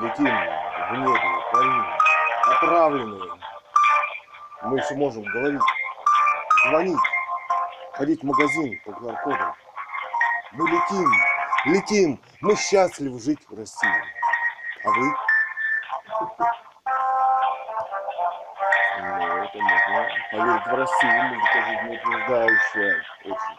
[0.00, 1.20] Летим в небе,
[1.52, 1.82] парни,
[2.54, 3.32] отравленные.
[4.62, 5.60] Мы еще можем говорить,
[6.68, 7.00] звонить,
[7.94, 9.54] ходить в магазин по QR-коду.
[10.52, 11.10] Мы летим,
[11.64, 14.04] летим, мы счастливы жить в России.
[14.84, 15.14] А вы?
[19.00, 23.04] Ну, это можно поверить в Россию, музыка жизнеутверждающая.
[23.24, 23.56] Очень.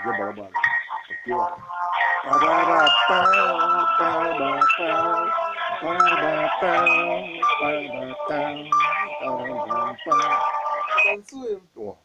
[0.00, 0.52] Где барабаны?
[1.06, 1.77] Подпеваем.
[11.04, 11.66] Танцуем.
[11.76, 11.96] О.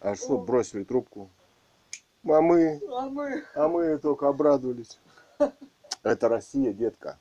[0.00, 1.28] А что, бросили трубку?
[2.24, 3.44] А мы, А мы...
[3.54, 4.98] а мы только обрадовались.
[6.02, 7.18] Это Россия, детка.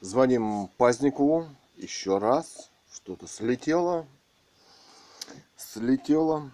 [0.00, 2.70] Звоним Пазникову еще раз.
[2.92, 4.06] Что-то слетело.
[5.56, 6.50] Слетело.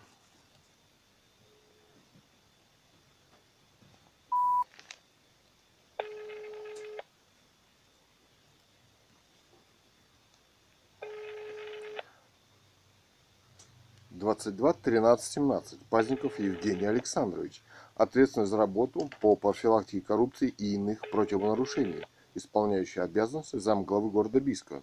[14.10, 15.78] Двадцать два тринадцать семнадцать.
[15.86, 17.62] Пазников Евгений Александрович.
[17.94, 22.04] Ответственный за работу по профилактике коррупции и иных противонарушений,
[22.34, 24.82] исполняющий обязанности замглавы города Биска.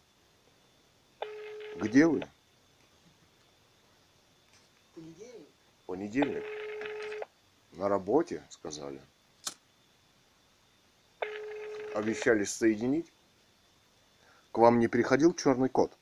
[1.75, 2.27] Где вы?
[4.95, 5.47] Понедельник.
[5.85, 6.43] Понедельник.
[7.73, 9.01] На работе, сказали.
[11.95, 13.11] Обещали соединить.
[14.51, 15.97] К вам не приходил черный кот?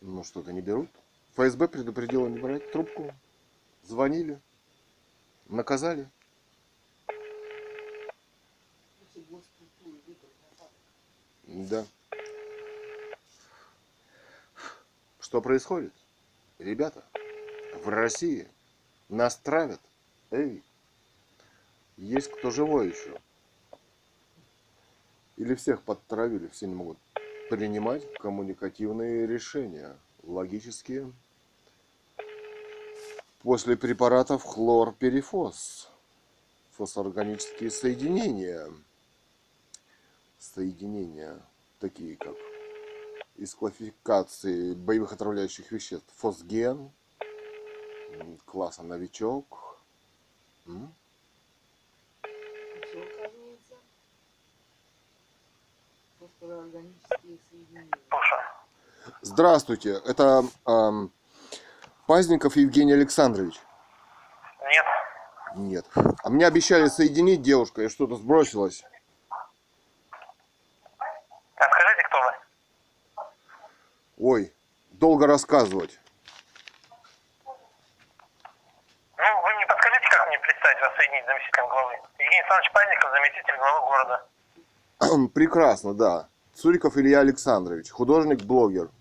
[0.00, 0.90] Ну что-то не берут.
[1.34, 3.14] ФСБ предупредила не брать трубку.
[3.84, 4.40] Звонили.
[5.46, 6.08] Наказали.
[9.00, 10.70] Если госпиталь выпал назад.
[11.54, 11.86] Да.
[15.20, 15.92] Что происходит?
[16.58, 17.04] Ребята,
[17.84, 18.48] в России
[19.08, 19.80] нас травят.
[20.32, 20.64] Эй,
[21.96, 23.20] есть кто живой еще?
[25.36, 26.98] Или всех подтравили, все не могут
[27.48, 29.96] принимать коммуникативные решения.
[30.24, 31.06] Логически.
[33.42, 35.88] После препаратов хлорперифос.
[36.72, 38.68] Фосфорорганические соединения.
[40.44, 41.40] Соединения,
[41.80, 42.34] такие как
[43.36, 46.12] из классификации боевых отравляющих веществ.
[46.18, 46.92] Фосген,
[48.44, 49.78] класса новичок.
[50.66, 50.94] М?
[59.22, 61.10] Здравствуйте, это ам,
[62.06, 63.60] Пазников Евгений Александрович.
[64.62, 64.84] Нет.
[65.56, 65.86] Нет.
[66.22, 68.84] А мне обещали соединить девушка, и что-то сбросилось.
[71.56, 72.32] А скажите, кто вы?
[74.26, 74.54] Ой,
[74.92, 76.00] долго рассказывать.
[77.44, 81.92] Ну, вы мне подскажите, как мне представить вас соединить с заместителем главы?
[82.18, 84.24] Евгений Александрович Пазников, заместитель главы города.
[85.34, 86.28] Прекрасно, да.
[86.54, 88.84] Цуриков Илья Александрович, художник-блогер.
[88.84, 88.92] Угу.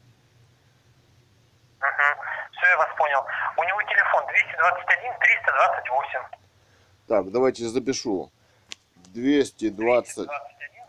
[2.52, 3.24] Все, я вас понял.
[3.56, 6.20] У него телефон 221 328.
[7.08, 8.30] Так, давайте запишу.
[9.14, 10.28] 220 21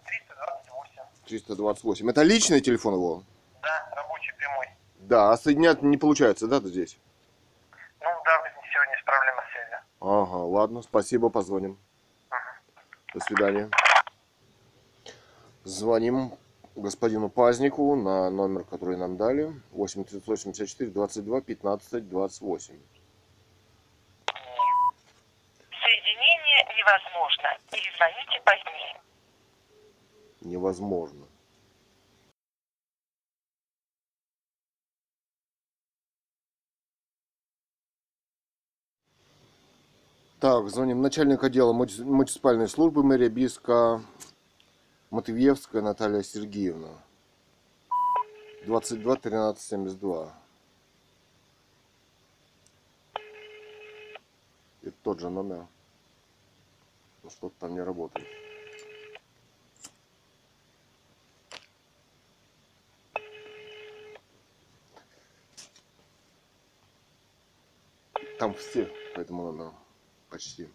[0.06, 1.02] 328.
[1.24, 2.10] 328.
[2.10, 3.22] Это личный телефон его?
[3.64, 4.68] Да, рабочий прямой.
[4.96, 6.98] Да, а соединять не получается, да, здесь?
[8.00, 8.42] Ну, да,
[8.72, 9.82] сегодня есть проблема связи.
[10.00, 11.78] Ага, ладно, спасибо, позвоним.
[13.14, 13.70] До свидания.
[15.62, 16.36] Звоним
[16.74, 19.52] господину Пазнику на номер, который нам дали.
[19.72, 22.74] 8 984 22 15 28.
[25.70, 27.48] Соединение невозможно.
[27.70, 29.00] Перезвоните позднее.
[30.40, 31.26] Невозможно.
[40.40, 41.00] Так, звоним.
[41.00, 44.02] Начальник отдела муни- муниципальной службы мэрия Биска
[45.10, 46.90] Матвеевская Наталья Сергеевна.
[48.66, 50.34] 22 13 72.
[54.82, 55.66] Это тот же номер.
[57.22, 58.26] Но что-то там не работает.
[68.38, 69.74] Там все по этому номеру.
[70.34, 70.68] Почти.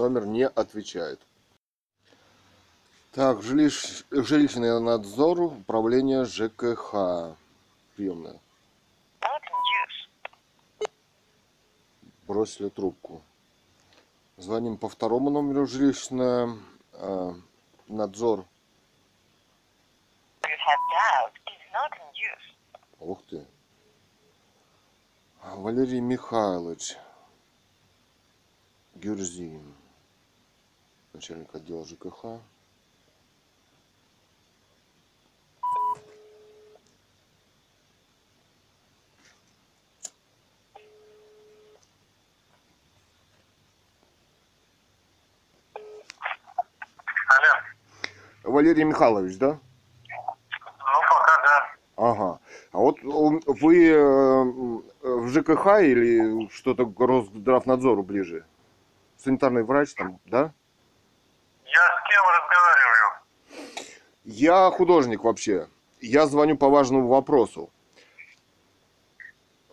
[0.00, 1.20] Номер не отвечает.
[3.12, 7.36] Так, жилищ- жилищный надзор, управление ЖКХ.
[7.96, 8.40] Приемная.
[12.26, 13.20] Бросили трубку.
[14.38, 16.58] Звоним по второму номеру жилищный
[16.94, 17.32] э,
[17.88, 18.46] надзор.
[23.00, 23.46] Ух ты.
[25.42, 26.96] Валерий Михайлович
[28.94, 29.74] Гюрзин.
[31.12, 32.24] Начальник отдела ЖКХ.
[32.24, 32.40] Алло.
[48.44, 49.58] Валерий Михайлович, да?
[50.08, 51.76] Ну, пока да.
[51.96, 52.40] Ага.
[52.72, 54.44] А вот вы э,
[55.02, 58.46] в ЖКХ или что-то к Росздравнадзору ближе?
[59.18, 60.52] Санитарный врач там, да?
[61.64, 63.08] Я с кем разговариваю?
[64.32, 65.66] Я художник вообще.
[66.00, 67.68] Я звоню по важному вопросу.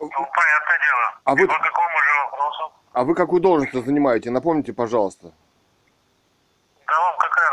[0.00, 1.20] Ну, понятное дело.
[1.24, 2.72] А И вы- по какому же вопросу?
[2.92, 4.30] А вы какую должность занимаете?
[4.30, 5.32] Напомните, пожалуйста.
[6.86, 7.50] Да вам какая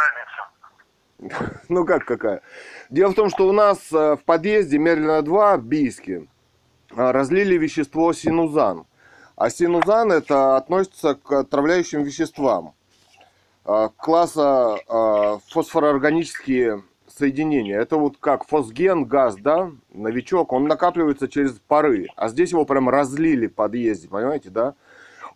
[1.28, 1.62] разница?
[1.70, 2.42] Ну как какая?
[2.90, 6.28] Дело в том, что у нас э, в подъезде Мерлина 2 в Бийске
[6.90, 8.88] э, разлили вещество синузан.
[9.36, 12.74] А синузан это относится к отравляющим веществам
[13.66, 14.80] э, класса
[15.52, 16.84] фосфороорганические
[17.18, 17.80] соединения.
[17.80, 22.08] Это вот как фосген, газ, да, новичок, он накапливается через пары.
[22.16, 24.76] А здесь его прям разлили в подъезде, понимаете, да?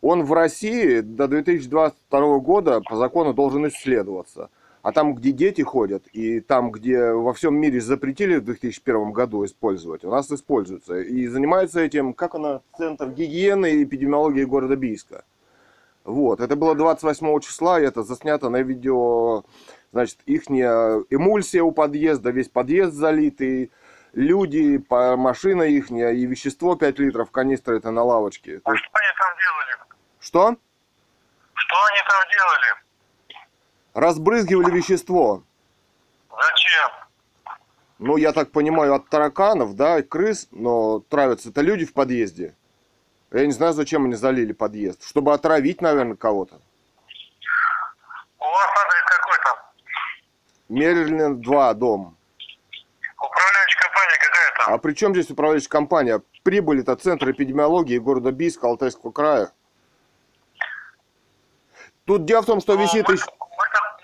[0.01, 4.49] Он в России до 2022 года по закону должен исследоваться.
[4.81, 9.43] А там, где дети ходят, и там, где во всем мире запретили в 2001 году
[9.43, 11.01] использовать, у нас используется.
[11.01, 15.25] И занимается этим, как она, Центр гигиены и эпидемиологии города Бийска.
[16.05, 19.43] Вот, это было 28 числа, и это заснято на видео
[19.91, 23.71] Значит, их эмульсия у подъезда, весь подъезд залитый,
[24.13, 28.61] люди, машина их и вещество 5 литров, канистра это на лавочке.
[28.63, 29.77] А что они там делали?
[30.19, 30.55] что?
[31.55, 32.75] Что они там делали?
[33.95, 35.43] Разбрызгивали вещество.
[36.29, 36.89] Зачем?
[37.97, 42.55] Ну, я так понимаю, от тараканов, да, и крыс, но травятся это люди в подъезде.
[43.31, 45.03] Я не знаю, зачем они залили подъезд.
[45.03, 46.61] Чтобы отравить, наверное, кого-то.
[48.39, 48.87] У вас там?
[50.69, 52.15] Мерлин 2, дом.
[53.17, 54.73] Управляющая компания какая там?
[54.73, 56.21] А при чем здесь управляющая компания?
[56.43, 59.51] Прибыль это Центр эпидемиологии города Бийска, Алтайского края.
[62.05, 63.07] Тут дело в том, что Ну, висит...
[63.07, 63.19] мы, мы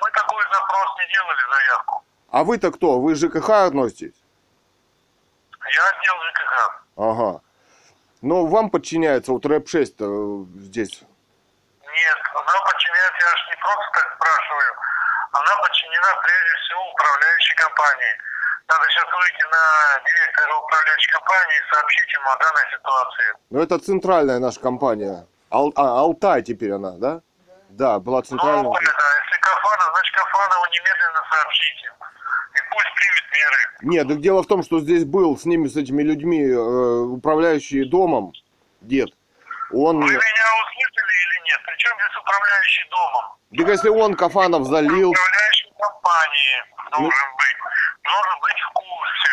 [0.01, 2.03] мы такой запрос не делали, заявку.
[2.29, 2.99] А вы-то кто?
[2.99, 4.13] Вы ЖКХ относитесь?
[5.51, 6.83] Я отдел ЖКХ.
[6.97, 7.41] Ага.
[8.21, 11.01] Но вам подчиняется вот рэп-6 -то здесь.
[11.81, 14.14] Нет, она подчиняется, я же не просто так.
[15.35, 18.13] Она подчинена прежде всего управляющей компании.
[18.67, 23.27] Надо сейчас выйти на директора управляющей компании и сообщить ему о данной ситуации.
[23.49, 25.27] Но это центральная наша компания.
[25.51, 27.21] Ал- а, Алтай теперь она, да?
[27.69, 28.63] Да, была центральная.
[28.63, 31.91] Ну, да, если Кафанов, значит Кафанову немедленно сообщите.
[32.55, 33.91] И пусть примет меры.
[33.93, 37.83] Нет, так дело в том, что здесь был с ними, с этими людьми, э, управляющий
[37.83, 38.31] домом,
[38.79, 39.09] дед.
[39.71, 39.99] Он...
[39.99, 41.59] Вы меня услышали или нет?
[41.65, 43.25] Причем здесь управляющий домом?
[43.57, 47.57] Так если он Кафанов залил, Управляющий компании Ну- должен быть.
[48.03, 49.31] Должен быть в курсе.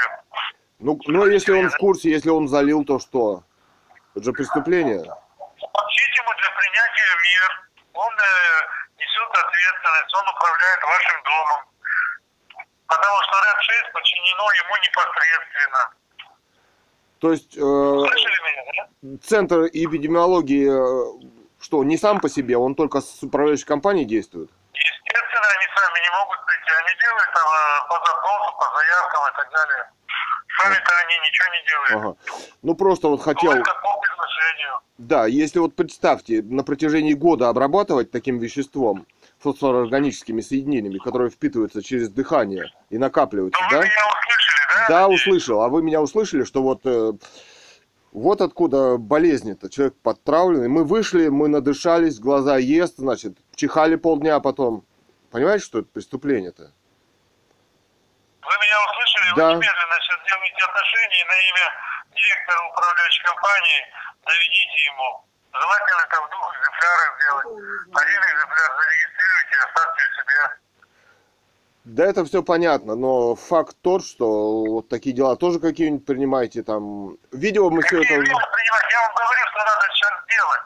[0.78, 3.44] ну, ну если он в курсе, если он залил, то что?
[4.14, 5.04] Это же преступление.
[5.04, 7.68] Сообщите ему для принятия мер.
[7.94, 8.22] Он э,
[8.98, 11.60] несет ответственность, он управляет вашим домом.
[12.86, 15.92] Потому что РЭД-6 подчинено ему непосредственно.
[17.22, 18.02] То есть э,
[19.22, 21.28] центр эпидемиологии, э,
[21.60, 24.50] что, не сам по себе, он только с управляющей компанией действует?
[24.74, 26.70] Естественно, они сами не могут прийти.
[26.82, 29.90] Они делают там э, по запросу, по заявкам и так далее.
[30.60, 31.94] Сами-то они ничего не делают.
[31.94, 32.50] Ага.
[32.62, 33.52] Ну просто вот хотел...
[33.52, 34.80] Только по приглашению.
[34.98, 39.06] Да, если вот представьте, на протяжении года обрабатывать таким веществом,
[39.42, 43.88] фосфороорганическими соединениями, которые впитываются через дыхание и накапливаются, Ну, вы да?
[43.88, 44.88] меня услышали, да?
[44.88, 45.62] Да, услышал.
[45.62, 47.12] А вы меня услышали, что вот э,
[48.12, 49.68] вот откуда болезнь-то.
[49.70, 50.68] Человек подтравленный.
[50.68, 54.84] Мы вышли, мы надышались, глаза ест, значит, чихали полдня потом.
[55.30, 56.62] Понимаете, что это преступление-то?
[58.42, 59.36] Вы меня услышали?
[59.36, 59.48] Да.
[59.48, 61.66] Вы немедленно сейчас делаете отношения на имя
[62.14, 63.80] директора управляющей компании
[64.24, 65.24] наведите ему.
[65.52, 67.46] Желательно там в двух экземплярах сделать.
[67.92, 70.56] Один экземпляр зарегистрируйте и оставьте у себя.
[71.84, 77.16] Да это все понятно, но факт тот, что вот такие дела тоже какие-нибудь принимаете там.
[77.32, 78.08] Видео мы все это...
[78.08, 78.46] принимать?
[78.90, 80.60] Я вам говорю, что надо сейчас сделать.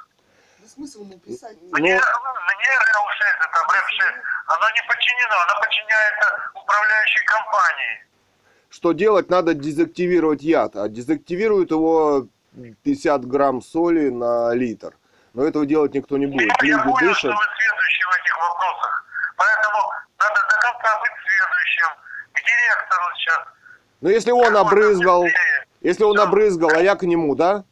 [0.60, 1.56] Да смысл ему писать?
[1.62, 8.06] Ну, Мне, мне РЭУ-6, это РЭП-6, оно не подчинено, оно подчиняется управляющей компании.
[8.68, 9.30] что делать?
[9.30, 10.76] Надо дезактивировать яд.
[10.76, 12.26] А дезактивируют его
[12.82, 14.94] 50 грамм соли на литр.
[15.34, 16.50] Но этого делать никто не будет.
[16.62, 17.30] Я Люди понял, что дышат.
[17.30, 19.06] вы следующий в этих вопросах.
[19.36, 19.78] Поэтому
[20.18, 21.88] надо до конца быть следующим.
[22.32, 23.40] К директору сейчас.
[24.00, 25.24] Но если он Как можно обрызгал,
[25.82, 26.22] если он Да.
[26.22, 27.64] обрызгал, а я к нему, да?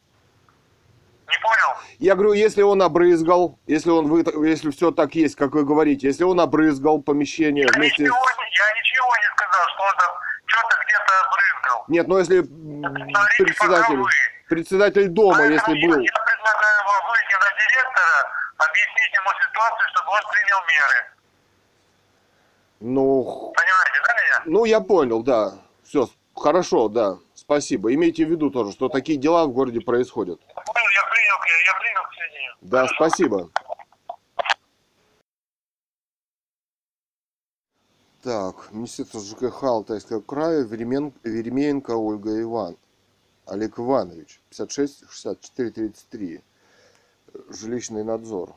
[1.27, 1.81] Не понял?
[1.97, 6.05] Я говорю, если он обрызгал, если он вы, если все так есть, как вы говорите,
[6.07, 10.11] если он обрызгал помещение Я вместе ничего, я ничего не сказал, что он там
[10.45, 11.85] что-то где-то обрызгал.
[11.87, 14.09] Нет, ну если Смотрите, председатель, пока вы.
[14.47, 19.87] Председатель дома, Поэтому если я- был, Я предлагаю вам выйти на директора, объяснить ему ситуацию,
[19.93, 21.11] чтобы он принял меры.
[22.79, 24.41] ну, Понимаете, да, меня?
[24.45, 25.53] ну я понял, да.
[25.83, 27.17] Все, хорошо, да.
[27.33, 27.93] Спасибо.
[27.93, 30.39] Имейте в виду тоже, что такие дела в городе происходят.
[30.39, 32.53] Понял, я принял, я принял к сведению.
[32.61, 33.49] Да, спасибо.
[38.23, 42.75] Так, Министерство ЖКХ Алтайского края, Веремен- Веремеенко Ольга Иван,
[43.45, 46.43] Олег Иванович, 56 64 33,
[47.49, 48.55] жилищный надзор,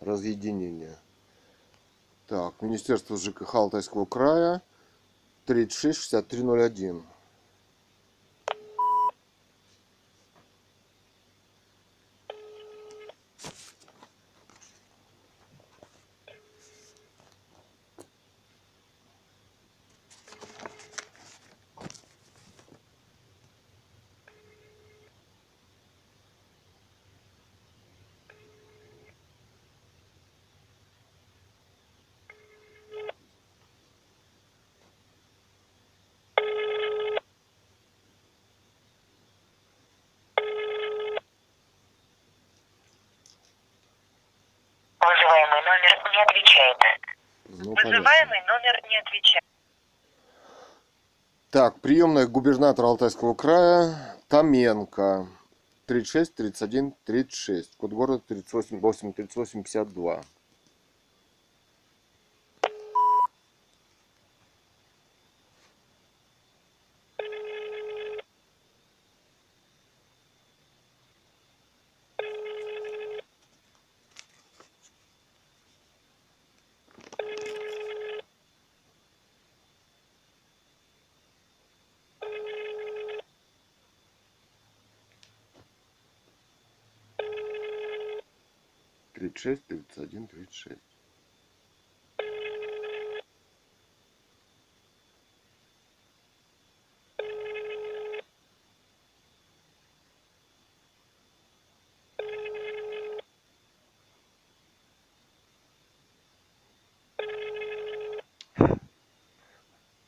[0.00, 0.98] разъединение.
[2.26, 4.62] Так, Министерство ЖКХ Алтайского края,
[5.46, 6.42] 36 63
[52.02, 53.94] приемная губернатора Алтайского края
[54.26, 55.28] Томенко.
[55.86, 57.76] 36 31 36.
[57.76, 60.22] Код города 38 8 38 52.
[89.22, 90.80] Тридцать шесть, тридцать один, тридцать шесть.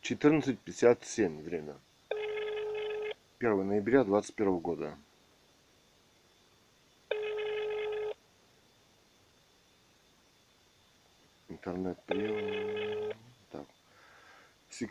[0.01, 1.79] Четырнадцать пятьдесят семь время.
[3.39, 4.99] Первое ноября двадцать первого года.
[11.49, 13.16] интернет прием.
[13.51, 13.66] Так.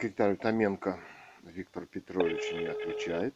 [0.03, 0.99] Секретарь Томенко
[1.43, 3.33] Виктор Петрович не отвечает.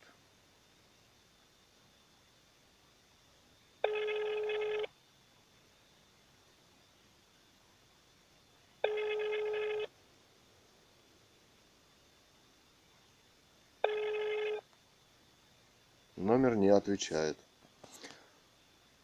[16.18, 17.47] Номер не отвечает.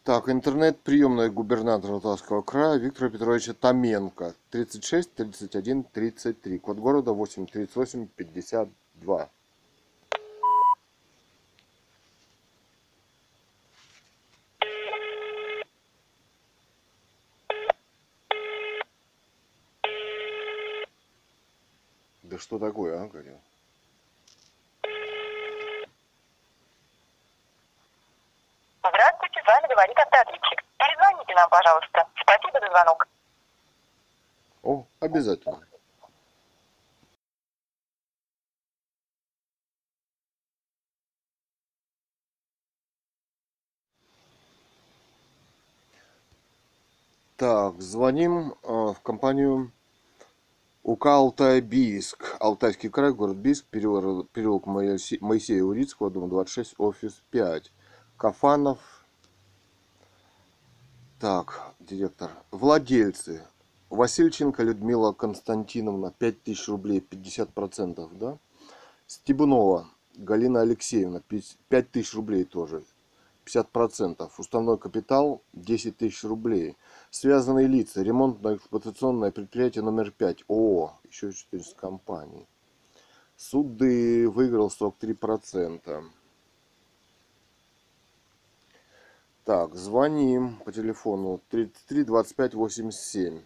[0.04, 4.36] Так, интернет-приемная губернатора Алтайского края Виктора Петровича Томенко.
[4.50, 6.60] 36 31 33.
[6.60, 9.30] Код города 8 38 52.
[22.24, 23.40] Да что такое, а, говорю?
[28.86, 30.62] Здравствуйте, с вами говорит автоответчик.
[30.78, 32.06] Перезвоните нам, пожалуйста.
[32.22, 33.08] Спасибо за звонок.
[34.62, 35.60] О, обязательно.
[47.38, 49.72] Так, звоним э, в компанию
[50.82, 51.62] УК Алтай.
[52.40, 57.72] Алтайский край, город Бийск, переулок, переулок Моисе- Моисея Урицкого, дом 26, офис 5.
[58.18, 58.80] Кафанов.
[61.20, 62.32] Так, директор.
[62.50, 63.44] Владельцы.
[63.92, 68.40] Васильченко Людмила Константиновна, 5000 рублей, 50%, да?
[69.06, 71.22] Стебунова Галина Алексеевна,
[71.70, 72.84] 5000 рублей тоже,
[73.46, 74.30] 50%.
[74.38, 76.78] Уставной капитал 10 тысяч рублей.
[77.10, 78.02] Связанные лица.
[78.02, 80.46] Ремонтно-эксплуатационное предприятие номер 5.
[80.48, 81.00] ООО.
[81.04, 82.48] Еще 400 компаний.
[83.36, 86.04] Суды выиграл 43%.
[89.46, 93.42] Так, звоним по телефону 33 25 87.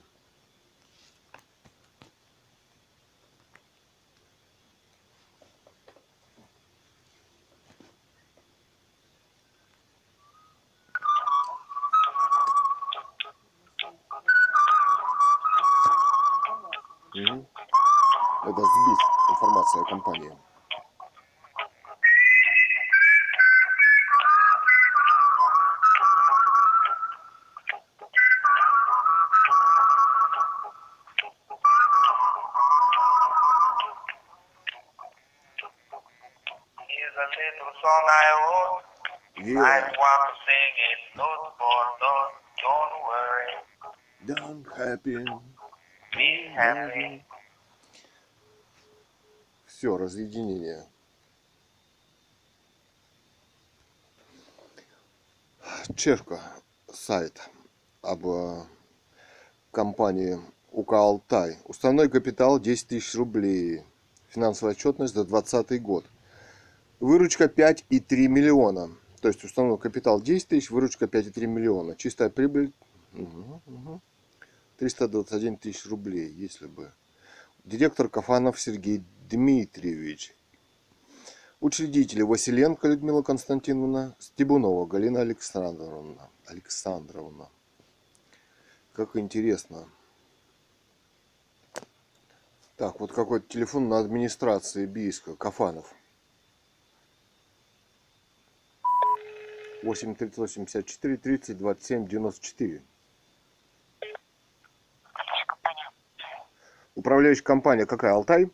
[50.07, 50.85] Все, разъединение.
[55.95, 56.39] Чешка,
[56.91, 57.49] сайт
[58.01, 58.63] об э,
[59.71, 60.39] компании
[60.71, 61.57] УК Алтай.
[61.65, 63.83] Уставной капитал 10 тысяч рублей.
[64.29, 66.05] Финансовая отчетность за 2020 год.
[66.99, 68.89] Выручка 5,3 миллиона.
[69.21, 71.95] То есть уставной капитал 10 тысяч, выручка 5,3 миллиона.
[71.95, 72.71] Чистая прибыль
[73.11, 74.01] мгм, мгм.
[74.77, 76.91] 321 тысяч рублей, если бы.
[77.65, 80.33] Директор Кафанов Сергей Дмитриевич.
[81.59, 86.29] Учредители Василенко Людмила Константиновна, Стебунова Галина Александровна.
[86.45, 87.49] Александровна.
[88.93, 89.89] Как интересно.
[92.77, 95.93] Так, вот какой-то телефон на администрации Бийска, Кафанов.
[99.83, 102.81] 8 384 30 27 94.
[106.95, 108.13] Управляющая компания какая?
[108.13, 108.45] Алтай?
[108.45, 108.51] Ну,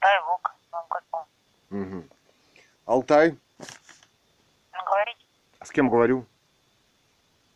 [0.00, 1.24] дай бог, вам каком.
[1.76, 2.08] Мгм.
[2.86, 3.36] Алтай.
[4.72, 5.20] Говорите,
[5.62, 6.24] С кем говорю?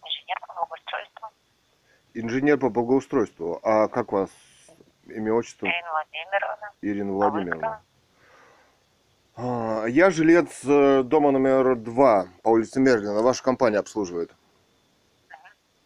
[0.03, 1.29] инженер по благоустройству,
[2.15, 3.61] Инженер по благоустройству.
[3.63, 4.31] А как вас
[5.07, 5.67] имя, отчество?
[5.67, 6.73] Ирина Владимировна.
[6.83, 7.83] Ирина А Владимировна.
[9.37, 13.23] А, Я жилец э, дома номер два по улице Мерлина.
[13.23, 14.35] Ваша компания обслуживает.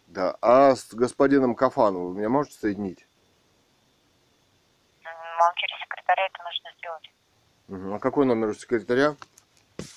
[0.08, 0.36] Да.
[0.40, 3.06] А с господином Кафановым вы меня можете соединить?
[5.04, 7.10] Вам через секретаря это нужно сделать.
[7.68, 9.16] А какой номер у секретаря?
[9.76, 9.88] 3027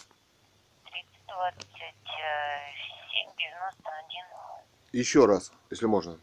[3.37, 4.25] 91
[4.93, 6.17] Еще раз, если можно.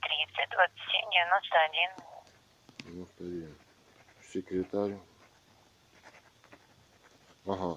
[0.00, 3.56] 30 27 91 91.
[4.30, 4.98] Секретарь.
[7.46, 7.76] Ага.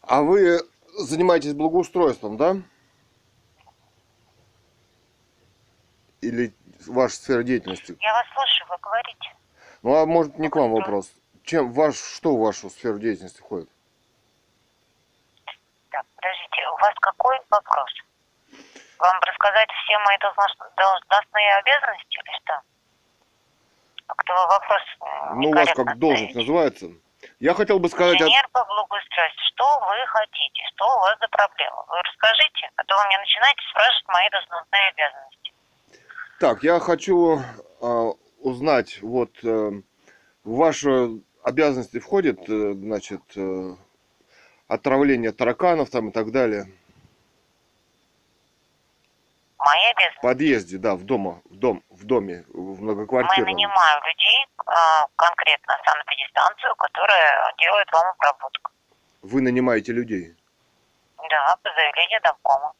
[0.00, 0.60] А вы
[0.96, 2.56] занимаетесь благоустройством, да?
[6.22, 6.54] Или
[6.86, 7.98] ваша сфера деятельности?
[8.00, 9.36] Я вас слушаю, вы говорите.
[9.82, 11.12] Ну, а может не к вам вопрос.
[11.44, 13.68] Чем ваш, что в вашу сферу деятельности входит?
[15.90, 17.90] Так, подождите, у вас какой вопрос?
[18.98, 22.60] Вам рассказать все мои должност- должностные обязанности или что?
[24.06, 24.82] Как-то вопрос
[25.34, 26.86] Ну, у вас как должность называется.
[27.40, 28.20] Я хотел бы сказать...
[28.20, 29.42] Инженер по благоустройству.
[29.52, 30.62] Что вы хотите?
[30.74, 31.84] Что у вас за проблема?
[31.88, 35.52] Вы расскажите, а то вы мне начинаете спрашивать мои должностные обязанности.
[36.40, 37.40] Так, я хочу
[37.80, 39.70] а, узнать, вот э,
[40.44, 43.76] в ваши обязанности входит, э, значит, э,
[44.66, 46.64] отравление тараканов там и так далее.
[49.58, 50.22] Мои В обязанности.
[50.22, 53.46] подъезде, да, в дома, в дом, в доме, в Мы многоквартирном.
[53.54, 58.70] нанимаем людей, а, конкретно санэпидстанцию, которая делает вам обработку.
[59.22, 60.34] Вы нанимаете людей.
[61.30, 62.72] Да, по заявлению домкома.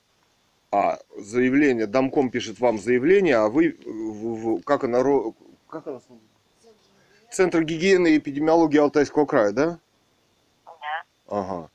[0.73, 4.99] А заявление, домком пишет вам заявление, а вы, в- в- как она,
[5.71, 6.01] как она,
[7.35, 9.79] Центр гигиены и эпидемиологии Алтайского края, да?
[10.65, 11.03] Да.
[11.29, 11.71] Ага.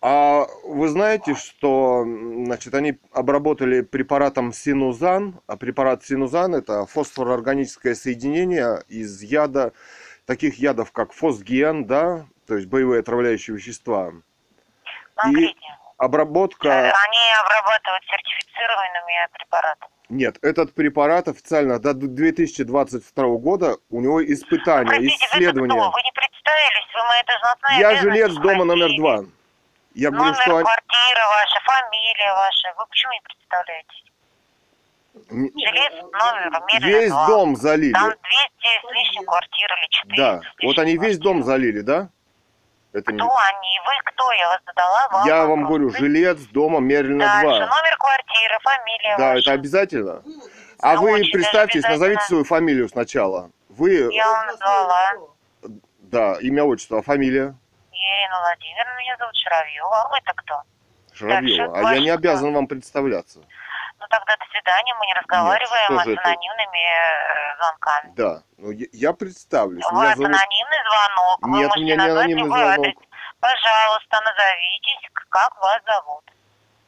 [0.00, 8.82] А вы знаете, что значит, они обработали препаратом синузан, а препарат синузан это фосфороорганическое соединение
[8.88, 9.72] из яда,
[10.26, 14.12] таких ядов, как фосген, да, то есть боевые отравляющие вещества.
[15.14, 15.78] Конкретнее.
[15.96, 16.72] Обработка...
[16.72, 19.92] Они обрабатывают сертифицированными препаратами.
[20.12, 25.74] Нет, этот препарат официально до 2022 года у него испытания, Простите, вы исследования.
[25.74, 25.90] кто?
[25.90, 29.24] Вы не представились, вы мои должностные Я жилец дома номер два.
[29.94, 32.74] Я говорю, Номер что они- квартиры ваша, фамилия ваша.
[32.78, 34.04] Вы почему не представляетесь?
[35.70, 37.26] Жилец номер Мирина весь 2.
[37.28, 37.92] дом залили.
[37.92, 38.16] Там 200
[38.86, 42.10] с лишним квартир или 400 Да, вот они весь дом залили, да?
[42.92, 43.18] Это не...
[43.18, 43.80] Кто они?
[43.86, 44.32] Вы кто?
[44.32, 45.68] Я вас задала вам Я вам вопрос.
[45.68, 47.52] говорю, Вы жилец дома Мерлина Дальше, 2.
[47.60, 49.40] номер квартиры, фамилия Да, ваша.
[49.40, 50.22] это обязательно.
[50.24, 50.34] Вы
[50.80, 53.50] А вы Очень даже представьтесь, назовите свою фамилию сначала.
[53.70, 55.12] Вы, Я вам назвала.
[56.00, 57.54] да, имя, отчество, а фамилия?
[57.92, 60.02] Ирина Владимировна, меня зовут Шаровьева.
[60.02, 60.62] А вы-то кто?
[61.14, 61.78] Шаровьева.
[61.88, 63.40] А я не обязан вам представляться.
[64.02, 66.22] Ну тогда до свидания, мы не разговариваем что с же это?
[66.22, 68.12] анонимными э, звонками.
[68.16, 69.84] Да, ну я, я представлюсь.
[69.90, 70.26] У вас зовут...
[70.26, 71.38] анонимный звонок.
[71.40, 72.78] Вы Нет, у можете меня не анонимный звонок.
[72.78, 72.94] адрес.
[73.38, 76.24] Пожалуйста, назовитесь, как вас зовут.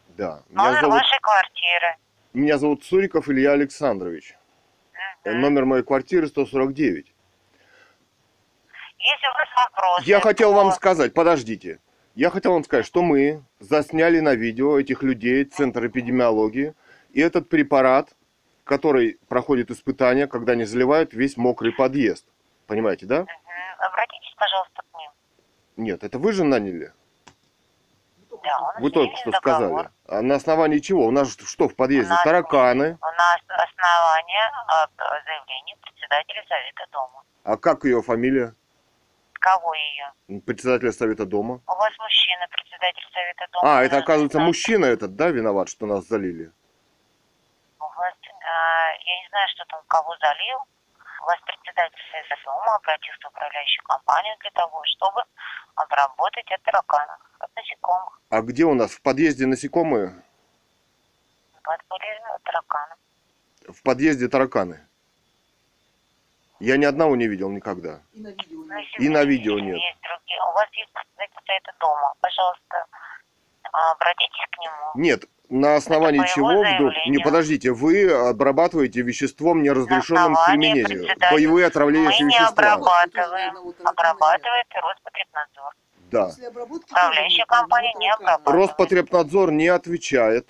[0.08, 1.96] Да, меня Номер зовут, вашей квартиры.
[2.32, 4.36] меня зовут Цуриков Илья Александрович.
[5.24, 5.40] Мгм.
[5.40, 7.14] Номер моей квартиры 149.
[8.98, 10.02] Если у вас вопросы...
[10.04, 11.78] Я хотел вам сказать, подождите.
[12.16, 16.74] Я хотел вам сказать, что мы засняли на видео этих людей, Центр эпидемиологии,
[17.14, 18.10] и этот препарат,
[18.64, 22.26] который проходит испытания, когда они заливают весь мокрый подъезд.
[22.66, 23.24] Понимаете, да?
[23.78, 25.10] Обратитесь, пожалуйста, к ним.
[25.76, 26.92] Нет, это вы же наняли?
[28.42, 29.86] Да, Вы только что договор.
[29.86, 29.90] сказали.
[30.08, 31.06] А на основании чего?
[31.06, 32.10] У нас что в подъезде?
[32.12, 32.98] У нас- Тараканы.
[33.00, 34.50] У нас основание
[35.24, 37.22] заявления председателя Совета Дома.
[37.44, 38.54] А как ее фамилия?
[39.40, 40.40] Кого ее?
[40.40, 41.60] Председателя Совета Дома.
[41.66, 43.78] У вас мужчина, председатель Совета Дома.
[43.78, 46.50] А, это оказывается мужчина этот, да, виноват, что нас залили?
[47.96, 50.58] Вас, а, я не знаю, что там кого залил.
[51.22, 55.22] У вас председатель Совета Дома обратился в управляющую компанию для того, чтобы
[55.74, 58.20] обработать от тараканов, от насекомых.
[58.30, 58.92] А где у нас?
[58.92, 60.22] В подъезде насекомые?
[61.64, 62.94] Вас были тараканы.
[63.68, 64.86] В подъезде тараканы.
[66.60, 68.00] Я ни одного не видел никогда.
[68.12, 69.76] И на видео Ну, И на видео нет.
[69.76, 70.40] Есть другие.
[70.42, 70.90] У вас есть
[71.46, 72.14] Совета Дома.
[72.20, 72.86] Пожалуйста,
[73.72, 74.90] а, обратитесь к нему.
[74.94, 76.92] Нет, на основании его чего вдруг...
[77.06, 81.06] Не, подождите, вы обрабатываете веществом, неразрешенным к применению.
[81.30, 82.72] Боевые Мы отравляющие не вещества.
[82.74, 83.48] обрабатываем.
[83.50, 85.74] Одного таракана Обрабатывает Роспотребнадзор.
[86.10, 86.30] Да.
[86.90, 88.68] Управляющая компания не обрабатывает.
[88.70, 90.48] Роспотребнадзор не отвечает.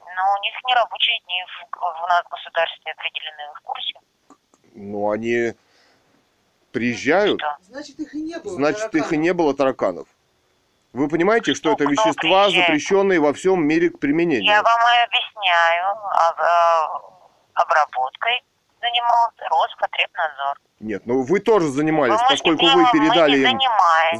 [0.00, 3.94] Но у них не рабочие дни в, в нас государстве определены, в курсе?
[4.74, 5.54] Ну, они
[6.72, 7.56] приезжают, Что?
[7.68, 8.54] Значит, их и не было.
[8.54, 9.12] значит, их и тараканов.
[9.22, 10.08] не было тараканов.
[10.98, 12.66] Вы понимаете, что это вещества, приезжает?
[12.66, 14.44] запрещенные во всем мире к применению?
[14.50, 15.84] Я вам и объясняю.
[16.10, 17.08] об- э,
[17.54, 18.42] обработкой
[18.80, 20.58] занимался Роспотребнадзор.
[20.80, 23.60] Нет, ну вы тоже занимались, Вы поскольку вы передали им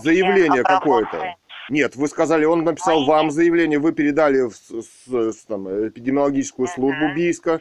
[0.01, 1.35] заявление какое-то.
[1.69, 6.69] Нет, вы сказали, он написал Мы вам заявление, вы передали в с- с- там, эпидемиологическую
[6.69, 7.15] службу Мгм.
[7.15, 7.61] Бийска.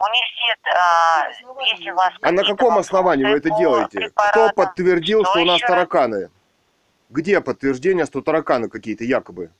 [0.00, 1.28] Университет, а,
[1.64, 4.10] если у вас А на каком основании вы это делаете?
[4.14, 5.88] Кто подтвердил, что что у нас еще раз?
[7.10, 9.50] Где подтверждение, что тараканы какие-то якобы?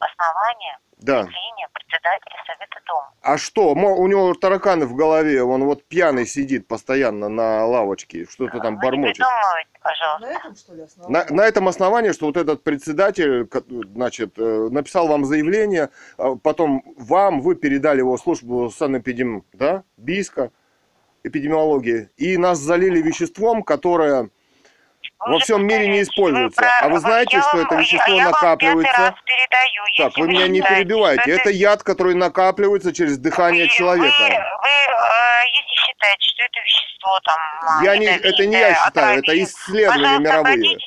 [0.00, 1.24] на основании Да.
[1.24, 3.12] заявления председателя Совета Дома.
[3.20, 3.72] А что?
[3.74, 8.80] У него тараканы в голове, он вот пьяный сидит постоянно на лавочке, что-то там Вы
[8.80, 9.16] не бормочет.
[9.16, 10.26] придумывайте, пожалуйста.
[10.26, 11.32] На этом, что ли, На, основании?
[11.34, 13.46] на этом основании, что вот этот председатель,
[13.94, 19.84] значит, э, написал вам заявление, а потом вам, вы передали его в службу санэпидем, да,
[19.98, 20.50] Бийска,
[21.24, 24.30] эпидемиологии, и нас залили веществом, которое
[25.26, 26.62] Вы во всем мире не используется.
[26.80, 28.92] А вы знаете, я что вам- это вещество я накапливается?
[28.92, 29.80] пятый раз передаю.
[29.98, 34.16] Так, вы меня не что Это яд, который накапливается через дыхание вы, человека.
[34.18, 37.38] Вы, вы, э, если считаете, что это вещество там...
[37.68, 40.78] а, Я не, это не я считаю, это исследования мировые.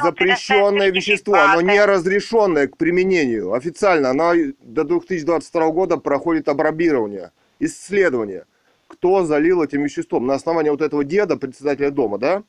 [0.00, 3.54] Запрещенное вещество, оно не разрешенное к применению.
[3.54, 8.44] Официально оно до 2022 года проходит обрабирование, исследование.
[8.86, 10.26] Кто залил этим веществом?
[10.26, 12.44] На основании вот этого деда, председателя дома, да?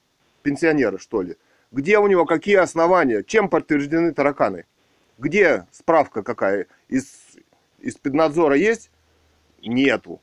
[0.46, 1.38] Пенсионера, что ли?
[1.72, 3.24] Где у него какие основания?
[3.24, 4.66] Чем подтверждены тараканы?
[5.18, 6.68] Где справка какая?
[6.88, 7.36] Из,
[7.80, 8.92] из спецнадзора есть?
[9.64, 10.22] Нету.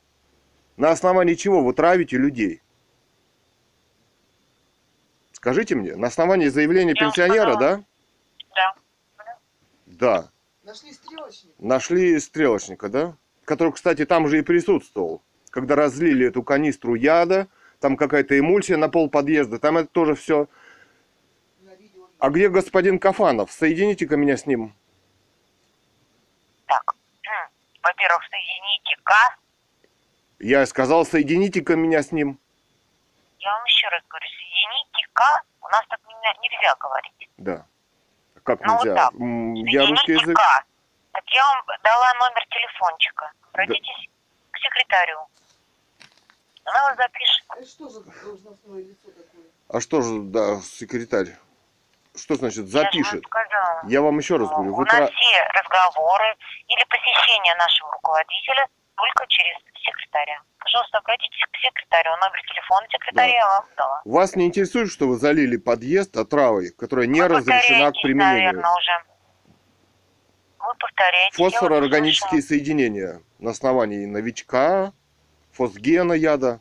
[0.77, 2.61] На основании чего вы травите людей?
[5.33, 7.83] Скажите мне, на основании заявления Я пенсионера, да?
[8.55, 8.75] Да.
[9.85, 10.31] Да.
[10.63, 11.51] Нашли стрелочник.
[11.59, 13.17] Нашли стрелочника, да?
[13.43, 15.21] Который, кстати, там же и присутствовал.
[15.49, 17.49] Когда разлили эту канистру яда,
[17.83, 20.47] там какая-то эмульсия на пол подъезда, там это тоже все.
[22.17, 23.51] А где господин Кафанов?
[23.51, 24.73] Соедините-ка меня с ним.
[26.65, 26.95] Так,
[27.81, 29.11] во-первых, соедините К.
[30.39, 32.39] Я сказал, соедините-ка меня с ним.
[33.39, 35.43] Я вам еще раз говорю, соедините К.
[35.61, 37.29] У нас так не- нельзя говорить.
[37.35, 37.65] Да.
[38.43, 38.95] Как Ну, вот нельзя?
[38.95, 39.13] так.
[39.15, 40.37] М, Я русский язык.
[41.11, 43.29] Так я вам дала номер телефончика.
[43.51, 44.07] Обратитесь
[44.51, 45.19] к секретарю.
[46.65, 47.43] Она вас запишет.
[47.57, 49.43] Это что за должностное лицо такое?
[49.69, 51.35] А что же, да, секретарь?
[52.15, 53.23] Что значит Я же вам запишет?
[53.25, 53.81] сказала.
[53.87, 56.35] Я вам еще раз Ну, говорю, У вы нас тра- все разговоры
[56.67, 60.41] или посещение нашего руководителя только через секретаря.
[60.59, 62.11] Пожалуйста, обратитесь к секретарю.
[62.21, 63.37] Номер телефона секретаря Да.
[63.37, 64.01] я вам дала.
[64.05, 68.53] Вас не интересует, что вы залили подъезд отравой, которая не Вы разрешена к применению?
[68.53, 69.03] наверное, уже.
[70.59, 71.43] Вы повторяете.
[71.43, 74.93] я Фосфороорганические соединения на основании новичка,
[75.53, 76.59] фосгена яда,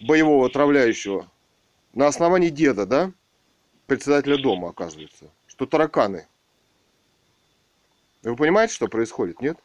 [0.00, 1.30] боевого отравляющего.
[1.94, 3.12] На основании деда, да?
[3.86, 5.30] Председателя дома, оказывается.
[5.46, 6.26] Что тараканы.
[8.22, 9.56] Вы понимаете, что происходит, нет?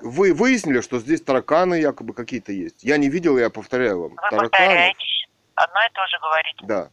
[0.00, 2.82] Вы выяснили, что здесь тараканы якобы какие-то есть.
[2.82, 4.10] Я не видел, я повторяю вам.
[4.10, 4.48] Вы Тараканы.
[4.48, 5.28] повторяетесь.
[5.54, 6.66] Одно и то же говорите.
[6.66, 6.90] Да.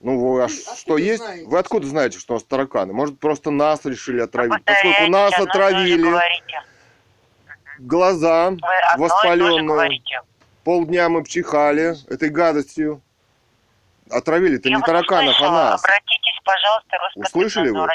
[0.00, 1.22] Ну, вы, а что есть?
[1.22, 1.46] знаете?
[1.46, 2.92] Вы откуда знаете, что у нас тараканы?
[2.94, 4.64] Может, просто нас решили отравить?
[4.64, 6.62] Поскольку нас отравили, говорите.
[7.86, 8.58] Глаза Вы
[8.98, 10.00] воспаленные,
[10.64, 13.00] полдня мы чихали этой гадостью.
[14.10, 15.84] Отравили-то Я не вас тараканов, а нас.
[15.84, 17.88] Обратитесь, пожалуйста, Услышали вы?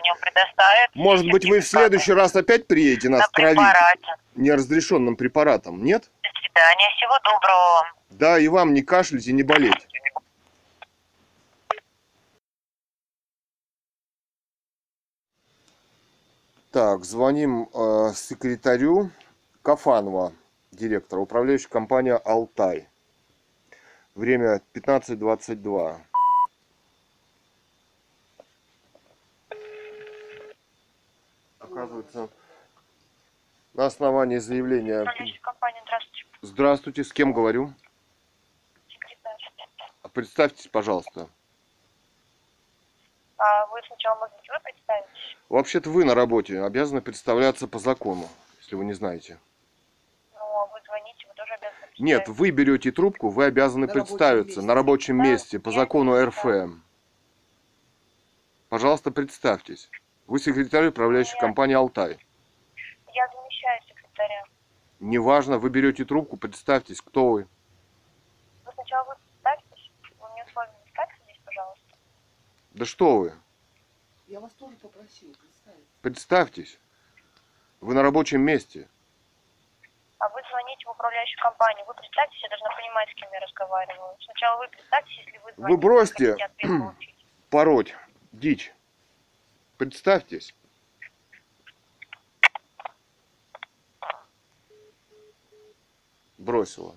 [0.95, 4.15] Может быть, вы в следующий раз опять приедете нас на травить препарате.
[4.35, 6.09] неразрешенным препаратом, нет?
[6.23, 6.89] До свидания.
[6.95, 7.85] Всего доброго вам.
[8.09, 9.87] Да, и вам не кашлять и не болеть.
[16.71, 19.11] Так, звоним э, секретарю
[19.67, 20.31] Кафанова,
[20.71, 22.87] директора, управляющей компания «Алтай».
[24.15, 25.97] Время 15.22.
[31.59, 32.29] Оказывается,
[33.73, 35.01] на основании заявления...
[35.01, 35.41] Управляющая
[35.83, 36.25] здравствуйте.
[36.41, 37.73] Здравствуйте, с кем говорю?
[38.87, 39.35] Секретарь.
[40.01, 41.27] А Представьтесь, пожалуйста.
[43.37, 45.05] А вы сначала можете вы представить?
[45.49, 48.29] Вообще-то вы на работе обязаны представляться по закону,
[48.61, 49.37] если вы не знаете.
[50.57, 51.86] Ну, а вы звоните, вы тоже обязаны представить.
[51.99, 56.81] Нет, вы берете трубку, вы обязаны представиться на рабочем месте по закону РФМ.
[58.69, 59.89] Пожалуйста, представьтесь.
[60.27, 62.19] Вы секретарь управляющей компании «Алтай».
[63.13, 64.43] Я замещаю секретаря.
[64.99, 67.47] Неважно, вы берете трубку, представьтесь, кто вы.
[68.65, 69.91] Вы сначала вы представьтесь.
[70.19, 71.95] Вы мне с вами не ставьте здесь, пожалуйста.
[72.73, 73.33] Да что вы?
[74.27, 75.87] Я вас тоже попросил представить.
[76.01, 76.79] Представьтесь.
[77.79, 78.87] Вы на рабочем месте.
[80.19, 81.85] А вы звоните в управляющую компанию.
[81.85, 84.15] Вы представьтесь, я должна понимать, с кем я разговариваю.
[84.21, 85.81] Сначала вы представьтесь, если вы звоните.
[85.81, 86.33] бросьте.
[86.33, 87.15] ответ получить.
[87.51, 87.95] Пороть.
[88.31, 88.73] Дичь.
[89.77, 90.55] Представьтесь.
[96.39, 96.95] Бросила.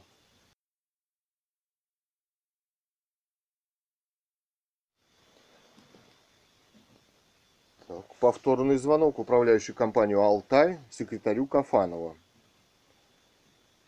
[7.87, 12.17] Так, повторный звонок управляющей компанию «Алтай» секретарю Кафанова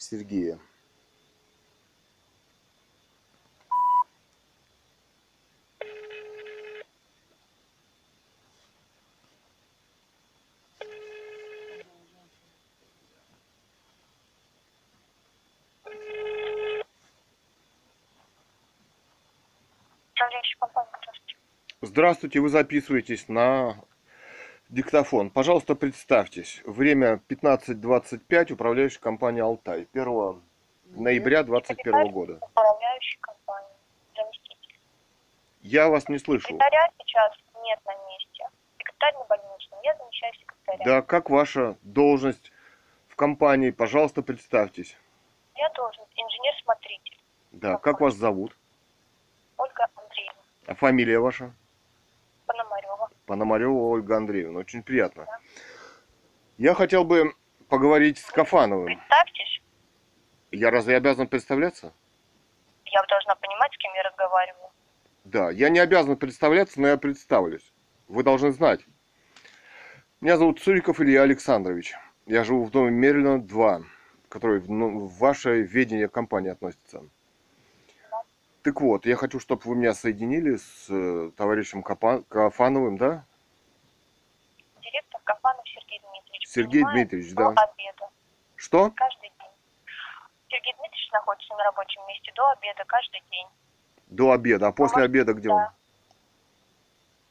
[0.02, 0.58] Сергея.
[21.80, 23.76] Здравствуйте, вы записываетесь на
[24.72, 25.30] диктофон.
[25.30, 26.62] Пожалуйста, представьтесь.
[26.64, 29.86] Время 15.25, управляющая компания «Алтай».
[29.92, 30.42] 1
[30.96, 32.38] ноября 2021 года.
[32.40, 33.68] Управляющей компании.
[34.16, 34.74] Заместитель.
[35.60, 36.48] Я вас не слышу.
[36.48, 37.32] Секретаря сейчас
[37.62, 38.48] нет на месте.
[38.78, 39.78] Секретарь на больничном.
[39.84, 40.84] Я замещаю секретаря.
[40.84, 42.50] Да, как ваша должность
[43.08, 43.70] в компании?
[43.70, 44.96] Пожалуйста, представьтесь.
[45.54, 47.18] Я должен инженер-смотритель.
[47.52, 48.56] Да, как вас зовут?
[49.58, 51.52] Ольга Андреевна А фамилия ваша?
[53.26, 53.72] Пономарева.
[53.72, 54.60] Ольга Андреевна.
[54.60, 55.26] Очень приятно.
[56.58, 57.34] Я хотел бы
[57.68, 58.86] поговорить с Кафановым.
[58.86, 59.62] Представьтесь.
[60.50, 61.92] Я разве обязан представляться?
[62.84, 64.70] Я должна понимать, с кем я разговариваю.
[65.24, 67.72] Да, я не обязан представляться, но я представлюсь.
[68.08, 68.80] Вы должны знать.
[70.20, 71.94] Меня зовут Цуриков Илья Александрович.
[72.26, 73.82] Я живу в доме Мерлина 2,
[74.28, 77.02] который в, ну, в ваше ведение компании относится.
[78.62, 83.24] Так вот, я хочу, чтобы вы меня соединили с э, товарищем Капа- Кафановым, да?
[84.80, 86.48] Директор Кафанов Сергей Дмитриевич.
[86.48, 87.48] Сергей Дмитриевич, да.
[87.48, 88.08] обеда.
[88.54, 88.90] Что?
[88.94, 89.50] Каждый день.
[90.48, 93.46] Сергей Дмитриевич находится на рабочем месте до обеда каждый день.
[94.06, 94.68] До обеда.
[94.68, 95.54] А после Ага, обеда где да.
[95.54, 95.66] он?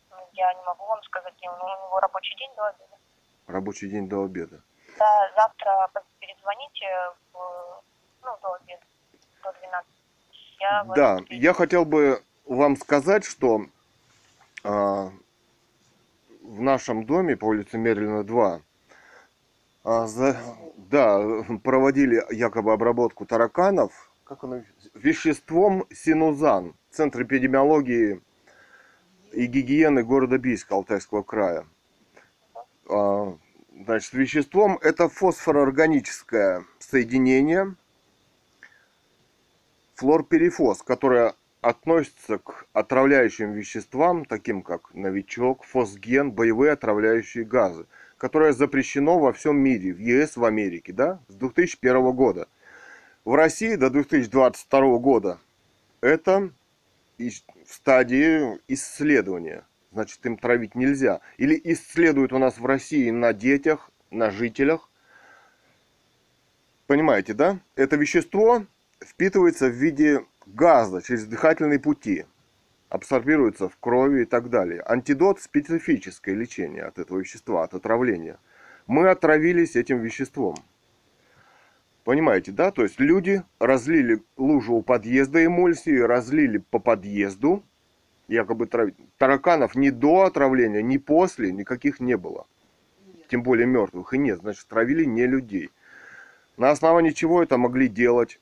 [0.10, 1.54] Ну, Я не могу вам сказать, он.
[1.54, 2.98] у него рабочий день до обеда.
[3.48, 4.62] Рабочий день до обеда.
[5.00, 5.90] Да, завтра
[6.20, 6.86] перезвоните
[7.32, 7.84] в,
[8.24, 8.84] ну, до обеда,
[9.44, 9.92] до 12.
[10.62, 11.36] Я Да, периоде.
[11.38, 13.66] я хотел бы вам сказать, что
[14.64, 15.12] а,
[16.44, 18.62] в нашем доме по улице Мерлина 2
[19.84, 20.40] а, за-
[20.78, 21.20] да,
[21.64, 24.62] проводили якобы обработку тараканов как оно,
[24.94, 28.22] веществом синузан, Центр эпидемиологии
[29.34, 31.66] и гигиены города Бийска Алтайского края.
[32.90, 33.36] А,
[33.84, 37.76] Значит, веществом это фосфороорганическое соединение,
[40.02, 47.86] флорперифос, которое относится к отравляющим веществам, таким как новичок, фосген, боевые отравляющие газы,
[48.18, 52.48] которое запрещено во всем мире, в ЕС, в Америке, да, с 2001 года.
[53.26, 55.38] В России до 2022 года
[56.02, 56.50] это
[57.20, 59.66] в стадии исследования.
[59.92, 61.22] Значит, им травить нельзя.
[61.38, 64.90] Или исследуют у нас в России на детях, на жителях.
[66.88, 67.60] Понимаете, да?
[67.76, 68.66] Это вещество
[69.04, 72.26] впитывается в виде газа через дыхательные пути,
[72.90, 74.82] абсорбируется в крови и так далее.
[74.86, 78.38] Антидот– специфическое лечение от этого вещества, от отравления.
[78.88, 80.56] Мы отравились этим веществом.
[82.04, 82.72] Понимаете, да?
[82.72, 87.64] То есть люди разлили лужу у подъезда эмульсии, разлили по подъезду,
[88.28, 88.96] якобы травить.
[89.18, 92.48] Тараканов ни до отравления, ни после никаких не было.
[93.30, 94.40] Тем более мертвых и нет.
[94.40, 95.70] Значит, травили не людей.
[96.58, 98.40] На основании чего это могли делать?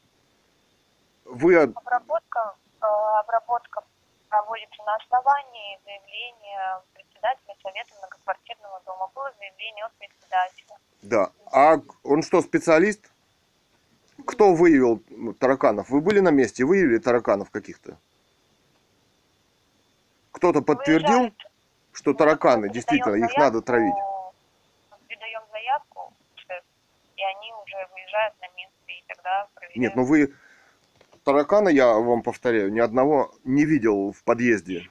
[1.29, 3.83] Вы от- Обработка, э, обработка
[4.29, 9.09] проводится на основании заявления председателя Совета многоквартирного дома.
[9.13, 10.77] Было заявление от председателя.
[11.03, 11.31] Да.
[11.51, 13.11] А он что, специалист?
[14.25, 15.03] Кто выявил
[15.39, 15.89] тараканов?
[15.89, 17.97] Вы были на месте, выявили тараканов каких-то?
[20.31, 21.33] Кто-то подтвердил, Выезжает,
[21.93, 23.95] что ну, тараканы, мы действительно, их надо заявку, травить?
[25.07, 26.13] Передаем заявку,
[27.15, 29.77] и они уже выезжают на место, и тогда проверяют.
[29.77, 30.33] Нет, ну вы
[31.29, 34.89] таракана, я вам повторяю, ни одного не видел в подъезде.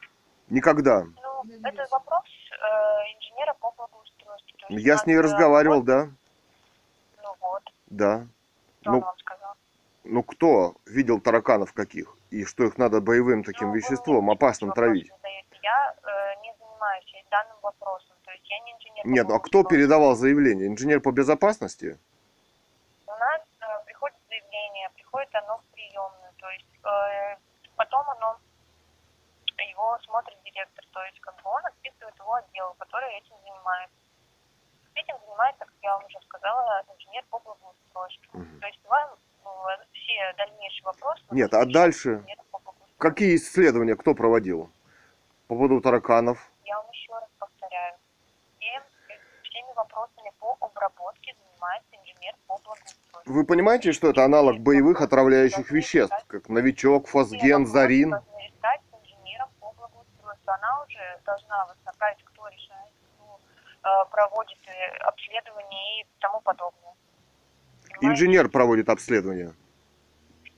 [0.51, 1.03] Никогда.
[1.05, 4.57] Ну, это вопрос э, инженера по благоустройству.
[4.69, 6.09] Я с ней э, разговаривал, вот, да.
[7.25, 8.27] Ну вот, Да.
[8.83, 9.55] что он Ну, вам сказал.
[10.05, 12.17] ну кто видел тараканов каких?
[12.31, 15.11] И что их надо боевым таким Ну, вы веществом опасным травить?
[15.63, 19.07] Я э, не занимаюсь данным вопросом, то есть я не инженер.
[19.07, 20.69] Нет, ну а кто передавал заявление?
[20.69, 21.99] Инженер по безопасности?
[23.07, 26.78] У нас э, приходит заявление, приходит оно в приемную, то есть э,
[27.77, 28.39] потом оно
[29.65, 33.97] его смотрит директор, то есть как бы он отписывает его отделу, который этим занимается.
[34.95, 38.39] Этим занимается, как я вам уже сказала, инженер по благоустройству.
[38.39, 38.61] Мгм.
[38.61, 39.11] То есть вам
[39.45, 39.53] ну,
[39.93, 41.23] все дальнейшие вопросы...
[41.31, 42.25] Нет, а дальше?
[42.99, 44.71] Какие исследования кто проводил?
[45.47, 46.51] По поводу тараканов?
[46.65, 47.97] Я вам еще раз повторяю.
[48.59, 48.83] Всем,
[49.45, 53.08] всеми вопросами по обработке занимается инженер по благоустройству.
[53.29, 58.15] Вы понимаете, что это аналог боевых отравляющих веществ, как новичок, фосген, зарин?
[60.47, 63.39] Она уже должна направить, кто решает, кто
[63.85, 66.95] э, проводит э, обследование и тому подобное.
[68.01, 68.25] Понимаете?
[68.25, 69.53] Инженер проводит обследование.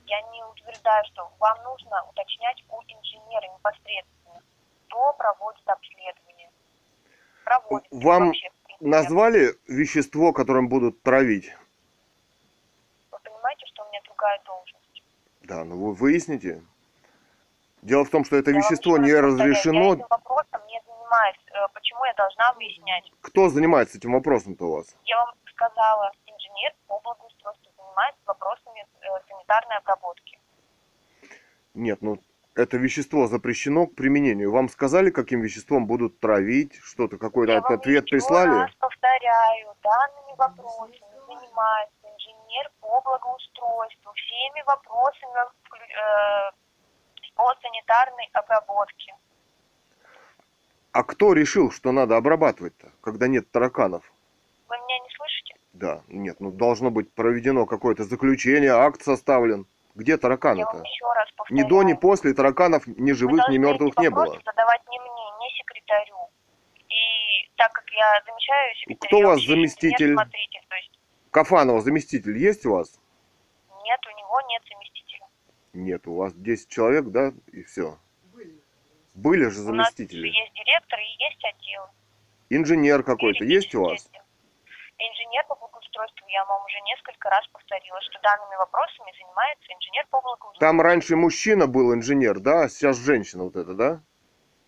[0.05, 4.41] Я не утверждаю, что вам нужно уточнять у инженера непосредственно,
[4.87, 6.49] кто проводит обследование.
[7.43, 8.49] Проводит Вам вообще,
[8.81, 11.53] Назвали вещество, которым будут травить?
[13.11, 15.03] Вы понимаете, что у меня другая должность?
[15.41, 16.61] Да, ну вы выясните.
[17.81, 19.93] Дело в том, что это Я вам вещество еще не раз повторяю, Я разрешено.
[19.95, 21.37] этим вопросом не занимаюсь.
[21.47, 23.11] Э, Почему я должна выяснять?
[23.21, 24.95] Кто занимается этим вопросом-то у вас?
[25.05, 30.37] Я вам сказала, инженер по благоустройству занимается вопросами э, санитарной обработки.
[31.73, 32.19] Нет, ну
[32.53, 34.51] это вещество запрещено к применению.
[34.51, 36.75] Вам сказали, каким веществом будут травить?
[36.83, 38.59] Что-то, какой-то Я вам ответ еще прислали?
[38.59, 42.00] раз повторяю, данными вопросами занимается
[42.51, 46.51] инженер по благоустройству, всеми вопросами э,
[47.35, 49.15] по санитарной обработке.
[50.91, 54.03] А кто решил, что надо обрабатывать-то, когда нет тараканов?
[54.67, 55.55] Вы меня не слышите?
[55.73, 59.65] Да, нет, ну должно быть проведено какое-то заключение, акт составлен.
[59.95, 60.77] Где тараканы-то?
[60.77, 61.65] еще раз повторяю.
[61.65, 64.25] Ни до, ни после тараканов ни Вы живых, ни мертвых не было.
[64.45, 66.29] задавать не мне, не секретарю.
[66.87, 70.13] И так как я замечаю секретаря, Кто у вас заместитель?
[70.13, 70.90] инженер-смотритель, то есть
[71.31, 72.99] Кафанова заместитель есть у вас?
[73.83, 75.27] нет, у него нет заместителя.
[75.73, 77.97] Нет, у вас 10 человек, да, и все.
[78.33, 78.61] Были.
[79.15, 80.27] Были же У нас заместители.
[80.27, 81.83] есть директор и есть отдел.
[82.49, 84.09] Инженер какой-то есть у вас?
[84.97, 90.21] Инженер по благоустройству, я вам уже несколько раз повторила, что данными вопросами занимается инженер по
[90.21, 90.59] благоустройству.
[90.59, 92.63] Там раньше мужчина был инженер, да?
[92.63, 94.01] а Сейчас женщина вот эта, да?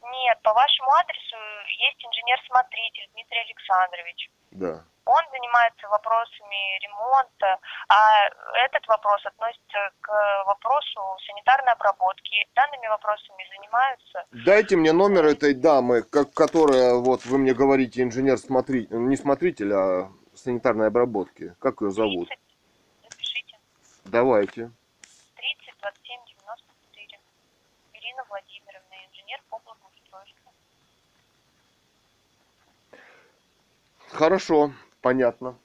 [0.01, 1.35] Нет, по вашему адресу
[1.67, 4.31] есть инженер-смотритель Дмитрий Александрович.
[4.51, 4.85] Да.
[5.05, 7.59] Он занимается вопросами ремонта,
[7.89, 8.29] а
[8.65, 12.47] этот вопрос относится к вопросу санитарной обработки.
[12.55, 18.95] Данными вопросами занимаются Дайте мне номер этой дамы, как, которая, вот вы мне говорите, инженер-смотритель,
[18.95, 21.55] не смотритель, а санитарной обработки.
[21.59, 22.29] Как ее зовут?
[22.29, 22.43] 30,
[23.09, 23.57] запишите,
[24.05, 24.71] Давайте.
[25.35, 27.19] 30 27 94.
[27.93, 30.51] Ирина Владимировна, инженер по благоустройству.
[34.09, 34.71] Хорошо,
[35.03, 35.59] понятно.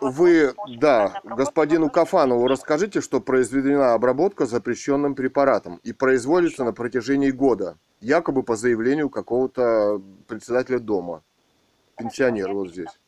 [0.00, 7.76] Вы, да, господину Кафанову расскажите, что произведена обработка запрещенным препаратом и производится на протяжении года,
[8.00, 11.24] якобы по заявлению какого-то председателя дома,
[11.96, 13.00] пенсионера вот здесь.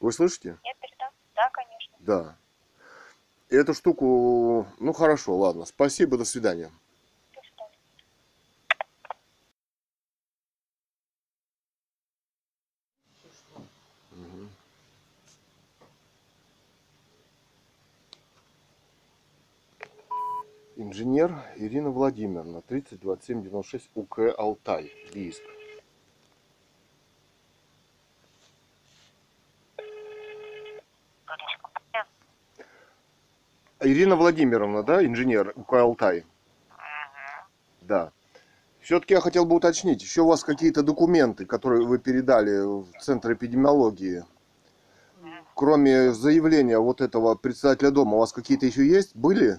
[0.00, 0.58] Вы слышите?
[0.64, 1.10] Я передам?
[1.34, 1.96] Да, конечно.
[2.00, 2.36] Да.
[3.50, 6.70] Эту штуку, ну хорошо, ладно, спасибо, до свидания.
[20.78, 25.42] Инженер Ирина Владимировна, 30 27 96 УК Алтай, Бийск.
[33.80, 36.24] Ирина Владимировна, да, инженер УК Алтай?
[37.80, 38.12] Да.
[38.80, 43.32] Все-таки я хотел бы уточнить, еще у вас какие-то документы, которые вы передали в Центр
[43.32, 44.24] эпидемиологии,
[45.54, 49.16] кроме заявления вот этого председателя дома, у вас какие-то еще есть?
[49.16, 49.58] Были?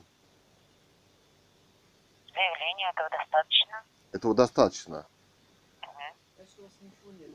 [2.34, 3.84] Заявление этого достаточно.
[4.18, 5.06] Этого достаточно.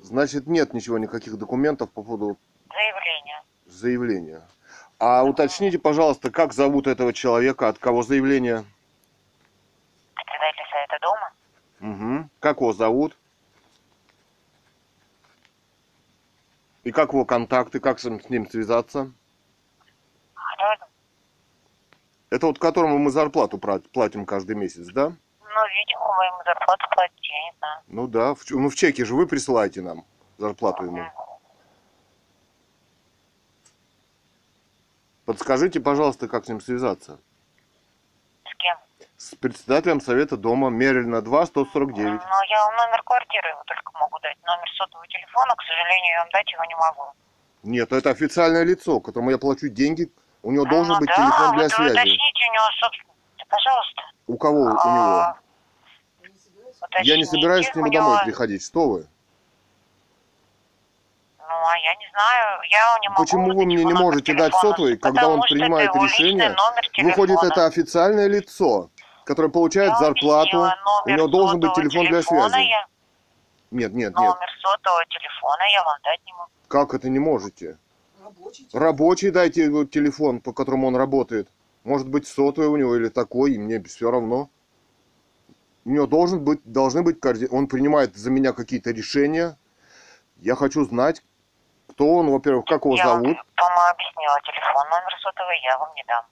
[0.03, 0.75] Значит, нет.
[0.75, 2.37] Ничего, никаких документов по поводу
[2.69, 3.43] Заявление.
[3.67, 4.43] заявления.
[4.99, 8.65] А уточните, пожалуйста, как зовут этого человека, от кого заявление?
[10.17, 12.21] Председатель совета дома.
[12.21, 12.29] Угу.
[12.41, 13.17] Как его зовут?
[16.83, 19.13] И как его контакты, как с ним, связаться?
[20.35, 20.89] Олег.
[22.31, 25.13] Это вот которому мы зарплату платим каждый месяц, да?
[25.73, 27.81] Ну, видимо, вы ему зарплату платите, я не знаю.
[27.89, 30.05] Ну да, в, ну в чеке же вы присылаете нам
[30.39, 31.05] зарплату ему.
[35.25, 37.21] Подскажите, пожалуйста, как с ним связаться?
[38.45, 38.77] С кем?
[39.17, 41.97] С председателем совета дома Мерельна 2, 149.
[41.97, 44.37] Ну, я вам номер квартиры его только могу дать.
[44.45, 47.13] Номер сотового телефона, к сожалению, я вам дать его не могу.
[47.63, 50.11] Нет, это официальное лицо, которому я плачу деньги.
[50.43, 51.93] У него должен ну, быть да, телефон для вот вы связи.
[51.93, 53.15] уточните у него, собственно,
[53.49, 54.03] пожалуйста.
[54.27, 55.37] У кого у него?
[56.83, 58.05] Собираетесь Я не собираюсь к нему него.
[58.05, 58.65] домой приходить.
[58.65, 59.07] Что вы?
[61.39, 64.71] Ну, а я не знаю, я не могу Почему вы мне не можете дать телефона,
[64.73, 66.57] сотовый, когда потому он это принимает решение?
[66.99, 68.91] Выходит, это официальное лицо,
[69.25, 70.71] которое получает Я зарплату.
[71.05, 72.69] У него должен быть телефон для связи.
[72.69, 72.87] я-
[73.71, 74.15] Нет, нет, нет.
[74.15, 76.51] Номер сотового телефона я вам дать не могу.
[76.69, 77.79] Как это не можете?
[78.23, 78.69] Рабочий.
[78.73, 81.49] Рабочий дайте телефон, по которому он работает.
[81.85, 84.49] Может быть, сотовый у него или такой, и мне все равно.
[85.85, 89.57] У него должен быть, должны быть коорди- Он принимает за меня какие-то решения.
[90.37, 91.23] Я хочу знать,
[91.89, 93.27] кто он, во-первых, как его я зовут.
[93.27, 96.25] вам, по-моему, объяснила телефон, номер сотовый я вам не дам.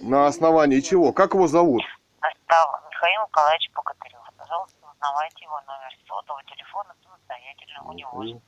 [0.00, 1.12] На основании чего?
[1.12, 1.82] Как его зовут?
[2.20, 4.20] Настал Михаил Николаевич Богатырев.
[4.36, 7.82] Пожалуйста, узнавайте его номер сотового телефона самостоятельно.
[7.84, 8.40] У него же.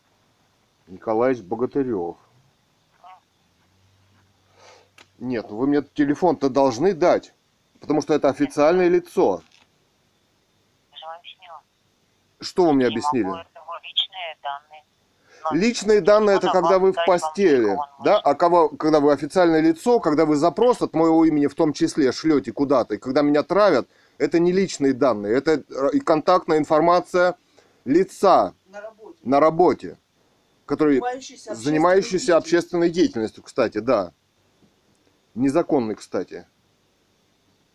[0.86, 2.16] Николаевич Богатырев.
[5.18, 7.32] Нет, ну вы мне телефон-то должны дать,
[7.80, 9.42] потому что это официальное лицо.
[10.92, 11.62] Я же вам объяснила.
[12.44, 13.24] Что вы мне Не объяснили?
[13.26, 14.84] личные данные.
[15.50, 18.18] Номер Личные данные это когда вы в постели, да?
[18.18, 22.12] А кого, когда вы официальное лицо, когда вы запрос от моего имени в том числе
[22.12, 23.86] шлете куда-то, и когда меня травят,
[24.18, 27.34] это не личные данные, это э, контактная информация
[27.84, 29.18] лица На работе.
[29.22, 29.98] на работе,
[30.66, 32.36] который Занимающийся общественной занимающийся деятельностью.
[32.38, 34.12] общественной деятельностью, кстати, да.
[35.34, 36.46] Незаконный, кстати.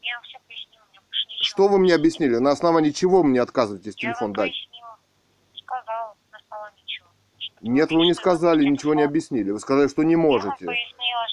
[0.01, 1.48] Я вам все пояснила, мне больше ничего.
[1.59, 2.37] Что вы мне объяснили?
[2.37, 4.51] На основании чего вы мне отказываетесь Я телефон дать?
[4.51, 4.97] пояснила.
[5.53, 7.07] Сказала, на основании чего.
[7.37, 9.51] Что Нет, вы не сказали, ничего не объяснили.
[9.51, 10.67] Вы сказали, что не можете.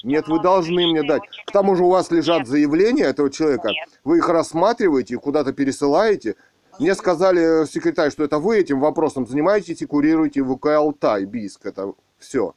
[0.02, 1.22] Нет, вы должны мне дать.
[1.46, 3.70] К тому же у вас лежат заявления этого человека.
[4.02, 6.34] Вы их рассматриваете и куда-то пересылаете.
[6.80, 11.66] Мне сказали э, секретарь, что это вы этим вопросом занимаетесь и курируете ВК Алтай, Бийск.
[11.66, 12.56] Это все.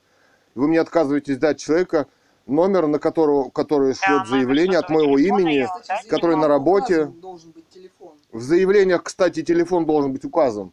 [0.55, 2.07] Вы мне отказываетесь дать человека
[2.49, 5.67] номер, на которого, который шлет заявление от моего имени.
[6.09, 6.95] который на работе.
[7.03, 8.13] указан должен быть телефон.
[8.31, 10.71] В заявлениях, кстати, телефон должен быть указан.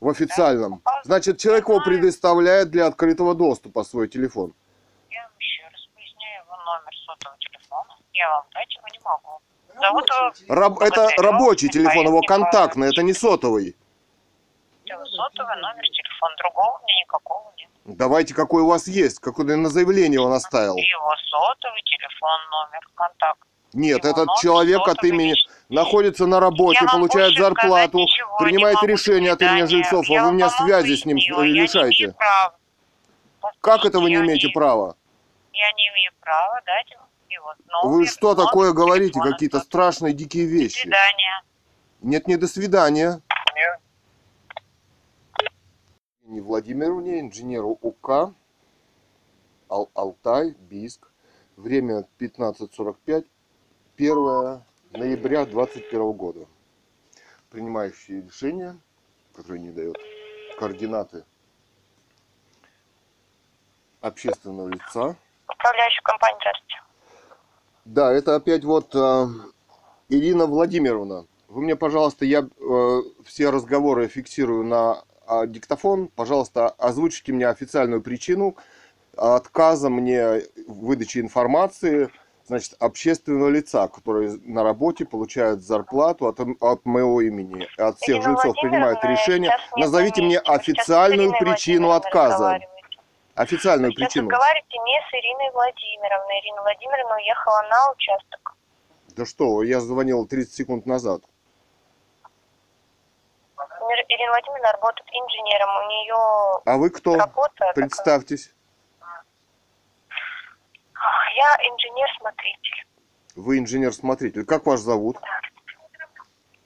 [0.00, 0.80] В официальном.
[1.04, 4.54] Значит, человек его предоставляет для открытого доступа свой телефон.
[5.10, 7.96] Я вам еще раз поясняю его номер сотового телефона.
[8.14, 9.40] Я вам дать его не могу.
[9.80, 10.54] Зовут его-.
[10.54, 13.76] Раб- это рабочий телефон, его контактный, это не сотовый.
[14.86, 16.34] Это сотовый номер телефона.
[16.38, 17.69] Другого у меня никакого нет.
[17.84, 20.76] Давайте, какой у вас есть, какой на заявление он оставил.
[20.76, 23.40] Его сотовый телефон, номер, контакт.
[23.72, 25.52] Нет, Его этот номер человек от имени личный.
[25.68, 28.86] находится на работе, Я получает зарплату, ничего принимает могу.
[28.88, 31.16] решения от имени жильцов, Я а вы меня связи с ним.
[31.16, 32.14] Я лишаете.
[33.60, 34.96] Как это вы не Я имеете не- права?
[35.52, 36.90] Я не имею права дать
[37.28, 37.96] его номер.
[37.98, 40.82] Вы что номер такое говорите, какие-то страшные дикие До вещи?
[40.82, 41.42] свидания.
[42.02, 43.20] Нет, не до свидания.
[43.54, 43.80] Нет.
[46.30, 48.32] Не Владимировне, инженеру УК,
[49.68, 51.10] Ал- Алтай, Бийск.
[51.56, 53.26] Время 15.45,
[53.98, 54.62] 1
[54.92, 56.46] ноября 2021 года.
[57.50, 58.78] Принимающие решения,
[59.34, 59.98] которые не дают
[60.56, 61.24] координаты
[64.00, 65.16] общественного лица.
[65.48, 66.76] Управляющую компанию, здравствуйте.
[67.86, 69.26] Да, это опять вот э,
[70.08, 71.26] Ирина Владимировна.
[71.48, 75.02] Вы мне, пожалуйста, я э, все разговоры фиксирую на
[75.46, 76.08] диктофон.
[76.08, 78.56] Пожалуйста, озвучите мне официальную причину
[79.16, 82.10] отказа мне в выдаче информации
[82.46, 88.22] значит, общественного лица, который на работе получает зарплату от, от моего имени, от всех Ирина
[88.22, 92.58] жильцов принимает нет Назовите на мне официальную причину отказа.
[93.36, 94.28] Официальную сейчас причину.
[94.28, 96.40] разговариваете не с Ириной Владимировной.
[96.40, 98.56] Ирина Владимировна уехала на участок.
[99.16, 101.22] Да что, я звонил 30 секунд назад.
[103.90, 105.68] Ир- Ирина Владимировна работает инженером.
[105.84, 107.16] У нее А вы кто?
[107.16, 107.50] работа...
[107.56, 108.54] такая- Представьтесь.
[110.94, 112.86] Ах, Я инженер-смотритель.
[113.36, 114.44] Вы инженер-смотритель.
[114.44, 115.16] Как вас зовут?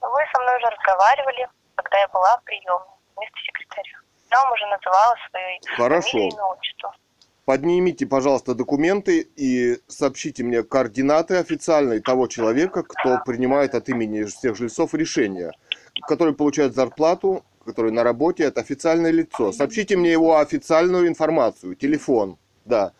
[0.00, 3.98] Вы со мной уже разговаривали, когда я была в приемной вместо секретаря.
[4.30, 6.10] Я вам уже называла свои Хорошо.
[6.10, 6.94] фамилию, имя, отчество.
[7.44, 14.56] Поднимите, пожалуйста, документы и сообщите мне координаты официальные того человека, кто принимает от имени всех
[14.56, 15.52] жильцов решения,
[16.02, 19.52] который получает зарплату, который на работе, это официальное лицо.
[19.52, 22.92] Сообщите мне его официальную информацию, телефон, да.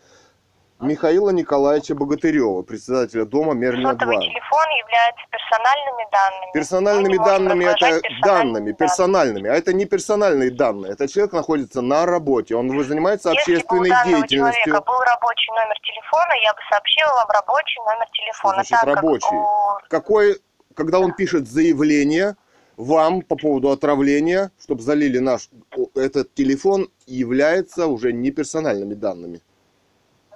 [0.81, 3.99] Михаила Николаевича Богатырева, председателя дома Мерлина 2.
[3.99, 6.51] Сотовый телефон является персональными данными.
[6.53, 10.91] Персональными данными это персональные данными, персональными, а это не персональные данные.
[10.91, 14.37] Этот человек находится на работе, он занимается Если бы у общественной деятельностью.
[14.37, 18.53] человека был рабочий номер телефона, я бы сообщила вам рабочий номер телефона.
[18.55, 19.35] значит так как рабочий?
[19.35, 20.41] у- какой,
[20.75, 22.35] когда он пишет заявление
[22.77, 25.49] вам по поводу отравления, чтобы залили наш
[25.95, 29.41] этот телефон, является уже не персональными данными.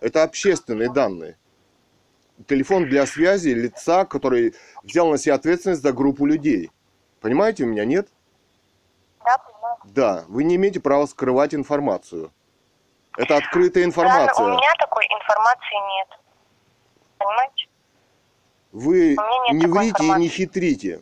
[0.01, 1.37] Это общественные данные.
[2.47, 4.53] Телефон для связи лица, который
[4.83, 6.71] взял на себя ответственность за группу людей.
[7.19, 8.07] Понимаете у меня, нет?
[9.25, 9.75] Да, понимаю.
[9.83, 12.31] Да, вы не имеете права скрывать информацию.
[13.17, 14.45] Это открытая Да, информация.
[14.45, 16.19] но у меня такой информации нет.
[17.17, 17.67] Понимаете?
[18.71, 19.17] Вы
[19.51, 21.01] не врите и не хитрите.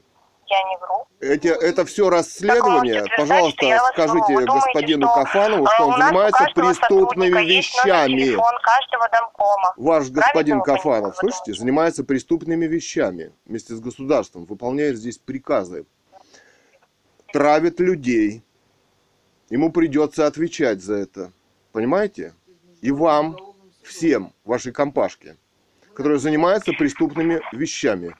[0.50, 1.06] Я не вру.
[1.20, 3.04] Эти, это все расследование.
[3.04, 8.20] утверждать, Пожалуйста, скажите думаете, господину что, Кафанову, э, что он занимается преступными вещами.
[8.20, 9.74] телефон каждого домкома.
[9.78, 15.86] Ваш господин Кафанов, слышите, занимается преступными вещами вместе с государством, выполняет здесь приказы,
[17.34, 18.44] травит людей.
[19.50, 21.32] Ему придется отвечать за это.
[21.72, 22.34] Понимаете?
[22.82, 23.38] И вам,
[23.84, 25.38] всем, вашей компашке,
[25.94, 28.16] которые занимаются преступными вещами.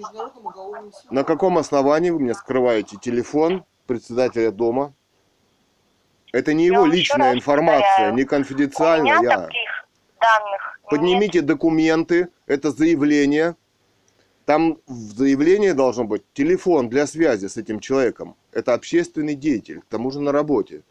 [0.00, 1.14] Международным уголовным судом.
[1.14, 4.92] На каком основании вы мне скрываете телефон председателя дома?
[6.32, 9.16] Это не Я его еще личная информация, не конфиденциальная.
[9.18, 9.88] таких
[10.20, 10.90] данных нет.
[10.90, 13.56] Поднимите документы, это заявление.
[14.44, 18.36] Там в заявлении должен быть телефон для связи с этим человеком.
[18.52, 20.82] Это общественный деятель, к тому же на работе.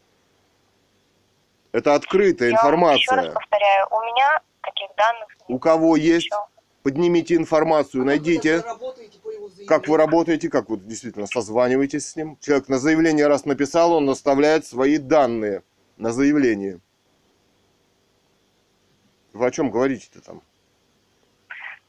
[1.72, 3.16] Это открытая Я вам еще информация.
[3.16, 5.44] раз повторяю, у меня таких данных нет.
[5.56, 6.46] У кого есть, Всё.
[6.82, 8.62] Поднимите информацию, Вы найдите.
[9.68, 12.36] Как вы работаете, как вы действительно созваниваетесь с ним.
[12.40, 15.62] Человек на заявление раз написал, он оставляет свои данные
[15.96, 16.80] на заявлении.
[19.32, 20.42] Вы о чем говорите-то там?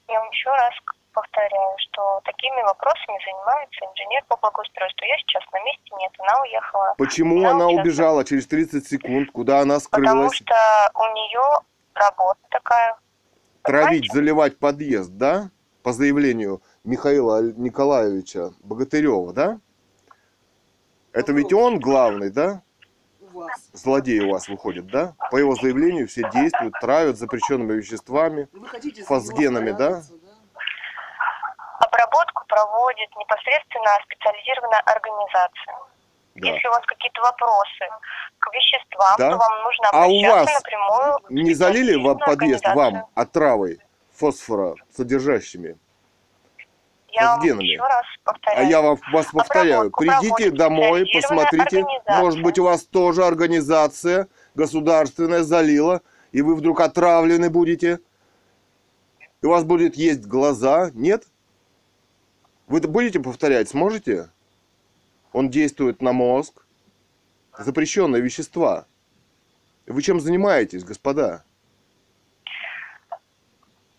[0.08, 0.74] Я вам еще раз
[1.14, 5.06] повторяю, что такими вопросами занимается инженер по благоустройству.
[5.06, 6.96] Я сейчас на месте нет, она уехала.
[6.98, 7.82] Почему она участвую.
[7.82, 9.32] убежала через 30 секунд?
[9.32, 10.36] Куда она Потому скрылась?
[10.36, 10.56] что
[10.96, 11.44] у нее
[11.96, 12.98] работа такая.
[13.64, 15.52] Травить, заливать подъезд, да?
[15.84, 19.60] По заявлению Михаила Николаевича Богатырева, да?
[21.14, 22.62] Это ведь он главный, да?
[23.20, 23.70] У вас.
[23.74, 25.16] Злодей у вас выходит, да?
[25.32, 28.48] По его заявлению все действуют, травят запрещенными веществами.
[29.06, 30.02] Фосгенами, да?
[30.02, 30.22] спрятаться,
[31.80, 35.91] Обработку проводит непосредственно специализированная организация.
[36.36, 36.48] Да.
[36.48, 37.86] Если у вас какие-то вопросы
[38.40, 39.32] к веществам, Да.
[39.32, 43.80] то вам нужно А у обращаться вас напрямую Не залили вам подъезд вам отравой
[44.14, 45.78] фосфора содержащими?
[47.14, 48.70] Я вам еще раз А повторяю.
[48.70, 55.44] я вам, вас повторяю, Обработку придите домой, посмотрите, может быть у вас тоже организация государственная
[55.44, 56.02] залила,
[56.32, 58.00] и вы вдруг отравлены будете,
[59.42, 61.26] и у вас будет есть глаза, нет?
[62.68, 64.30] Вы будете повторять, сможете?
[65.34, 66.66] Он действует на мозг,
[67.58, 68.86] запрещенные вещества.
[69.88, 71.44] Вы чем занимаетесь, господа?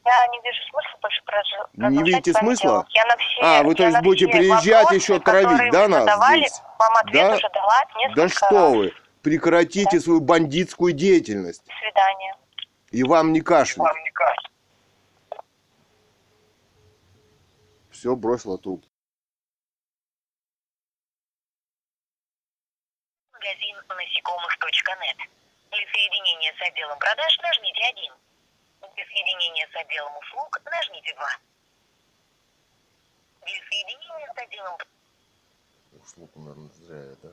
[0.05, 2.87] Я не вижу смысла больше продолжать Не видите смысла?
[2.91, 6.41] Я на все, А, вы, то есть, будете приезжать вопросы, еще травить, да, нас задавали,
[6.41, 6.63] здесь?
[6.79, 7.35] Вам ответ Да?
[7.37, 8.33] уже дала Да раз.
[8.33, 8.93] что вы,
[9.23, 11.65] прекратите свою бандитскую деятельность.
[11.67, 12.37] До свидания.
[12.91, 13.79] И вам не кашлять.
[13.79, 14.49] Вам не кажется.
[17.91, 18.89] Все, бросила трубку.
[23.43, 25.17] Магазин насекомых.нет.
[25.71, 28.13] Для соединения с отделом продаж нажмите 1.
[28.95, 31.39] Для соединения с отделом услуг нажмите 2.
[33.47, 34.79] Для соединения с отделом
[35.93, 37.31] Услуг, наверное, зря я, да?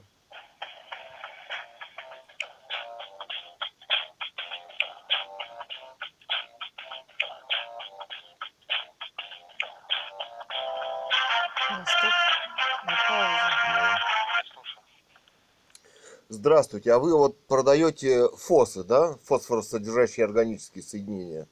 [16.30, 19.16] Здравствуйте, а вы вот продаете фосы, да?
[19.26, 21.48] Фосфоросодержащие органические соединения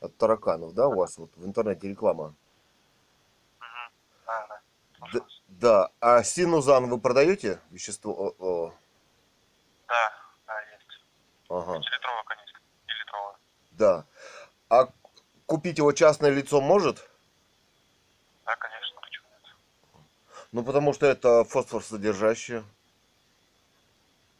[0.00, 2.34] от тараканов, да, у вас вот в интернете реклама?
[4.26, 5.20] Да, да.
[5.48, 8.12] Да, а синузан вы продаете вещество?
[8.12, 8.74] О, о,
[9.86, 10.12] Да,
[10.46, 11.04] да, есть.
[11.50, 12.60] ага, Пятилитровая канистра.
[12.88, 13.36] И литровая.
[13.72, 14.06] да.
[14.70, 14.88] А
[15.44, 17.06] купить его частное лицо может?
[18.46, 20.02] Да, конечно, почему нет.
[20.52, 22.64] Ну, потому что это фосфор содержащее.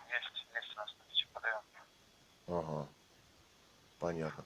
[0.09, 1.60] Есть, есть у нас наличие подаем.
[2.52, 2.88] Ага.
[3.98, 4.44] Понятно.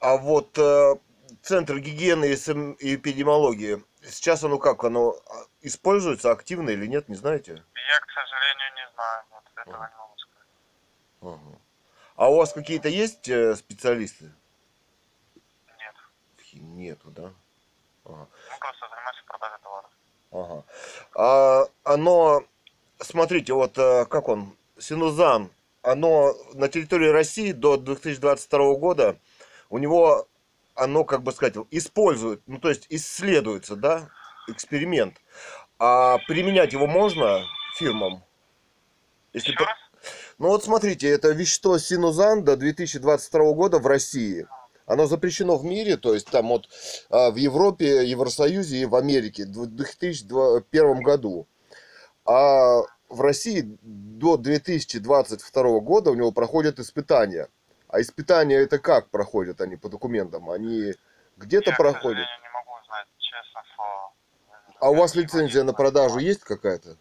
[0.00, 0.94] А вот э,
[1.42, 7.52] Центр гигиены и эпидемиологии, сейчас оно как, оно а, используется активно или нет, не знаете?
[7.52, 9.24] Я, к сожалению, не знаю.
[9.30, 10.48] Вот этого не могу сказать.
[11.22, 11.58] Ага.
[12.16, 14.32] А у вас какие-то есть э, специалисты?
[15.66, 15.94] Нет.
[16.52, 17.32] Нету, да?
[18.04, 18.28] Ага.
[18.52, 19.90] Мы просто занимаемся продажей товаров.
[20.30, 20.64] Ага.
[21.14, 22.44] А оно,
[23.00, 25.50] смотрите, вот э, как он, Синузан,
[25.86, 29.18] оно на территории России до 2022 года,
[29.70, 30.26] у него,
[30.74, 34.08] оно, как бы сказать, использует, ну то есть исследуется, да,
[34.48, 35.14] эксперимент.
[35.78, 37.44] А применять его можно
[37.76, 38.24] фирмам?
[39.32, 39.76] Если Еще по- раз?
[40.38, 44.46] Ну вот смотрите, это вещество Синузан до 2022 года в России.
[44.86, 46.68] Оно запрещено в мире, то есть там вот
[47.10, 51.46] а, в Европе, Евросоюзе и в Америке в 2001 году.
[52.24, 57.48] А в России до 2022 года у него проходят испытания.
[57.88, 60.50] А испытания это как проходят они по документам?
[60.50, 60.94] Они
[61.36, 62.02] где-то Я, проходят?
[62.02, 64.12] сожалению, не могу знать, честно, слово.
[64.80, 66.96] А у вас лицензия на продажу есть какая-то?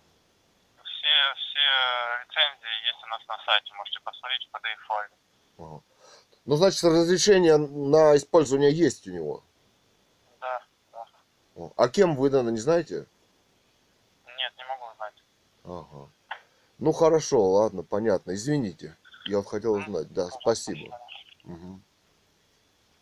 [0.84, 1.66] Все, все
[2.24, 5.16] лицензии есть у нас на сайте, можете посмотреть в PDF-файле.
[5.58, 5.82] Ага.
[6.46, 9.44] Ну, значит, разрешение на использование есть у него.
[10.40, 10.64] Да,
[10.94, 11.70] да.
[11.76, 13.08] А кем выдано, не знаете?
[14.28, 15.16] Нет, не могу знать.
[15.66, 16.12] Ага.
[16.80, 18.36] Ну, хорошо, ладно, понятно.
[18.36, 18.98] Извините.
[19.26, 20.14] Я вот хотел узнать.
[20.14, 21.00] Да, спасибо.
[21.44, 21.85] Мгм.